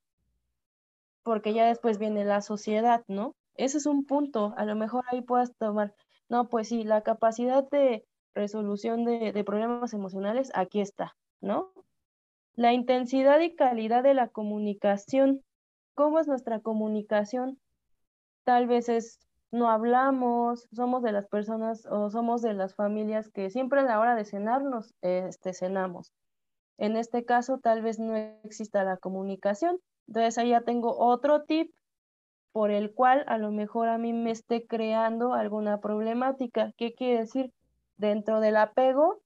Porque 1.27 1.53
ya 1.53 1.67
después 1.67 1.99
viene 1.99 2.25
la 2.25 2.41
sociedad, 2.41 3.03
¿no? 3.09 3.35
Ese 3.57 3.79
es 3.79 3.87
un 3.87 4.05
punto. 4.07 4.55
A 4.57 4.65
lo 4.65 4.77
mejor 4.77 5.05
ahí 5.11 5.23
puedas 5.23 5.53
tomar, 5.57 5.93
no, 6.29 6.49
pues 6.49 6.69
sí, 6.69 6.85
la 6.85 7.03
capacidad 7.03 7.69
de 7.69 8.07
resolución 8.33 9.05
de, 9.05 9.43
problemas 9.45 9.93
emocionales, 9.93 10.53
aquí 10.55 10.81
está, 10.81 11.17
¿no? 11.41 11.73
La 12.55 12.73
intensidad 12.73 13.41
y 13.41 13.57
calidad 13.57 14.05
de 14.05 14.15
la 14.15 14.29
comunicación. 14.29 15.43
¿Cómo 15.95 16.21
es 16.21 16.29
nuestra 16.29 16.61
comunicación? 16.61 17.59
Tal 18.45 18.69
vez 18.69 18.89
es 18.89 19.19
no 19.51 19.69
hablamos, 19.69 20.69
somos 20.71 21.03
de 21.03 21.11
las 21.11 21.27
personas 21.27 21.87
o 21.87 22.09
somos 22.09 22.41
de 22.41 22.55
las 22.55 22.77
familias 22.77 23.31
que 23.31 23.51
siempre 23.51 23.81
a 23.81 23.83
la 23.83 23.99
hora 23.99 24.15
de 24.15 24.25
cenarnos, 24.25 24.95
este, 25.03 25.55
cenamos. 25.55 26.13
En 26.79 26.97
este 26.97 27.25
caso, 27.25 27.59
tal 27.59 27.83
vez 27.83 27.99
no 27.99 28.15
exista 28.15 28.85
la 28.85 28.97
comunicación. 28.97 29.81
Entonces, 30.09 30.39
ahí 30.39 30.51
ya 30.51 30.63
tengo 30.63 30.97
otro 30.99 31.45
tip 31.45 31.75
por 32.53 32.71
el 32.71 32.95
cual 32.95 33.25
a 33.29 33.39
lo 33.39 33.51
mejor 33.51 33.89
a 33.89 33.99
mí 33.99 34.13
me 34.13 34.31
esté 34.31 34.67
creando 34.67 35.35
alguna 35.35 35.81
problemática. 35.81 36.73
¿Qué 36.77 36.95
quiere 36.95 37.21
decir? 37.21 37.53
Dentro 37.97 38.41
del 38.41 38.57
apego, 38.57 39.23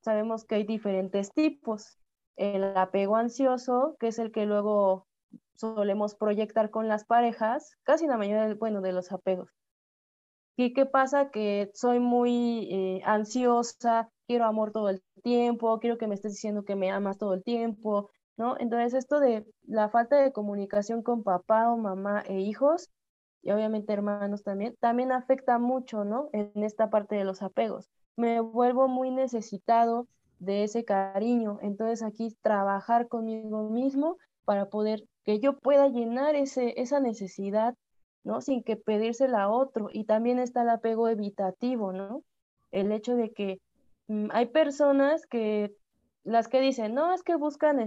sabemos 0.00 0.44
que 0.44 0.56
hay 0.56 0.64
diferentes 0.64 1.32
tipos. 1.32 1.98
El 2.36 2.76
apego 2.76 3.16
ansioso, 3.16 3.96
que 4.00 4.08
es 4.08 4.18
el 4.18 4.32
que 4.32 4.46
luego 4.46 5.06
solemos 5.54 6.14
proyectar 6.14 6.70
con 6.70 6.88
las 6.88 7.04
parejas, 7.04 7.76
casi 7.82 8.06
la 8.06 8.16
mayoría, 8.16 8.54
bueno, 8.54 8.80
de 8.80 8.92
los 8.92 9.12
apegos. 9.12 9.48
¿Y 10.56 10.72
qué 10.72 10.86
pasa? 10.86 11.30
Que 11.30 11.70
soy 11.74 12.00
muy 12.00 12.68
eh, 12.70 13.00
ansiosa, 13.04 14.10
quiero 14.26 14.44
amor 14.44 14.72
todo 14.72 14.88
el 14.88 15.02
tiempo, 15.22 15.78
quiero 15.80 15.98
que 15.98 16.06
me 16.06 16.14
estés 16.14 16.32
diciendo 16.32 16.64
que 16.64 16.76
me 16.76 16.90
amas 16.90 17.18
todo 17.18 17.34
el 17.34 17.42
tiempo, 17.42 18.10
¿no? 18.36 18.56
Entonces 18.58 18.94
esto 18.94 19.20
de 19.20 19.46
la 19.64 19.88
falta 19.88 20.16
de 20.16 20.32
comunicación 20.32 21.02
con 21.02 21.22
papá 21.22 21.70
o 21.70 21.76
mamá 21.76 22.22
e 22.26 22.40
hijos, 22.40 22.90
y 23.42 23.50
obviamente 23.50 23.92
hermanos 23.92 24.42
también, 24.42 24.76
también 24.80 25.12
afecta 25.12 25.58
mucho, 25.58 26.04
¿no? 26.04 26.30
En 26.32 26.64
esta 26.64 26.90
parte 26.90 27.16
de 27.16 27.24
los 27.24 27.42
apegos 27.42 27.90
me 28.16 28.40
vuelvo 28.40 28.88
muy 28.88 29.10
necesitado 29.10 30.08
de 30.38 30.64
ese 30.64 30.84
cariño. 30.84 31.58
Entonces 31.62 32.02
aquí 32.02 32.34
trabajar 32.42 33.08
conmigo 33.08 33.68
mismo 33.68 34.16
para 34.44 34.66
poder 34.68 35.04
que 35.24 35.38
yo 35.40 35.58
pueda 35.58 35.88
llenar 35.88 36.34
ese, 36.34 36.80
esa 36.80 37.00
necesidad, 37.00 37.74
¿no? 38.24 38.40
Sin 38.40 38.62
que 38.62 38.76
pedírsela 38.76 39.44
a 39.44 39.48
otro. 39.48 39.88
Y 39.92 40.04
también 40.04 40.38
está 40.38 40.62
el 40.62 40.70
apego 40.70 41.08
evitativo, 41.08 41.92
¿no? 41.92 42.22
El 42.70 42.92
hecho 42.92 43.16
de 43.16 43.32
que 43.32 43.60
mm, 44.08 44.28
hay 44.32 44.46
personas 44.46 45.26
que, 45.26 45.74
las 46.24 46.48
que 46.48 46.60
dicen, 46.60 46.94
no, 46.94 47.12
es 47.14 47.22
que 47.22 47.36
buscan 47.36 47.80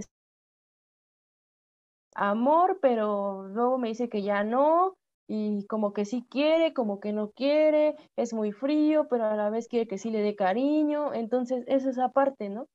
amor, 2.20 2.78
pero 2.82 3.48
luego 3.48 3.78
me 3.78 3.88
dice 3.88 4.10
que 4.10 4.22
ya 4.22 4.44
no, 4.44 4.94
y 5.26 5.66
como 5.68 5.92
que 5.94 6.04
sí 6.04 6.26
quiere, 6.28 6.74
como 6.74 7.00
que 7.00 7.12
no 7.12 7.30
quiere, 7.30 7.96
es 8.16 8.34
muy 8.34 8.52
frío, 8.52 9.08
pero 9.08 9.24
a 9.24 9.36
la 9.36 9.48
vez 9.48 9.68
quiere 9.68 9.86
que 9.86 9.96
sí 9.96 10.10
le 10.10 10.20
dé 10.20 10.36
cariño, 10.36 11.14
entonces 11.14 11.64
es 11.66 11.98
aparte, 11.98 12.50
¿no? 12.50 12.68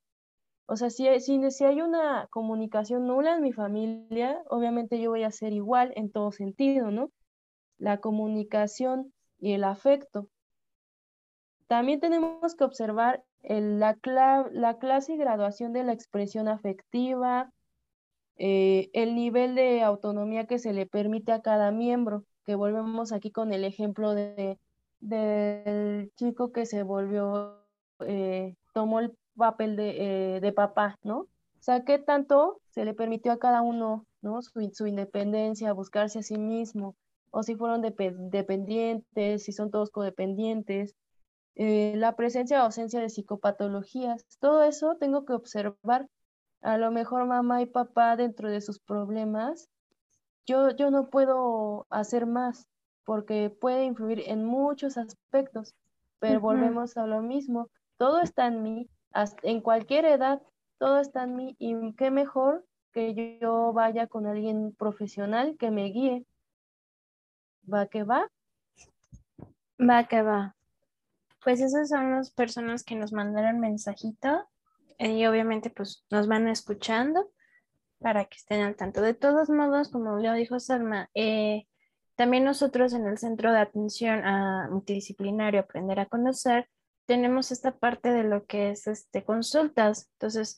O 0.67 0.75
sea, 0.77 0.89
si, 0.89 1.07
si, 1.19 1.51
si 1.51 1.63
hay 1.63 1.81
una 1.81 2.27
comunicación 2.31 3.05
nula 3.05 3.35
en 3.35 3.43
mi 3.43 3.53
familia, 3.53 4.41
obviamente 4.49 4.99
yo 4.99 5.11
voy 5.11 5.21
a 5.23 5.31
ser 5.31 5.53
igual 5.53 5.93
en 5.95 6.11
todo 6.11 6.31
sentido, 6.31 6.89
¿no? 6.89 7.11
La 7.77 7.99
comunicación 7.99 9.13
y 9.37 9.53
el 9.53 9.63
afecto. 9.63 10.27
También 11.67 11.99
tenemos 11.99 12.55
que 12.55 12.63
observar 12.63 13.23
la, 13.43 13.95
la 14.51 14.77
clase 14.79 15.13
y 15.13 15.17
graduación 15.17 15.71
de 15.71 15.83
la 15.83 15.93
expresión 15.93 16.47
afectiva, 16.47 17.51
eh, 18.37 18.89
el 18.93 19.15
nivel 19.15 19.55
de 19.55 19.81
autonomía 19.81 20.45
que 20.45 20.59
se 20.59 20.73
le 20.73 20.85
permite 20.85 21.31
a 21.31 21.41
cada 21.41 21.71
miembro 21.71 22.25
que 22.45 22.55
volvemos 22.55 23.11
aquí 23.11 23.31
con 23.31 23.53
el 23.53 23.63
ejemplo 23.63 24.13
de, 24.13 24.59
del 24.99 26.11
chico 26.15 26.51
que 26.51 26.65
se 26.65 26.83
volvió, 26.83 27.59
eh, 28.01 28.55
tomó 28.73 28.99
el 28.99 29.17
papel 29.35 29.75
de, 29.75 30.35
eh, 30.35 30.39
de, 30.41 30.51
papá, 30.53 30.99
¿no? 31.03 31.19
O 31.19 31.61
sea, 31.65 31.83
¿qué 31.83 31.97
tanto 31.97 32.61
se 32.69 32.85
le 32.85 32.93
permitió 32.93 33.31
a 33.31 33.39
cada 33.39 33.61
uno, 33.61 34.05
¿no? 34.21 34.41
Su, 34.41 34.69
su 34.73 34.87
independencia, 34.87 35.73
buscarse 35.73 36.19
a 36.19 36.23
sí 36.23 36.37
mismo, 36.37 36.95
o 37.31 37.43
si 37.43 37.55
fueron 37.55 37.81
dependientes, 37.81 39.43
si 39.43 39.51
son 39.51 39.71
todos 39.71 39.89
codependientes, 39.89 40.95
eh, 41.55 41.93
la 41.95 42.15
presencia 42.15 42.61
o 42.61 42.65
ausencia 42.65 42.99
de 42.99 43.09
psicopatologías, 43.09 44.25
todo 44.39 44.63
eso 44.63 44.95
tengo 44.99 45.25
que 45.25 45.33
observar 45.33 46.07
a 46.65 46.79
lo 46.79 46.89
mejor 46.89 47.27
mamá 47.27 47.61
y 47.61 47.67
papá 47.67 48.15
dentro 48.15 48.49
de 48.49 48.59
sus 48.59 48.79
problemas, 48.79 49.69
yo, 50.47 50.71
yo 50.71 50.89
no 50.89 51.11
puedo 51.11 51.85
hacer 51.91 52.25
más 52.25 52.67
porque 53.03 53.51
puede 53.51 53.85
influir 53.85 54.23
en 54.25 54.43
muchos 54.43 54.97
aspectos, 54.97 55.75
pero 56.17 56.41
volvemos 56.41 56.97
a 56.97 57.05
lo 57.05 57.21
mismo, 57.21 57.69
todo 57.97 58.19
está 58.19 58.47
en 58.47 58.63
mí, 58.63 58.89
en 59.43 59.61
cualquier 59.61 60.05
edad, 60.05 60.41
todo 60.79 60.99
está 60.99 61.25
en 61.25 61.35
mí 61.35 61.55
y 61.59 61.93
qué 61.93 62.09
mejor 62.09 62.65
que 62.91 63.37
yo 63.39 63.71
vaya 63.71 64.07
con 64.07 64.25
alguien 64.25 64.73
profesional 64.73 65.57
que 65.59 65.69
me 65.69 65.85
guíe. 65.85 66.25
¿Va 67.71 67.85
que 67.85 68.03
va? 68.03 68.27
Va 69.79 70.07
que 70.07 70.23
va. 70.23 70.55
Pues 71.43 71.61
esas 71.61 71.89
son 71.89 72.15
las 72.15 72.31
personas 72.31 72.83
que 72.83 72.95
nos 72.95 73.13
mandaron 73.13 73.59
mensajito 73.59 74.47
y 74.97 75.25
obviamente 75.25 75.69
pues 75.69 76.05
nos 76.09 76.27
van 76.27 76.47
escuchando 76.47 77.31
para 77.99 78.25
que 78.25 78.37
estén 78.37 78.61
al 78.61 78.75
tanto. 78.75 79.01
De 79.01 79.13
todos 79.13 79.49
modos, 79.49 79.89
como 79.89 80.17
lo 80.17 80.33
dijo 80.33 80.59
Salma, 80.59 81.09
eh, 81.13 81.67
también 82.15 82.43
nosotros 82.43 82.93
en 82.93 83.07
el 83.07 83.17
Centro 83.17 83.51
de 83.51 83.59
Atención 83.59 84.25
a 84.25 84.69
Multidisciplinario 84.69 85.59
Aprender 85.59 85.99
a 85.99 86.05
Conocer 86.05 86.69
tenemos 87.05 87.51
esta 87.51 87.77
parte 87.77 88.11
de 88.11 88.23
lo 88.23 88.45
que 88.45 88.71
es 88.71 88.87
este, 88.87 89.23
consultas. 89.23 90.09
Entonces, 90.13 90.57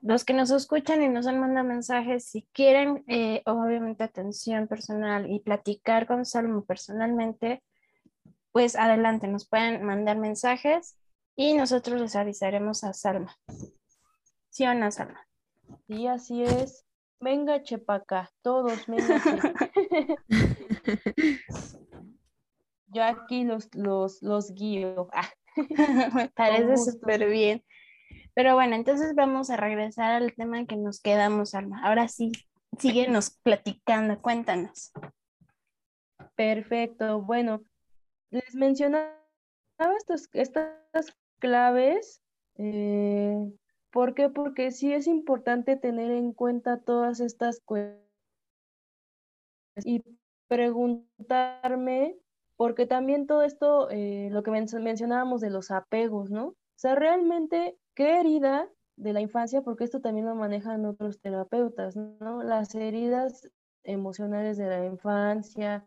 los 0.00 0.24
que 0.24 0.34
nos 0.34 0.50
escuchan 0.50 1.02
y 1.02 1.08
nos 1.08 1.26
han 1.26 1.40
mandado 1.40 1.66
mensajes, 1.66 2.28
si 2.28 2.48
quieren, 2.52 3.04
eh, 3.08 3.42
obviamente, 3.46 4.04
atención 4.04 4.68
personal 4.68 5.30
y 5.30 5.40
platicar 5.40 6.06
con 6.06 6.24
Salmo 6.24 6.64
personalmente, 6.64 7.62
pues 8.52 8.76
adelante, 8.76 9.28
nos 9.28 9.48
pueden 9.48 9.82
mandar 9.82 10.16
mensajes 10.18 10.96
y 11.36 11.54
nosotros 11.54 12.00
les 12.00 12.16
avisaremos 12.16 12.82
a 12.82 12.94
Salma. 12.94 13.36
¿Sí 14.48 14.66
o 14.66 14.74
no, 14.74 14.90
Salma? 14.90 15.28
Sí, 15.86 16.06
así 16.06 16.42
es. 16.42 16.86
Venga, 17.20 17.62
Chepaca, 17.62 18.30
todos, 18.42 18.86
venga. 18.86 19.22
Yo 22.88 23.04
aquí 23.04 23.44
los, 23.44 23.68
los, 23.74 24.22
los 24.22 24.54
guío. 24.54 25.08
Me 26.14 26.30
parece 26.34 26.76
súper 26.78 27.28
bien. 27.28 27.62
Pero 28.34 28.54
bueno, 28.54 28.74
entonces 28.74 29.14
vamos 29.14 29.50
a 29.50 29.56
regresar 29.56 30.12
al 30.12 30.34
tema 30.34 30.64
que 30.66 30.76
nos 30.76 31.00
quedamos, 31.00 31.54
Alma. 31.54 31.80
Ahora 31.84 32.08
sí, 32.08 32.32
síguenos 32.78 33.38
platicando, 33.42 34.20
cuéntanos. 34.20 34.92
Perfecto. 36.34 37.22
Bueno, 37.22 37.62
les 38.30 38.54
mencionaba 38.54 39.14
estas 40.34 41.16
claves. 41.38 42.22
Eh, 42.56 43.36
¿Por 43.90 44.14
qué? 44.14 44.28
Porque 44.28 44.70
sí 44.70 44.92
es 44.92 45.06
importante 45.06 45.76
tener 45.76 46.10
en 46.10 46.32
cuenta 46.32 46.78
todas 46.78 47.20
estas 47.20 47.60
cuestiones 47.60 48.06
y 49.84 50.02
preguntarme, 50.48 52.16
porque 52.56 52.86
también 52.86 53.26
todo 53.26 53.42
esto, 53.42 53.90
eh, 53.90 54.28
lo 54.30 54.42
que 54.42 54.50
mencionábamos 54.50 55.40
de 55.40 55.50
los 55.50 55.70
apegos, 55.70 56.30
¿no? 56.30 56.48
O 56.48 56.78
sea, 56.78 56.94
realmente, 56.94 57.78
¿qué 57.94 58.20
herida 58.20 58.68
de 58.96 59.12
la 59.12 59.20
infancia? 59.20 59.62
Porque 59.62 59.84
esto 59.84 60.00
también 60.00 60.26
lo 60.26 60.34
manejan 60.34 60.84
otros 60.86 61.20
terapeutas, 61.20 61.96
¿no? 61.96 62.42
Las 62.42 62.74
heridas 62.74 63.50
emocionales 63.82 64.56
de 64.56 64.66
la 64.66 64.84
infancia, 64.84 65.86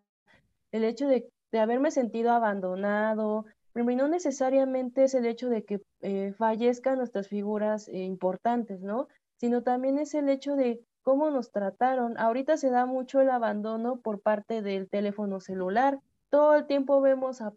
el 0.72 0.84
hecho 0.84 1.08
de, 1.08 1.32
de 1.52 1.60
haberme 1.60 1.92
sentido 1.92 2.32
abandonado, 2.32 3.46
Primero, 3.74 4.04
no 4.04 4.08
necesariamente 4.10 5.04
es 5.04 5.14
el 5.14 5.26
hecho 5.26 5.50
de 5.50 5.64
que 5.64 5.82
eh, 6.02 6.34
fallezcan 6.38 6.98
nuestras 6.98 7.28
figuras 7.28 7.88
eh, 7.88 8.04
importantes, 8.04 8.82
¿no? 8.82 9.08
Sino 9.38 9.64
también 9.64 10.00
es 10.00 10.14
el 10.16 10.28
hecho 10.30 10.56
de 10.56 10.84
cómo 11.02 11.30
nos 11.30 11.52
trataron. 11.52 12.18
Ahorita 12.18 12.58
se 12.58 12.70
da 12.70 12.86
mucho 12.86 13.22
el 13.22 13.30
abandono 13.30 14.02
por 14.02 14.22
parte 14.22 14.62
del 14.62 14.90
teléfono 14.90 15.40
celular. 15.40 16.00
Todo 16.30 16.56
el 16.56 16.66
tiempo 16.66 17.02
vemos 17.02 17.42
a 17.42 17.54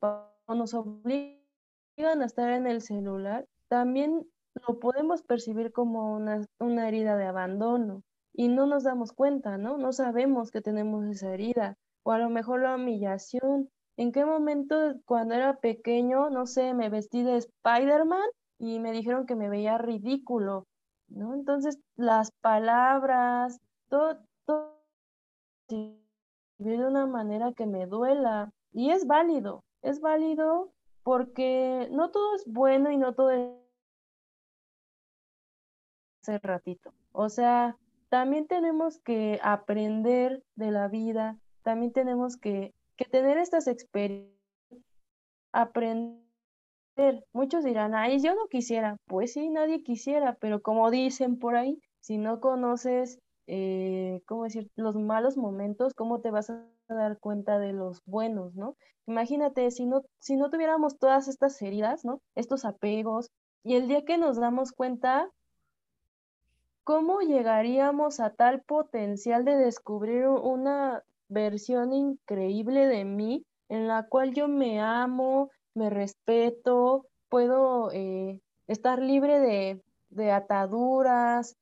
nos 0.49 0.75
obligan 0.75 1.39
a 1.99 2.25
estar 2.25 2.51
en 2.51 2.67
el 2.67 2.83
celular. 2.83 3.47
También 3.69 4.27
lo 4.67 4.79
podemos 4.79 5.23
percibir 5.23 5.73
como 5.73 6.15
una, 6.15 6.47
una 6.59 6.89
herida 6.89 7.17
de 7.17 7.25
abandono 7.25 8.03
y 8.35 8.49
no 8.49 8.67
nos 8.67 8.85
damos 8.85 9.13
cuenta, 9.13 9.59
¿no? 9.59 9.79
No 9.79 9.93
sabemos 9.93 10.51
que 10.51 10.61
tenemos 10.61 11.07
esa 11.07 11.33
herida 11.33 11.77
o 12.03 12.13
a 12.13 12.19
lo 12.19 12.31
mejor 12.31 12.63
la 12.63 12.77
humillación 12.77 13.71
¿En 13.97 14.13
qué 14.13 14.25
momento 14.25 14.75
cuando 15.05 15.35
era 15.35 15.57
pequeño, 15.57 16.31
no 16.31 16.47
sé, 16.47 16.75
me 16.75 16.89
vestí 16.89 17.23
de 17.23 17.37
Spider-Man 17.37 18.27
y 18.59 18.79
me 18.79 18.93
dijeron 18.93 19.27
que 19.27 19.35
me 19.35 19.49
veía 19.49 19.79
ridículo, 19.79 20.67
¿no? 21.09 21.35
Entonces, 21.35 21.79
las 21.97 22.31
palabras, 22.41 23.61
todo, 23.89 24.19
todo 24.47 24.83
de 25.69 26.87
una 26.87 27.07
manera 27.07 27.53
que 27.53 27.67
me 27.67 27.87
duela 27.87 28.53
y 28.73 28.91
es 28.91 29.07
válido, 29.07 29.65
es 29.83 30.01
válido 30.01 30.73
porque 31.03 31.89
no 31.91 32.11
todo 32.11 32.35
es 32.37 32.45
bueno 32.47 32.91
y 32.91 32.97
no 32.97 33.15
todo 33.15 33.31
es 33.31 33.51
hace 36.23 36.39
ratito. 36.39 36.93
O 37.11 37.29
sea, 37.29 37.77
también 38.09 38.47
tenemos 38.47 38.99
que 38.99 39.41
aprender 39.43 40.43
de 40.55 40.71
la 40.71 40.89
vida, 40.89 41.37
también 41.63 41.93
tenemos 41.93 42.37
que 42.37 42.73
que 42.97 43.05
tener 43.05 43.39
estas 43.39 43.67
experiencias, 43.67 44.39
aprender, 45.53 46.23
muchos 47.33 47.65
dirán, 47.65 47.95
ay, 47.95 48.21
yo 48.21 48.35
no 48.35 48.47
quisiera, 48.49 48.97
pues 49.07 49.33
sí, 49.33 49.49
nadie 49.51 49.83
quisiera, 49.83 50.35
pero 50.41 50.63
como 50.63 50.91
dicen 50.91 51.39
por 51.39 51.57
ahí, 51.57 51.81
si 52.01 52.19
no 52.19 52.41
conoces, 52.41 53.19
eh, 53.47 54.21
¿cómo 54.27 54.45
decir?, 54.45 54.71
los 54.77 54.97
malos 54.97 55.37
momentos, 55.37 55.95
¿cómo 55.95 56.21
te 56.21 56.31
vas 56.31 56.51
a 56.51 56.65
dar 56.89 57.19
cuenta 57.19 57.59
de 57.59 57.73
los 57.73 58.01
buenos, 58.07 58.55
¿no? 58.55 58.77
Imagínate, 59.07 59.71
si 59.71 59.87
no, 59.87 60.03
si 60.21 60.37
no 60.37 60.51
tuviéramos 60.51 60.99
todas 60.99 61.29
estas 61.29 61.61
heridas, 61.63 62.05
¿no? 62.05 62.21
Estos 62.35 62.65
apegos, 62.65 63.31
y 63.65 63.77
el 63.77 63.89
día 63.89 64.05
que 64.05 64.19
nos 64.19 64.37
damos 64.39 64.73
cuenta, 64.73 65.29
¿cómo 66.85 67.21
llegaríamos 67.21 68.21
a 68.21 68.31
tal 68.31 68.63
potencial 68.63 69.45
de 69.45 69.57
descubrir 69.57 70.27
una 70.27 71.03
versión 71.33 71.93
increíble 71.93 72.87
de 72.87 73.05
mí 73.05 73.45
en 73.69 73.89
la 73.89 74.07
cual 74.07 74.35
yo 74.35 74.49
me 74.49 74.81
amo, 74.81 75.51
me 75.75 75.89
respeto, 75.89 77.07
puedo 77.29 77.91
eh, 77.93 78.41
estar 78.67 79.01
libre 79.01 79.41
de, 79.41 79.83
de 80.11 80.31
ataduras. 80.31 81.57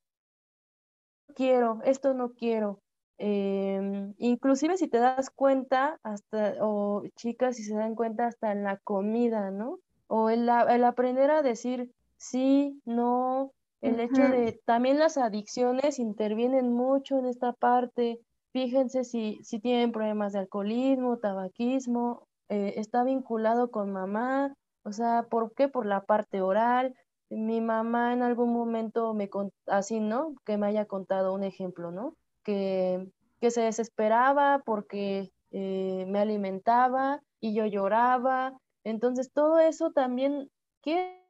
Quiero, 1.34 1.80
esto 1.84 2.12
no 2.14 2.32
quiero. 2.32 2.80
Em, 3.18 4.14
inclusive 4.18 4.76
si 4.76 4.88
te 4.88 4.98
das 4.98 5.30
cuenta, 5.30 6.00
hasta, 6.02 6.54
o 6.60 7.04
chicas 7.16 7.56
si 7.56 7.64
se 7.64 7.74
dan 7.74 7.94
cuenta 7.94 8.26
hasta 8.26 8.50
en 8.50 8.64
la 8.64 8.78
comida, 8.78 9.50
¿no? 9.50 9.78
O 10.08 10.30
el, 10.30 10.48
el 10.48 10.84
aprender 10.84 11.30
a 11.30 11.42
decir 11.42 11.92
sí, 12.16 12.80
no, 12.84 13.52
el 13.80 14.00
hecho 14.00 14.22
de, 14.22 14.60
también 14.64 14.98
las 14.98 15.16
adicciones 15.16 15.98
intervienen 15.98 16.72
mucho 16.72 17.18
en 17.18 17.26
esta 17.26 17.52
parte, 17.52 18.20
Fíjense 18.52 19.04
si, 19.04 19.38
si 19.42 19.60
tienen 19.60 19.92
problemas 19.92 20.32
de 20.32 20.40
alcoholismo, 20.40 21.18
tabaquismo, 21.18 22.26
eh, 22.48 22.74
está 22.76 23.04
vinculado 23.04 23.70
con 23.70 23.92
mamá, 23.92 24.54
o 24.82 24.92
sea, 24.92 25.26
¿por 25.30 25.54
qué? 25.54 25.68
Por 25.68 25.86
la 25.86 26.04
parte 26.04 26.40
oral. 26.40 26.94
Mi 27.28 27.60
mamá 27.60 28.12
en 28.12 28.22
algún 28.22 28.52
momento 28.52 29.14
me 29.14 29.30
así, 29.66 30.00
¿no? 30.00 30.34
Que 30.44 30.56
me 30.56 30.66
haya 30.66 30.86
contado 30.86 31.32
un 31.32 31.44
ejemplo, 31.44 31.92
¿no? 31.92 32.16
Que, 32.42 33.08
que 33.40 33.50
se 33.52 33.62
desesperaba 33.62 34.62
porque 34.64 35.30
eh, 35.52 36.04
me 36.08 36.18
alimentaba 36.18 37.22
y 37.40 37.54
yo 37.54 37.66
lloraba. 37.66 38.58
Entonces, 38.82 39.30
todo 39.32 39.60
eso 39.60 39.92
también, 39.92 40.50
¿qué 40.82 41.20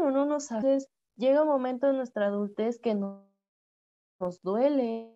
o 0.00 0.10
no 0.10 0.26
nos 0.26 0.52
hace? 0.52 0.86
Llega 1.16 1.42
un 1.42 1.48
momento 1.48 1.88
en 1.88 1.96
nuestra 1.96 2.26
adultez 2.26 2.78
que 2.78 2.94
nos 2.94 4.42
duele, 4.42 5.15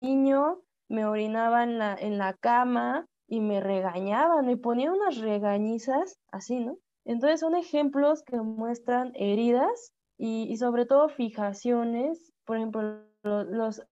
niño 0.00 0.60
me 0.88 1.06
orinaba 1.06 1.62
en 1.62 1.78
la, 1.78 1.94
en 1.94 2.18
la 2.18 2.34
cama 2.34 3.06
y 3.26 3.40
me 3.40 3.60
regañaban, 3.60 4.46
me 4.46 4.56
ponían 4.56 4.94
unas 4.94 5.18
regañizas 5.18 6.18
así, 6.32 6.58
¿no? 6.60 6.78
Entonces 7.04 7.40
son 7.40 7.54
ejemplos 7.54 8.22
que 8.22 8.36
muestran 8.40 9.12
heridas 9.14 9.92
y, 10.18 10.54
sobre 10.58 10.84
todo 10.84 11.08
fijaciones, 11.08 12.32
por 12.44 12.56
ejemplo, 12.56 13.00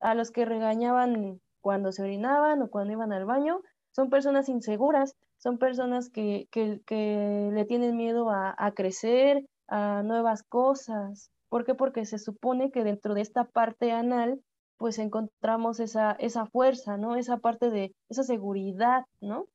a 0.01 0.15
los 0.15 0.31
que 0.31 0.45
regañaban 0.45 1.41
cuando 1.61 1.93
se 1.93 2.03
orinaban 2.03 2.61
o 2.63 2.69
cuando 2.69 2.93
iban 2.93 3.13
al 3.13 3.25
baño, 3.25 3.61
son 3.93 4.11
personas 4.11 4.49
inseguras, 4.49 5.17
son 5.39 5.59
personas 5.59 6.11
que, 6.11 6.49
que, 6.51 7.51
le 7.53 7.65
tienen 7.65 7.97
miedo 7.97 8.29
a, 8.29 8.55
a, 8.59 8.73
crecer, 8.73 9.47
a 9.69 10.03
nuevas 10.03 10.43
cosas. 10.43 11.31
¿Por 11.49 11.65
qué? 11.65 11.75
Porque 11.75 12.05
se 12.05 12.19
supone 12.19 12.71
que 12.71 12.85
dentro 12.85 13.15
de 13.15 13.23
esta 13.23 13.45
parte 13.45 13.93
anal 13.93 14.41
pues 14.79 14.99
encontramos 14.99 15.81
esa, 15.81 16.13
esa 16.13 16.47
fuerza, 16.47 16.97
¿no? 16.97 17.17
Esa 17.17 17.39
parte 17.39 17.71
de 17.71 17.93
esa 18.09 18.23
seguridad, 18.23 19.05
¿no? 19.21 19.47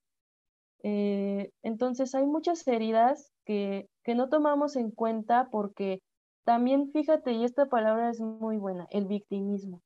Eh, 0.83 1.49
entonces 1.63 2.13
hay 2.13 2.25
muchas 2.25 2.67
heridas 2.67 3.31
que, 3.45 3.87
que 4.03 4.15
no 4.15 4.29
tomamos 4.29 4.75
en 4.75 4.91
cuenta 4.91 5.47
porque 5.49 6.01
también 6.43 6.91
fíjate, 6.91 7.31
y 7.31 7.45
esta 7.45 7.67
palabra 7.67 8.09
es 8.09 8.19
muy 8.19 8.57
buena, 8.57 8.85
el 8.91 9.05
victimismo. 9.05 9.81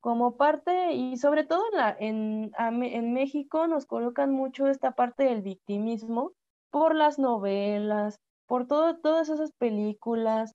Como 0.00 0.36
parte, 0.36 0.92
y 0.92 1.16
sobre 1.16 1.44
todo 1.44 1.62
en, 1.72 1.78
la, 1.78 1.96
en, 1.98 2.50
en 2.84 3.12
México 3.14 3.66
nos 3.68 3.86
colocan 3.86 4.32
mucho 4.32 4.66
esta 4.66 4.92
parte 4.92 5.24
del 5.24 5.42
victimismo 5.42 6.32
por 6.70 6.94
las 6.94 7.18
novelas, 7.18 8.18
por 8.46 8.66
todo, 8.66 8.98
todas 8.98 9.28
esas 9.28 9.52
películas, 9.52 10.52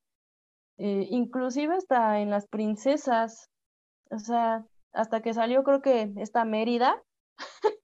eh, 0.77 1.07
inclusive 1.09 1.75
hasta 1.75 2.19
en 2.19 2.29
las 2.29 2.47
princesas, 2.47 3.49
o 4.11 4.19
sea, 4.19 4.65
hasta 4.93 5.21
que 5.21 5.33
salió 5.33 5.63
creo 5.63 5.81
que 5.81 6.11
esta 6.17 6.45
Mérida 6.45 7.01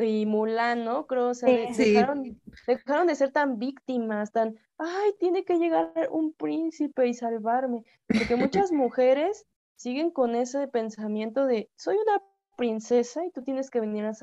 y 0.00 0.26
Mulan, 0.26 0.84
¿no? 0.84 1.06
Creo, 1.06 1.28
o 1.28 1.34
sea, 1.34 1.48
dejaron, 1.76 2.40
dejaron, 2.66 3.06
de 3.06 3.14
ser 3.14 3.32
tan 3.32 3.58
víctimas, 3.58 4.32
tan, 4.32 4.56
ay, 4.78 5.12
tiene 5.18 5.44
que 5.44 5.58
llegar 5.58 5.92
un 6.10 6.32
príncipe 6.32 7.06
y 7.06 7.14
salvarme, 7.14 7.84
porque 8.08 8.36
muchas 8.36 8.72
mujeres 8.72 9.46
siguen 9.76 10.10
con 10.10 10.34
ese 10.34 10.68
pensamiento 10.68 11.46
de, 11.46 11.70
soy 11.76 11.96
una 11.96 12.22
princesa 12.56 13.24
y 13.24 13.30
tú 13.30 13.42
tienes 13.42 13.70
que 13.70 13.80
venir 13.80 14.04
a 14.04 14.14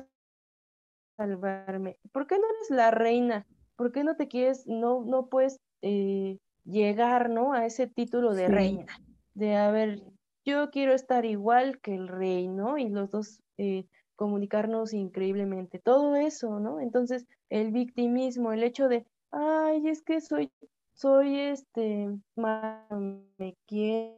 salvarme. 1.16 1.98
¿Por 2.12 2.26
qué 2.26 2.38
no 2.38 2.44
eres 2.44 2.70
la 2.70 2.90
reina? 2.90 3.46
¿Por 3.76 3.92
qué 3.92 4.04
no 4.04 4.16
te 4.16 4.28
quieres, 4.28 4.66
no, 4.66 5.04
no 5.04 5.26
puedes 5.26 5.60
eh, 5.82 6.38
llegar, 6.64 7.30
¿no? 7.30 7.52
A 7.52 7.66
ese 7.66 7.86
título 7.86 8.34
de 8.34 8.48
reina, 8.48 8.86
de, 9.34 9.56
a 9.56 9.70
ver, 9.70 10.02
yo 10.44 10.70
quiero 10.70 10.92
estar 10.92 11.24
igual 11.24 11.80
que 11.80 11.94
el 11.94 12.08
rey, 12.08 12.48
¿no? 12.48 12.78
Y 12.78 12.88
los 12.88 13.10
dos 13.10 13.40
eh, 13.58 13.86
comunicarnos 14.16 14.92
increíblemente, 14.92 15.78
todo 15.78 16.16
eso, 16.16 16.60
¿no? 16.60 16.80
Entonces, 16.80 17.26
el 17.50 17.72
victimismo, 17.72 18.52
el 18.52 18.62
hecho 18.62 18.88
de, 18.88 19.06
ay, 19.30 19.88
es 19.88 20.02
que 20.02 20.20
soy, 20.20 20.52
soy 20.94 21.38
este, 21.38 22.08
me 22.36 23.56
quiero, 23.66 24.16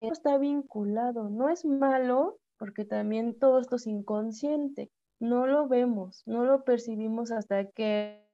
está 0.00 0.38
vinculado, 0.38 1.30
no 1.30 1.48
es 1.48 1.64
malo, 1.64 2.38
porque 2.58 2.84
también 2.84 3.38
todo 3.38 3.58
esto 3.60 3.76
es 3.76 3.86
inconsciente, 3.86 4.90
no 5.18 5.46
lo 5.46 5.68
vemos, 5.68 6.22
no 6.26 6.44
lo 6.44 6.64
percibimos 6.64 7.30
hasta 7.30 7.66
que 7.70 8.24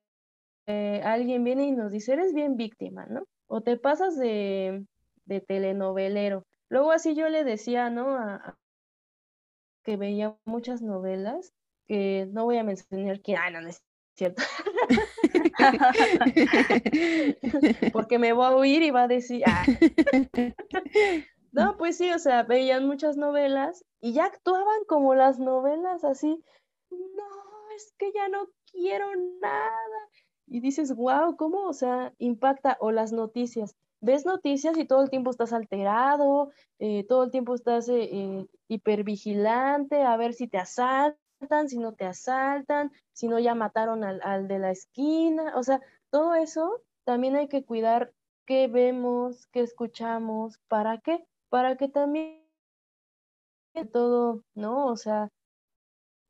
eh, 0.67 1.01
alguien 1.05 1.45
viene 1.45 1.67
y 1.67 1.73
nos 1.73 1.93
dice, 1.93 2.13
eres 2.13 2.33
bien 2.35 2.57
víctima, 2.57 3.07
¿no? 3.07 3.25
O 3.47 3.61
te 3.61 3.77
pasas 3.77 4.17
de, 4.17 4.85
de 5.31 5.41
telenovelero. 5.41 6.45
Luego 6.69 6.91
así 6.91 7.15
yo 7.15 7.29
le 7.29 7.45
decía, 7.45 7.89
¿no? 7.89 8.17
A, 8.17 8.59
que 9.85 9.97
veía 9.97 10.37
muchas 10.45 10.83
novelas, 10.83 11.55
que 11.87 12.29
no 12.33 12.45
voy 12.45 12.59
a 12.59 12.65
mencionar 12.65 13.21
quién, 13.21 13.39
ah, 13.39 13.51
no, 13.51 13.61
no 13.61 13.69
es 13.69 13.81
cierto. 14.17 14.43
Porque 17.93 18.19
me 18.19 18.33
voy 18.33 18.45
a 18.45 18.57
oír 18.57 18.83
y 18.83 18.91
va 18.91 19.05
a 19.05 19.09
decir, 19.09 19.45
ah. 19.47 19.65
No, 21.53 21.77
pues 21.77 21.97
sí, 21.97 22.11
o 22.11 22.19
sea, 22.19 22.43
veían 22.43 22.87
muchas 22.87 23.17
novelas 23.17 23.85
y 24.01 24.13
ya 24.13 24.25
actuaban 24.25 24.85
como 24.87 25.15
las 25.15 25.39
novelas, 25.39 26.05
así, 26.05 26.43
no, 26.91 27.71
es 27.77 27.93
que 27.99 28.13
ya 28.13 28.29
no 28.29 28.49
quiero 28.73 29.07
nada. 29.41 30.09
Y 30.47 30.61
dices, 30.61 30.95
wow, 30.95 31.37
¿cómo? 31.37 31.69
O 31.69 31.73
sea, 31.73 32.13
impacta, 32.19 32.77
o 32.81 32.91
las 32.91 33.13
noticias. 33.13 33.77
Ves 34.03 34.25
noticias 34.25 34.79
y 34.79 34.87
todo 34.87 35.03
el 35.03 35.11
tiempo 35.11 35.31
estás 35.31 35.53
alterado, 35.53 36.51
eh, 36.79 37.05
todo 37.05 37.25
el 37.25 37.31
tiempo 37.31 37.55
estás 37.55 37.89
eh, 37.89 38.09
eh, 38.11 38.47
hipervigilante, 38.69 40.03
a 40.03 40.17
ver 40.17 40.33
si 40.33 40.49
te 40.49 40.57
asaltan, 40.57 41.69
si 41.69 41.79
no 41.79 41.93
te 41.93 42.07
asaltan, 42.07 42.93
si 43.13 43.29
no 43.29 43.39
ya 43.39 43.55
mataron 43.55 44.03
al, 44.05 44.21
al 44.23 44.49
de 44.49 44.59
la 44.59 44.71
esquina, 44.71 45.53
o 45.57 45.63
sea, 45.63 45.81
todo 46.11 46.35
eso 46.35 46.81
también 47.05 47.37
hay 47.37 47.49
que 47.49 47.65
cuidar 47.65 48.13
qué 48.47 48.69
vemos, 48.69 49.47
qué 49.49 49.61
escuchamos, 49.61 50.59
para 50.69 50.99
qué, 50.99 51.25
para 51.51 51.77
que 51.77 51.89
también 51.89 52.41
todo, 53.93 54.43
¿no? 54.55 54.87
O 54.87 54.97
sea, 54.97 55.29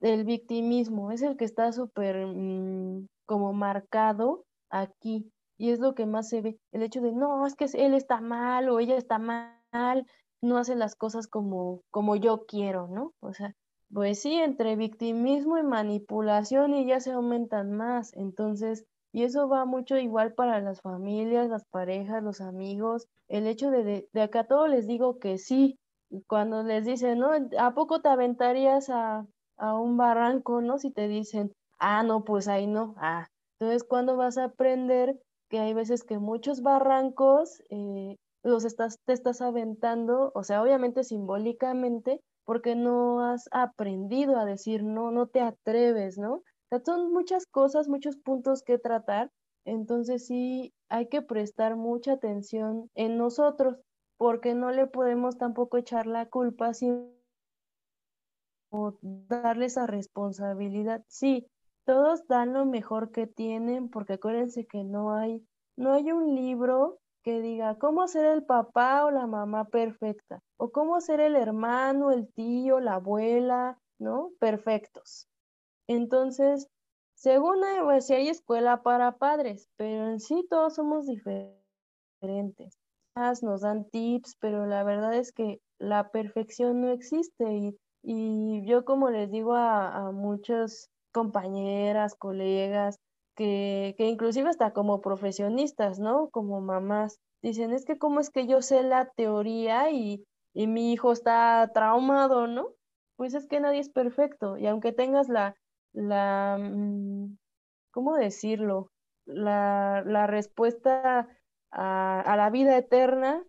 el 0.01 0.25
victimismo 0.25 1.13
es 1.13 1.23
el 1.23 1.37
que 1.37 1.45
está 1.45 1.73
súper 1.73 2.27
mm, 2.27 3.07
como 3.27 3.53
marcado 3.53 4.45
aquí 4.71 5.31
y 5.61 5.73
es 5.73 5.79
lo 5.79 5.95
que 5.95 6.07
más 6.07 6.31
se 6.31 6.41
ve, 6.41 6.59
el 6.73 6.83
hecho 6.83 7.03
de, 7.03 7.13
no, 7.13 7.47
es 7.47 7.55
que 7.55 7.67
él 7.75 7.93
está 7.93 8.23
mal 8.23 8.71
o 8.71 8.81
ella 8.81 8.97
está 8.97 9.19
mal, 9.19 10.07
no 10.41 10.57
hace 10.57 10.75
las 10.75 10.97
cosas 10.97 11.27
como, 11.27 11.83
como 11.91 12.17
yo 12.17 12.47
quiero, 12.47 12.89
¿no? 12.89 13.13
O 13.21 13.35
sea, 13.35 13.55
pues 13.93 14.23
sí, 14.23 14.33
entre 14.37 14.77
victimismo 14.77 15.59
y 15.59 15.63
manipulación 15.63 16.73
y 16.73 16.87
ya 16.87 16.99
se 17.01 17.13
aumentan 17.13 17.73
más, 17.73 18.17
entonces, 18.17 18.87
y 19.13 19.25
eso 19.25 19.51
va 19.51 19.67
mucho 19.67 19.99
igual 19.99 20.33
para 20.33 20.61
las 20.61 20.81
familias, 20.81 21.51
las 21.51 21.67
parejas, 21.67 22.23
los 22.23 22.41
amigos, 22.41 23.07
el 23.29 23.47
hecho 23.47 23.71
de, 23.71 24.09
de, 24.11 24.23
acá 24.23 24.45
todo 24.45 24.67
les 24.67 24.87
digo 24.87 25.19
que 25.19 25.37
sí, 25.37 25.79
cuando 26.27 26.63
les 26.63 26.87
dicen, 26.87 27.19
¿no? 27.19 27.33
¿A 27.59 27.75
poco 27.75 28.01
te 28.01 28.09
aventarías 28.09 28.89
a, 28.89 29.27
a 29.59 29.79
un 29.79 29.99
barranco, 29.99 30.63
¿no? 30.63 30.79
Si 30.79 30.91
te 30.91 31.07
dicen, 31.07 31.53
ah, 31.79 32.03
no, 32.03 32.25
pues 32.25 32.49
ahí 32.49 32.67
no, 32.67 32.95
ah. 32.97 33.29
Entonces, 33.59 33.85
¿cuándo 33.85 34.17
vas 34.17 34.39
a 34.39 34.45
aprender 34.45 35.21
que 35.51 35.59
hay 35.59 35.75
veces 35.75 36.05
que 36.05 36.19
muchos 36.19 36.63
barrancos 36.63 37.63
eh, 37.71 38.17
los 38.43 38.65
estás, 38.65 38.99
te 39.05 39.13
estás 39.13 39.43
aventando, 39.43 40.33
o 40.35 40.45
sea, 40.45 40.63
obviamente 40.63 41.05
simbólicamente, 41.05 42.21
porque 42.45 42.75
no 42.77 43.23
has 43.25 43.49
aprendido 43.53 44.39
a 44.39 44.45
decir 44.47 44.83
no, 44.83 45.11
no 45.11 45.27
te 45.27 45.41
atreves, 45.41 46.17
¿no? 46.19 46.35
O 46.37 46.43
sea, 46.71 46.81
son 46.85 47.13
muchas 47.13 47.47
cosas, 47.47 47.89
muchos 47.89 48.17
puntos 48.17 48.63
que 48.63 48.79
tratar, 48.79 49.31
entonces 49.67 50.27
sí 50.27 50.73
hay 50.89 51.09
que 51.09 51.21
prestar 51.21 51.77
mucha 51.77 52.13
atención 52.13 52.89
en 52.95 53.19
nosotros, 53.19 53.77
porque 54.17 54.55
no 54.55 54.71
le 54.71 54.87
podemos 54.87 55.37
tampoco 55.37 55.77
echar 55.77 56.07
la 56.07 56.27
culpa 56.27 56.73
sin 56.75 57.11
darle 59.29 59.67
esa 59.67 59.87
responsabilidad. 59.87 61.03
Sí, 61.09 61.47
todos 61.91 62.25
dan 62.29 62.53
lo 62.53 62.67
mejor 62.67 63.11
que 63.11 63.27
tienen, 63.27 63.89
porque 63.89 64.13
acuérdense 64.13 64.65
que 64.65 64.85
no 64.85 65.13
hay, 65.13 65.45
no 65.77 65.93
hay 65.93 66.13
un 66.13 66.37
libro 66.37 67.01
que 67.25 67.41
diga 67.41 67.79
cómo 67.79 68.07
ser 68.07 68.27
el 68.27 68.45
papá 68.45 69.05
o 69.05 69.11
la 69.11 69.27
mamá 69.27 69.65
perfecta, 69.65 70.39
o 70.57 70.71
cómo 70.71 71.01
ser 71.01 71.19
el 71.19 71.35
hermano, 71.35 72.13
el 72.13 72.33
tío, 72.33 72.79
la 72.79 72.95
abuela, 72.95 73.77
¿no? 73.99 74.31
Perfectos. 74.39 75.27
Entonces, 75.89 76.69
según 77.17 77.65
hay, 77.65 77.81
pues, 77.83 78.07
sí 78.07 78.15
hay 78.15 78.29
escuela 78.29 78.85
para 78.85 79.17
padres, 79.17 79.69
pero 79.77 80.11
en 80.11 80.21
sí 80.21 80.47
todos 80.49 80.77
somos 80.77 81.09
diferentes. 81.09 82.79
Nos 83.43 83.63
dan 83.63 83.91
tips, 83.91 84.37
pero 84.39 84.67
la 84.67 84.85
verdad 84.85 85.15
es 85.15 85.33
que 85.33 85.61
la 85.81 86.13
perfección 86.13 86.83
no 86.83 86.91
existe 86.91 87.53
y, 87.53 87.77
y 88.05 88.65
yo 88.65 88.85
como 88.85 89.11
les 89.11 89.29
digo 89.33 89.55
a 89.55 90.13
muchos 90.13 90.89
compañeras, 91.13 92.15
colegas, 92.15 92.99
que, 93.35 93.95
que 93.97 94.07
inclusive 94.07 94.49
hasta 94.49 94.73
como 94.73 95.01
profesionistas, 95.01 95.99
¿no? 95.99 96.29
Como 96.31 96.61
mamás, 96.61 97.19
dicen, 97.43 97.73
es 97.73 97.85
que 97.85 97.99
cómo 97.99 98.21
es 98.21 98.31
que 98.31 98.47
yo 98.47 98.63
sé 98.63 98.83
la 98.83 99.11
teoría 99.17 99.91
y, 99.91 100.25
y 100.53 100.67
mi 100.67 100.93
hijo 100.93 101.13
está 101.13 101.71
traumado, 101.73 102.47
¿no? 102.47 102.69
Pues 103.17 103.35
es 103.35 103.47
que 103.47 103.61
nadie 103.61 103.81
es 103.81 103.91
perfecto 103.91 104.57
y 104.57 104.67
aunque 104.67 104.93
tengas 104.93 105.29
la, 105.29 105.55
la, 105.93 106.59
mm, 106.61 107.37
¿cómo 107.91 108.17
decirlo? 108.17 108.91
La, 109.27 110.03
la 110.07 110.27
respuesta 110.27 111.29
a, 111.71 112.21
a, 112.21 112.37
la 112.37 112.51
vida 112.51 112.77
eterna, 112.77 113.45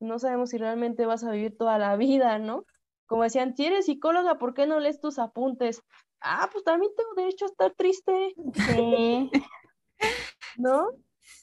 no 0.00 0.18
sabemos 0.18 0.50
si 0.50 0.58
realmente 0.58 1.06
vas 1.06 1.24
a 1.24 1.30
vivir 1.30 1.56
toda 1.56 1.78
la 1.78 1.96
vida, 1.96 2.38
¿no? 2.38 2.64
Como 3.06 3.24
decían, 3.24 3.56
si 3.56 3.66
eres 3.66 3.86
psicóloga, 3.86 4.38
¿por 4.38 4.54
qué 4.54 4.66
no 4.66 4.80
lees 4.80 5.00
tus 5.00 5.18
apuntes? 5.18 5.82
Ah, 6.20 6.48
pues 6.52 6.64
también 6.64 6.92
tengo 6.96 7.14
derecho 7.14 7.44
a 7.44 7.48
estar 7.48 7.72
triste. 7.74 8.34
Sí. 8.54 9.30
¿No? 10.56 10.88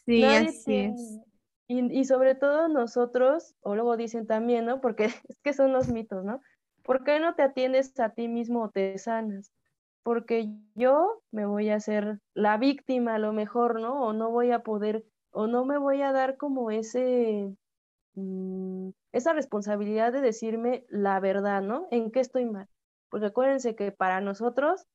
Sí, 0.06 0.24
así 0.24 0.76
es. 0.76 1.20
Y, 1.68 2.00
y, 2.00 2.06
sobre 2.06 2.34
todo 2.36 2.70
nosotros, 2.70 3.56
o 3.62 3.76
luego 3.76 3.98
dicen 3.98 4.26
también, 4.26 4.66
¿no? 4.66 4.80
Porque 4.80 5.06
es 5.30 5.38
que 5.44 5.54
son 5.54 5.74
los 5.74 5.90
mitos, 5.90 6.24
¿no? 6.24 6.42
¿Por 6.84 7.04
qué 7.04 7.20
no 7.20 7.36
te 7.36 7.44
atiendes 7.44 8.00
a 8.00 8.12
ti 8.12 8.28
mismo 8.28 8.64
o 8.64 8.70
te 8.70 8.98
sanas? 8.98 9.52
Porque 10.04 10.50
yo 10.76 11.22
me 11.32 11.46
voy 11.46 11.70
a 11.70 11.76
hacer 11.76 12.20
la 12.34 12.58
víctima 12.58 13.16
a 13.16 13.20
lo 13.20 13.34
mejor, 13.34 13.82
¿no? 13.82 14.02
O 14.06 14.14
no 14.14 14.32
voy 14.32 14.52
a 14.52 14.64
poder, 14.64 15.04
o 15.32 15.48
no 15.48 15.66
me 15.66 15.78
voy 15.78 16.02
a 16.02 16.14
dar 16.14 16.38
como 16.38 16.72
ese, 16.72 17.54
mmm, 18.16 18.92
esa 19.12 19.34
responsabilidad 19.34 20.14
de 20.14 20.22
decirme 20.22 20.86
la 20.88 21.20
verdad, 21.20 21.62
¿no? 21.62 21.90
¿En 21.92 22.10
qué 22.12 22.22
estoy 22.22 22.46
mal? 22.46 22.70
Porque 23.10 23.28
acuérdense 23.28 23.76
que 23.76 23.92
para 23.92 24.22
nosotros 24.22 24.86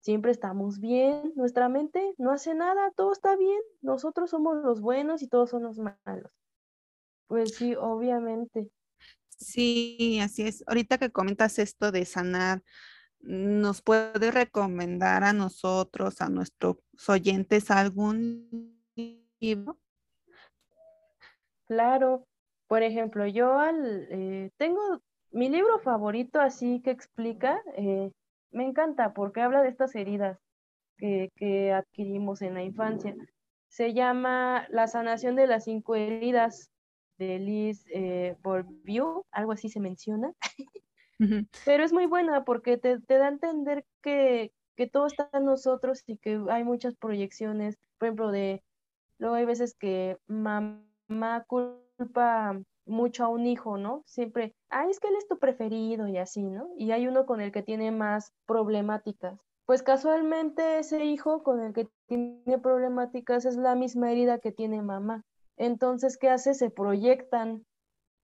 siempre 0.00 0.30
estamos 0.30 0.78
bien, 0.78 1.32
nuestra 1.36 1.68
mente 1.68 2.14
no 2.18 2.30
hace 2.30 2.54
nada, 2.54 2.90
todo 2.92 3.12
está 3.12 3.36
bien, 3.36 3.60
nosotros 3.80 4.30
somos 4.30 4.56
los 4.62 4.80
buenos 4.80 5.22
y 5.22 5.28
todos 5.28 5.50
son 5.50 5.64
los 5.64 5.78
malos. 5.78 6.30
Pues 7.26 7.56
sí, 7.56 7.74
obviamente. 7.74 8.70
Sí, 9.28 10.18
así 10.22 10.46
es. 10.46 10.64
Ahorita 10.66 10.98
que 10.98 11.10
comentas 11.10 11.58
esto 11.58 11.90
de 11.90 12.04
sanar, 12.04 12.62
¿nos 13.20 13.82
puede 13.82 14.30
recomendar 14.30 15.24
a 15.24 15.32
nosotros, 15.32 16.20
a 16.20 16.28
nuestros 16.28 16.76
oyentes, 17.08 17.70
algún 17.70 18.80
libro 19.40 19.78
Claro, 21.66 22.26
por 22.68 22.82
ejemplo, 22.82 23.26
yo 23.26 23.58
al, 23.58 24.06
eh, 24.10 24.50
tengo 24.56 25.02
mi 25.36 25.50
libro 25.50 25.78
favorito 25.80 26.40
así 26.40 26.80
que 26.80 26.90
explica, 26.90 27.60
eh, 27.76 28.10
me 28.52 28.64
encanta 28.64 29.12
porque 29.12 29.42
habla 29.42 29.62
de 29.62 29.68
estas 29.68 29.94
heridas 29.94 30.38
que, 30.96 31.30
que 31.36 31.72
adquirimos 31.72 32.40
en 32.40 32.54
la 32.54 32.62
infancia. 32.62 33.14
Se 33.68 33.92
llama 33.92 34.66
La 34.70 34.86
sanación 34.86 35.36
de 35.36 35.46
las 35.46 35.64
cinco 35.64 35.94
heridas 35.94 36.70
de 37.18 37.38
Liz 37.38 37.84
eh, 37.92 38.34
algo 39.30 39.52
así 39.52 39.68
se 39.68 39.80
menciona. 39.80 40.32
Pero 41.66 41.84
es 41.84 41.92
muy 41.92 42.06
buena 42.06 42.44
porque 42.44 42.78
te, 42.78 42.98
te 43.00 43.18
da 43.18 43.26
a 43.26 43.28
entender 43.28 43.84
que, 44.02 44.52
que, 44.74 44.86
todo 44.86 45.06
está 45.06 45.28
en 45.34 45.44
nosotros 45.44 46.02
y 46.06 46.16
que 46.16 46.40
hay 46.50 46.64
muchas 46.64 46.94
proyecciones. 46.94 47.76
Por 47.98 48.08
ejemplo, 48.08 48.30
de 48.30 48.62
luego 49.18 49.34
hay 49.34 49.44
veces 49.44 49.74
que 49.74 50.16
mamá 50.26 51.44
culpa 51.46 52.58
mucho 52.86 53.24
a 53.24 53.28
un 53.28 53.46
hijo, 53.46 53.76
¿no? 53.78 54.02
Siempre, 54.06 54.54
ay, 54.68 54.90
es 54.90 55.00
que 55.00 55.08
él 55.08 55.16
es 55.16 55.28
tu 55.28 55.38
preferido 55.38 56.08
y 56.08 56.18
así, 56.18 56.42
¿no? 56.42 56.70
Y 56.76 56.92
hay 56.92 57.06
uno 57.06 57.26
con 57.26 57.40
el 57.40 57.52
que 57.52 57.62
tiene 57.62 57.90
más 57.90 58.32
problemáticas. 58.46 59.38
Pues 59.66 59.82
casualmente 59.82 60.78
ese 60.78 61.04
hijo 61.04 61.42
con 61.42 61.60
el 61.60 61.72
que 61.72 61.88
tiene 62.06 62.58
problemáticas 62.62 63.44
es 63.44 63.56
la 63.56 63.74
misma 63.74 64.12
herida 64.12 64.38
que 64.38 64.52
tiene 64.52 64.80
mamá. 64.82 65.24
Entonces, 65.56 66.18
¿qué 66.18 66.30
hace? 66.30 66.54
Se 66.54 66.70
proyectan. 66.70 67.66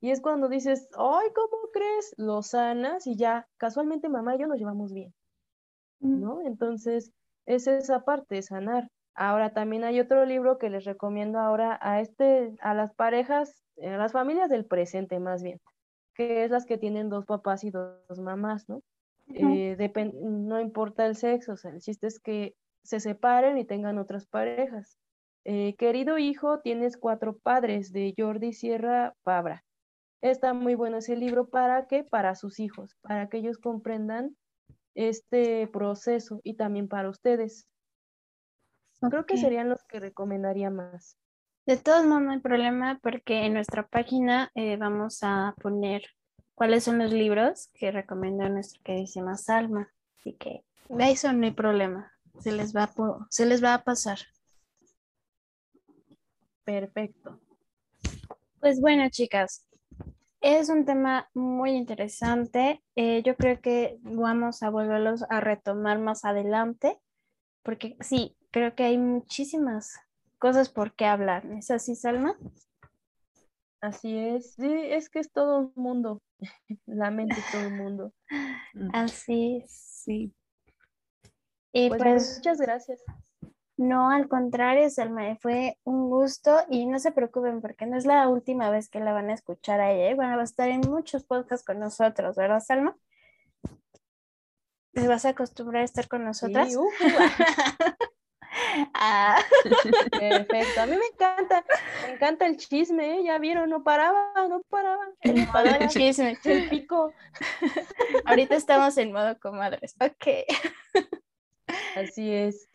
Y 0.00 0.10
es 0.10 0.20
cuando 0.20 0.48
dices, 0.48 0.88
ay, 0.96 1.28
¿cómo 1.34 1.70
crees? 1.72 2.14
Lo 2.16 2.42
sanas 2.42 3.06
y 3.06 3.16
ya, 3.16 3.48
casualmente 3.56 4.08
mamá 4.08 4.36
y 4.36 4.40
yo 4.40 4.46
nos 4.46 4.58
llevamos 4.58 4.92
bien. 4.92 5.12
¿no? 6.02 6.42
Entonces, 6.42 7.12
es 7.46 7.66
esa 7.66 8.04
parte, 8.04 8.42
sanar. 8.42 8.88
Ahora 9.14 9.52
también 9.52 9.84
hay 9.84 10.00
otro 10.00 10.24
libro 10.24 10.58
que 10.58 10.70
les 10.70 10.84
recomiendo 10.84 11.38
ahora 11.38 11.78
a 11.82 12.00
este, 12.00 12.54
a 12.60 12.74
las 12.74 12.94
parejas, 12.94 13.62
a 13.82 13.96
las 13.96 14.12
familias 14.12 14.48
del 14.48 14.64
presente 14.64 15.20
más 15.20 15.42
bien, 15.42 15.60
que 16.14 16.44
es 16.44 16.50
las 16.50 16.64
que 16.64 16.78
tienen 16.78 17.10
dos 17.10 17.26
papás 17.26 17.64
y 17.64 17.70
dos 17.70 18.18
mamás, 18.18 18.68
¿no? 18.68 18.82
Eh, 19.34 19.76
no 20.14 20.60
importa 20.60 21.06
el 21.06 21.16
sexo, 21.16 21.52
o 21.52 21.56
sea, 21.56 21.70
el 21.70 21.80
chiste 21.80 22.06
es 22.06 22.20
que 22.20 22.54
se 22.82 23.00
separen 23.00 23.58
y 23.58 23.64
tengan 23.64 23.98
otras 23.98 24.26
parejas. 24.26 24.98
Eh, 25.44 25.74
querido 25.76 26.18
hijo, 26.18 26.60
tienes 26.60 26.96
cuatro 26.96 27.36
padres 27.36 27.92
de 27.92 28.14
Jordi 28.16 28.52
Sierra 28.52 29.14
Fabra. 29.24 29.64
Está 30.20 30.54
muy 30.54 30.74
bueno 30.74 30.98
ese 30.98 31.16
libro 31.16 31.48
para 31.48 31.86
que 31.86 32.04
para 32.04 32.34
sus 32.34 32.60
hijos, 32.60 32.96
para 33.00 33.28
que 33.28 33.38
ellos 33.38 33.58
comprendan 33.58 34.36
este 34.94 35.66
proceso 35.68 36.40
y 36.44 36.54
también 36.54 36.88
para 36.88 37.08
ustedes. 37.08 37.66
Creo 39.10 39.26
que 39.26 39.36
serían 39.36 39.68
los 39.68 39.82
que 39.84 40.00
recomendaría 40.00 40.70
más. 40.70 41.16
De 41.66 41.76
todos 41.76 42.04
modos, 42.04 42.22
no 42.22 42.32
hay 42.32 42.40
problema 42.40 42.98
porque 43.02 43.46
en 43.46 43.54
nuestra 43.54 43.86
página 43.86 44.50
eh, 44.54 44.76
vamos 44.76 45.20
a 45.22 45.54
poner 45.62 46.02
cuáles 46.54 46.84
son 46.84 46.98
los 46.98 47.12
libros 47.12 47.70
que 47.74 47.90
recomienda 47.90 48.48
nuestra 48.48 48.80
queridísima 48.82 49.36
Salma. 49.36 49.88
Así 50.18 50.34
que 50.34 50.64
de 50.88 51.10
eso 51.10 51.32
no 51.32 51.44
hay 51.44 51.52
problema. 51.52 52.12
Se 52.40 52.52
les 52.52 52.74
va 52.74 52.90
se 53.30 53.46
les 53.46 53.62
va 53.62 53.74
a 53.74 53.84
pasar. 53.84 54.18
Perfecto. 56.64 57.40
Pues 58.60 58.80
bueno, 58.80 59.08
chicas, 59.10 59.66
es 60.40 60.68
un 60.68 60.84
tema 60.84 61.28
muy 61.34 61.72
interesante. 61.72 62.82
Eh, 62.96 63.22
yo 63.24 63.36
creo 63.36 63.60
que 63.60 63.98
vamos 64.02 64.62
a 64.62 64.70
volverlos 64.70 65.24
a 65.30 65.40
retomar 65.40 65.98
más 65.98 66.24
adelante, 66.24 66.98
porque 67.62 67.96
sí, 68.00 68.36
creo 68.50 68.74
que 68.74 68.84
hay 68.84 68.98
muchísimas 68.98 69.98
cosas 70.38 70.68
por 70.68 70.94
qué 70.94 71.06
hablar. 71.06 71.46
¿Es 71.46 71.70
así, 71.70 71.94
Salma? 71.94 72.36
Así 73.80 74.16
es. 74.16 74.54
Sí, 74.54 74.70
es 74.70 75.10
que 75.10 75.18
es 75.18 75.32
todo 75.32 75.58
un 75.58 75.72
mundo. 75.74 76.22
La 76.86 77.10
mente 77.10 77.36
es 77.38 77.50
todo 77.50 77.66
un 77.66 77.76
mundo. 77.76 78.12
Así 78.92 79.64
sí. 79.68 80.32
Y 81.72 81.88
pues, 81.88 82.02
pues 82.02 82.36
muchas 82.36 82.60
gracias. 82.60 83.02
No, 83.76 84.10
al 84.10 84.28
contrario, 84.28 84.88
Salma, 84.90 85.34
fue 85.36 85.78
un 85.84 86.10
gusto 86.10 86.58
y 86.68 86.86
no 86.86 86.98
se 86.98 87.10
preocupen 87.10 87.60
porque 87.60 87.86
no 87.86 87.96
es 87.96 88.04
la 88.04 88.28
última 88.28 88.70
vez 88.70 88.88
que 88.88 89.00
la 89.00 89.12
van 89.12 89.30
a 89.30 89.34
escuchar 89.34 89.80
a 89.80 89.90
ella. 89.90 90.10
¿eh? 90.10 90.14
Bueno, 90.14 90.36
va 90.36 90.42
a 90.42 90.44
estar 90.44 90.68
en 90.68 90.82
muchos 90.82 91.24
podcasts 91.24 91.64
con 91.64 91.80
nosotros, 91.80 92.36
¿verdad, 92.36 92.60
Salma? 92.60 92.96
¿Te 94.92 95.08
vas 95.08 95.24
a 95.24 95.30
acostumbrar 95.30 95.82
a 95.82 95.84
estar 95.84 96.06
con 96.06 96.24
nosotras? 96.24 96.70
Sí, 96.70 96.78
ah. 98.94 99.42
Perfecto, 100.10 100.80
a 100.82 100.86
mí 100.86 100.96
me 100.96 101.06
encanta, 101.06 101.64
me 102.06 102.14
encanta 102.14 102.46
el 102.46 102.58
chisme, 102.58 103.18
¿eh? 103.18 103.24
ya 103.24 103.38
vieron, 103.38 103.70
no 103.70 103.82
paraba, 103.82 104.32
no 104.48 104.60
paraba. 104.68 105.02
El 105.22 105.46
modo 105.46 105.88
chisme. 105.88 106.38
El 106.44 106.68
pico. 106.68 107.12
Ahorita 108.26 108.54
estamos 108.54 108.98
en 108.98 109.12
modo 109.12 109.38
comadres, 109.40 109.96
ok. 109.98 110.46
Así 111.96 112.30
es. 112.30 112.68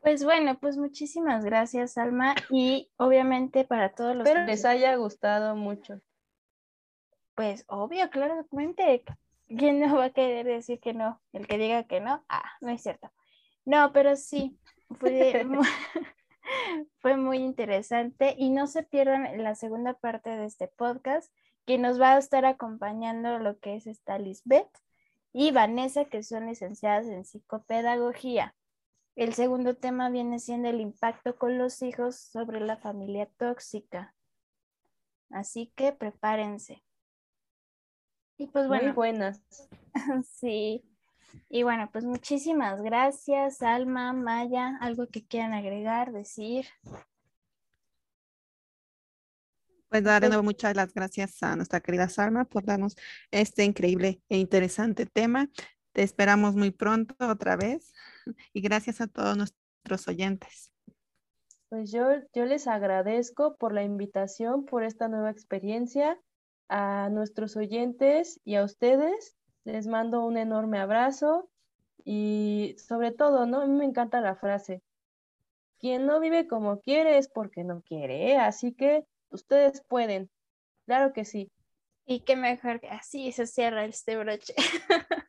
Pues 0.00 0.24
bueno, 0.24 0.58
pues 0.58 0.76
muchísimas 0.76 1.44
gracias, 1.44 1.96
Alma. 1.96 2.34
Y 2.50 2.90
obviamente 2.96 3.64
para 3.64 3.94
todos 3.94 4.14
los... 4.14 4.26
Espero 4.26 4.44
les 4.44 4.64
haya 4.64 4.96
gustado 4.96 5.56
mucho. 5.56 6.00
Pues 7.34 7.64
obvio, 7.68 8.10
claramente. 8.10 9.02
¿Quién 9.58 9.80
no 9.80 9.96
va 9.96 10.06
a 10.06 10.10
querer 10.10 10.46
decir 10.46 10.80
que 10.80 10.94
no? 10.94 11.20
El 11.32 11.46
que 11.46 11.58
diga 11.58 11.84
que 11.84 12.00
no, 12.00 12.24
ah, 12.28 12.50
no 12.60 12.70
es 12.70 12.82
cierto. 12.82 13.12
No, 13.64 13.92
pero 13.92 14.16
sí, 14.16 14.58
fue 14.98 15.44
muy, 15.44 15.66
fue 16.98 17.16
muy 17.16 17.38
interesante 17.38 18.34
y 18.38 18.50
no 18.50 18.66
se 18.66 18.82
pierdan 18.82 19.42
la 19.42 19.54
segunda 19.54 19.94
parte 19.94 20.30
de 20.30 20.46
este 20.46 20.68
podcast 20.68 21.32
que 21.66 21.78
nos 21.78 22.00
va 22.00 22.14
a 22.14 22.18
estar 22.18 22.44
acompañando 22.44 23.38
lo 23.38 23.58
que 23.58 23.76
es 23.76 23.86
esta 23.86 24.18
Lisbeth 24.18 24.70
y 25.32 25.50
Vanessa, 25.50 26.04
que 26.04 26.22
son 26.22 26.46
licenciadas 26.46 27.06
en 27.06 27.24
psicopedagogía. 27.24 28.54
El 29.16 29.34
segundo 29.34 29.76
tema 29.76 30.10
viene 30.10 30.38
siendo 30.38 30.68
el 30.68 30.80
impacto 30.80 31.36
con 31.36 31.56
los 31.58 31.82
hijos 31.82 32.18
sobre 32.18 32.60
la 32.60 32.76
familia 32.76 33.28
tóxica. 33.36 34.14
Así 35.30 35.72
que 35.74 35.92
prepárense. 35.92 36.82
Y 38.36 38.46
pues 38.46 38.68
bueno. 38.68 38.84
Muy 38.84 38.92
buenas. 38.92 39.42
sí. 40.38 40.84
Y 41.48 41.62
bueno, 41.62 41.88
pues 41.92 42.04
muchísimas 42.04 42.82
gracias, 42.82 43.62
Alma, 43.62 44.12
Maya. 44.12 44.76
¿Algo 44.80 45.06
que 45.06 45.26
quieran 45.26 45.52
agregar, 45.52 46.12
decir? 46.12 46.66
Pues 49.88 50.02
dar 50.02 50.22
de 50.22 50.28
nuevo 50.28 50.42
muchas 50.42 50.74
las 50.74 50.92
gracias 50.92 51.40
a 51.42 51.54
nuestra 51.54 51.80
querida 51.80 52.08
Salma 52.08 52.44
por 52.44 52.64
darnos 52.64 52.96
este 53.30 53.64
increíble 53.64 54.20
e 54.28 54.38
interesante 54.38 55.06
tema. 55.06 55.48
Te 55.92 56.02
esperamos 56.02 56.56
muy 56.56 56.72
pronto 56.72 57.14
otra 57.28 57.54
vez 57.54 57.92
y 58.52 58.60
gracias 58.60 59.00
a 59.00 59.06
todos 59.06 59.36
nuestros 59.36 60.08
oyentes. 60.08 60.72
Pues 61.68 61.92
yo, 61.92 62.08
yo 62.32 62.44
les 62.44 62.66
agradezco 62.66 63.56
por 63.56 63.72
la 63.72 63.84
invitación, 63.84 64.64
por 64.64 64.82
esta 64.82 65.06
nueva 65.08 65.30
experiencia, 65.30 66.18
a 66.68 67.08
nuestros 67.10 67.56
oyentes 67.56 68.40
y 68.44 68.56
a 68.56 68.64
ustedes. 68.64 69.36
Les 69.64 69.86
mando 69.86 70.24
un 70.24 70.36
enorme 70.36 70.78
abrazo 70.78 71.48
y 72.04 72.76
sobre 72.78 73.12
todo, 73.12 73.46
¿no? 73.46 73.62
A 73.62 73.66
mí 73.66 73.72
me 73.72 73.84
encanta 73.84 74.20
la 74.20 74.36
frase, 74.36 74.82
quien 75.84 76.06
no 76.06 76.20
vive 76.20 76.46
como 76.46 76.80
quiere 76.80 77.18
es 77.18 77.28
porque 77.28 77.64
no 77.64 77.82
quiere, 77.82 78.32
¿eh? 78.32 78.38
así 78.38 78.72
que 78.72 79.04
ustedes 79.30 79.82
pueden, 79.86 80.30
claro 80.86 81.12
que 81.12 81.24
sí. 81.24 81.50
Y 82.06 82.20
qué 82.20 82.36
mejor 82.36 82.80
que 82.80 82.88
así 82.88 83.32
se 83.32 83.46
cierra 83.46 83.84
este 83.84 84.16
broche. 84.16 84.54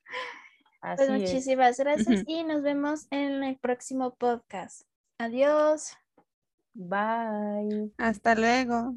pues 0.96 1.10
muchísimas 1.10 1.78
gracias 1.78 2.24
y 2.28 2.44
nos 2.44 2.62
vemos 2.62 3.08
en 3.12 3.44
el 3.44 3.58
próximo 3.58 4.16
podcast. 4.16 4.84
Adiós. 5.18 5.98
Bye. 6.74 7.92
Hasta 7.98 8.36
luego. 8.36 8.96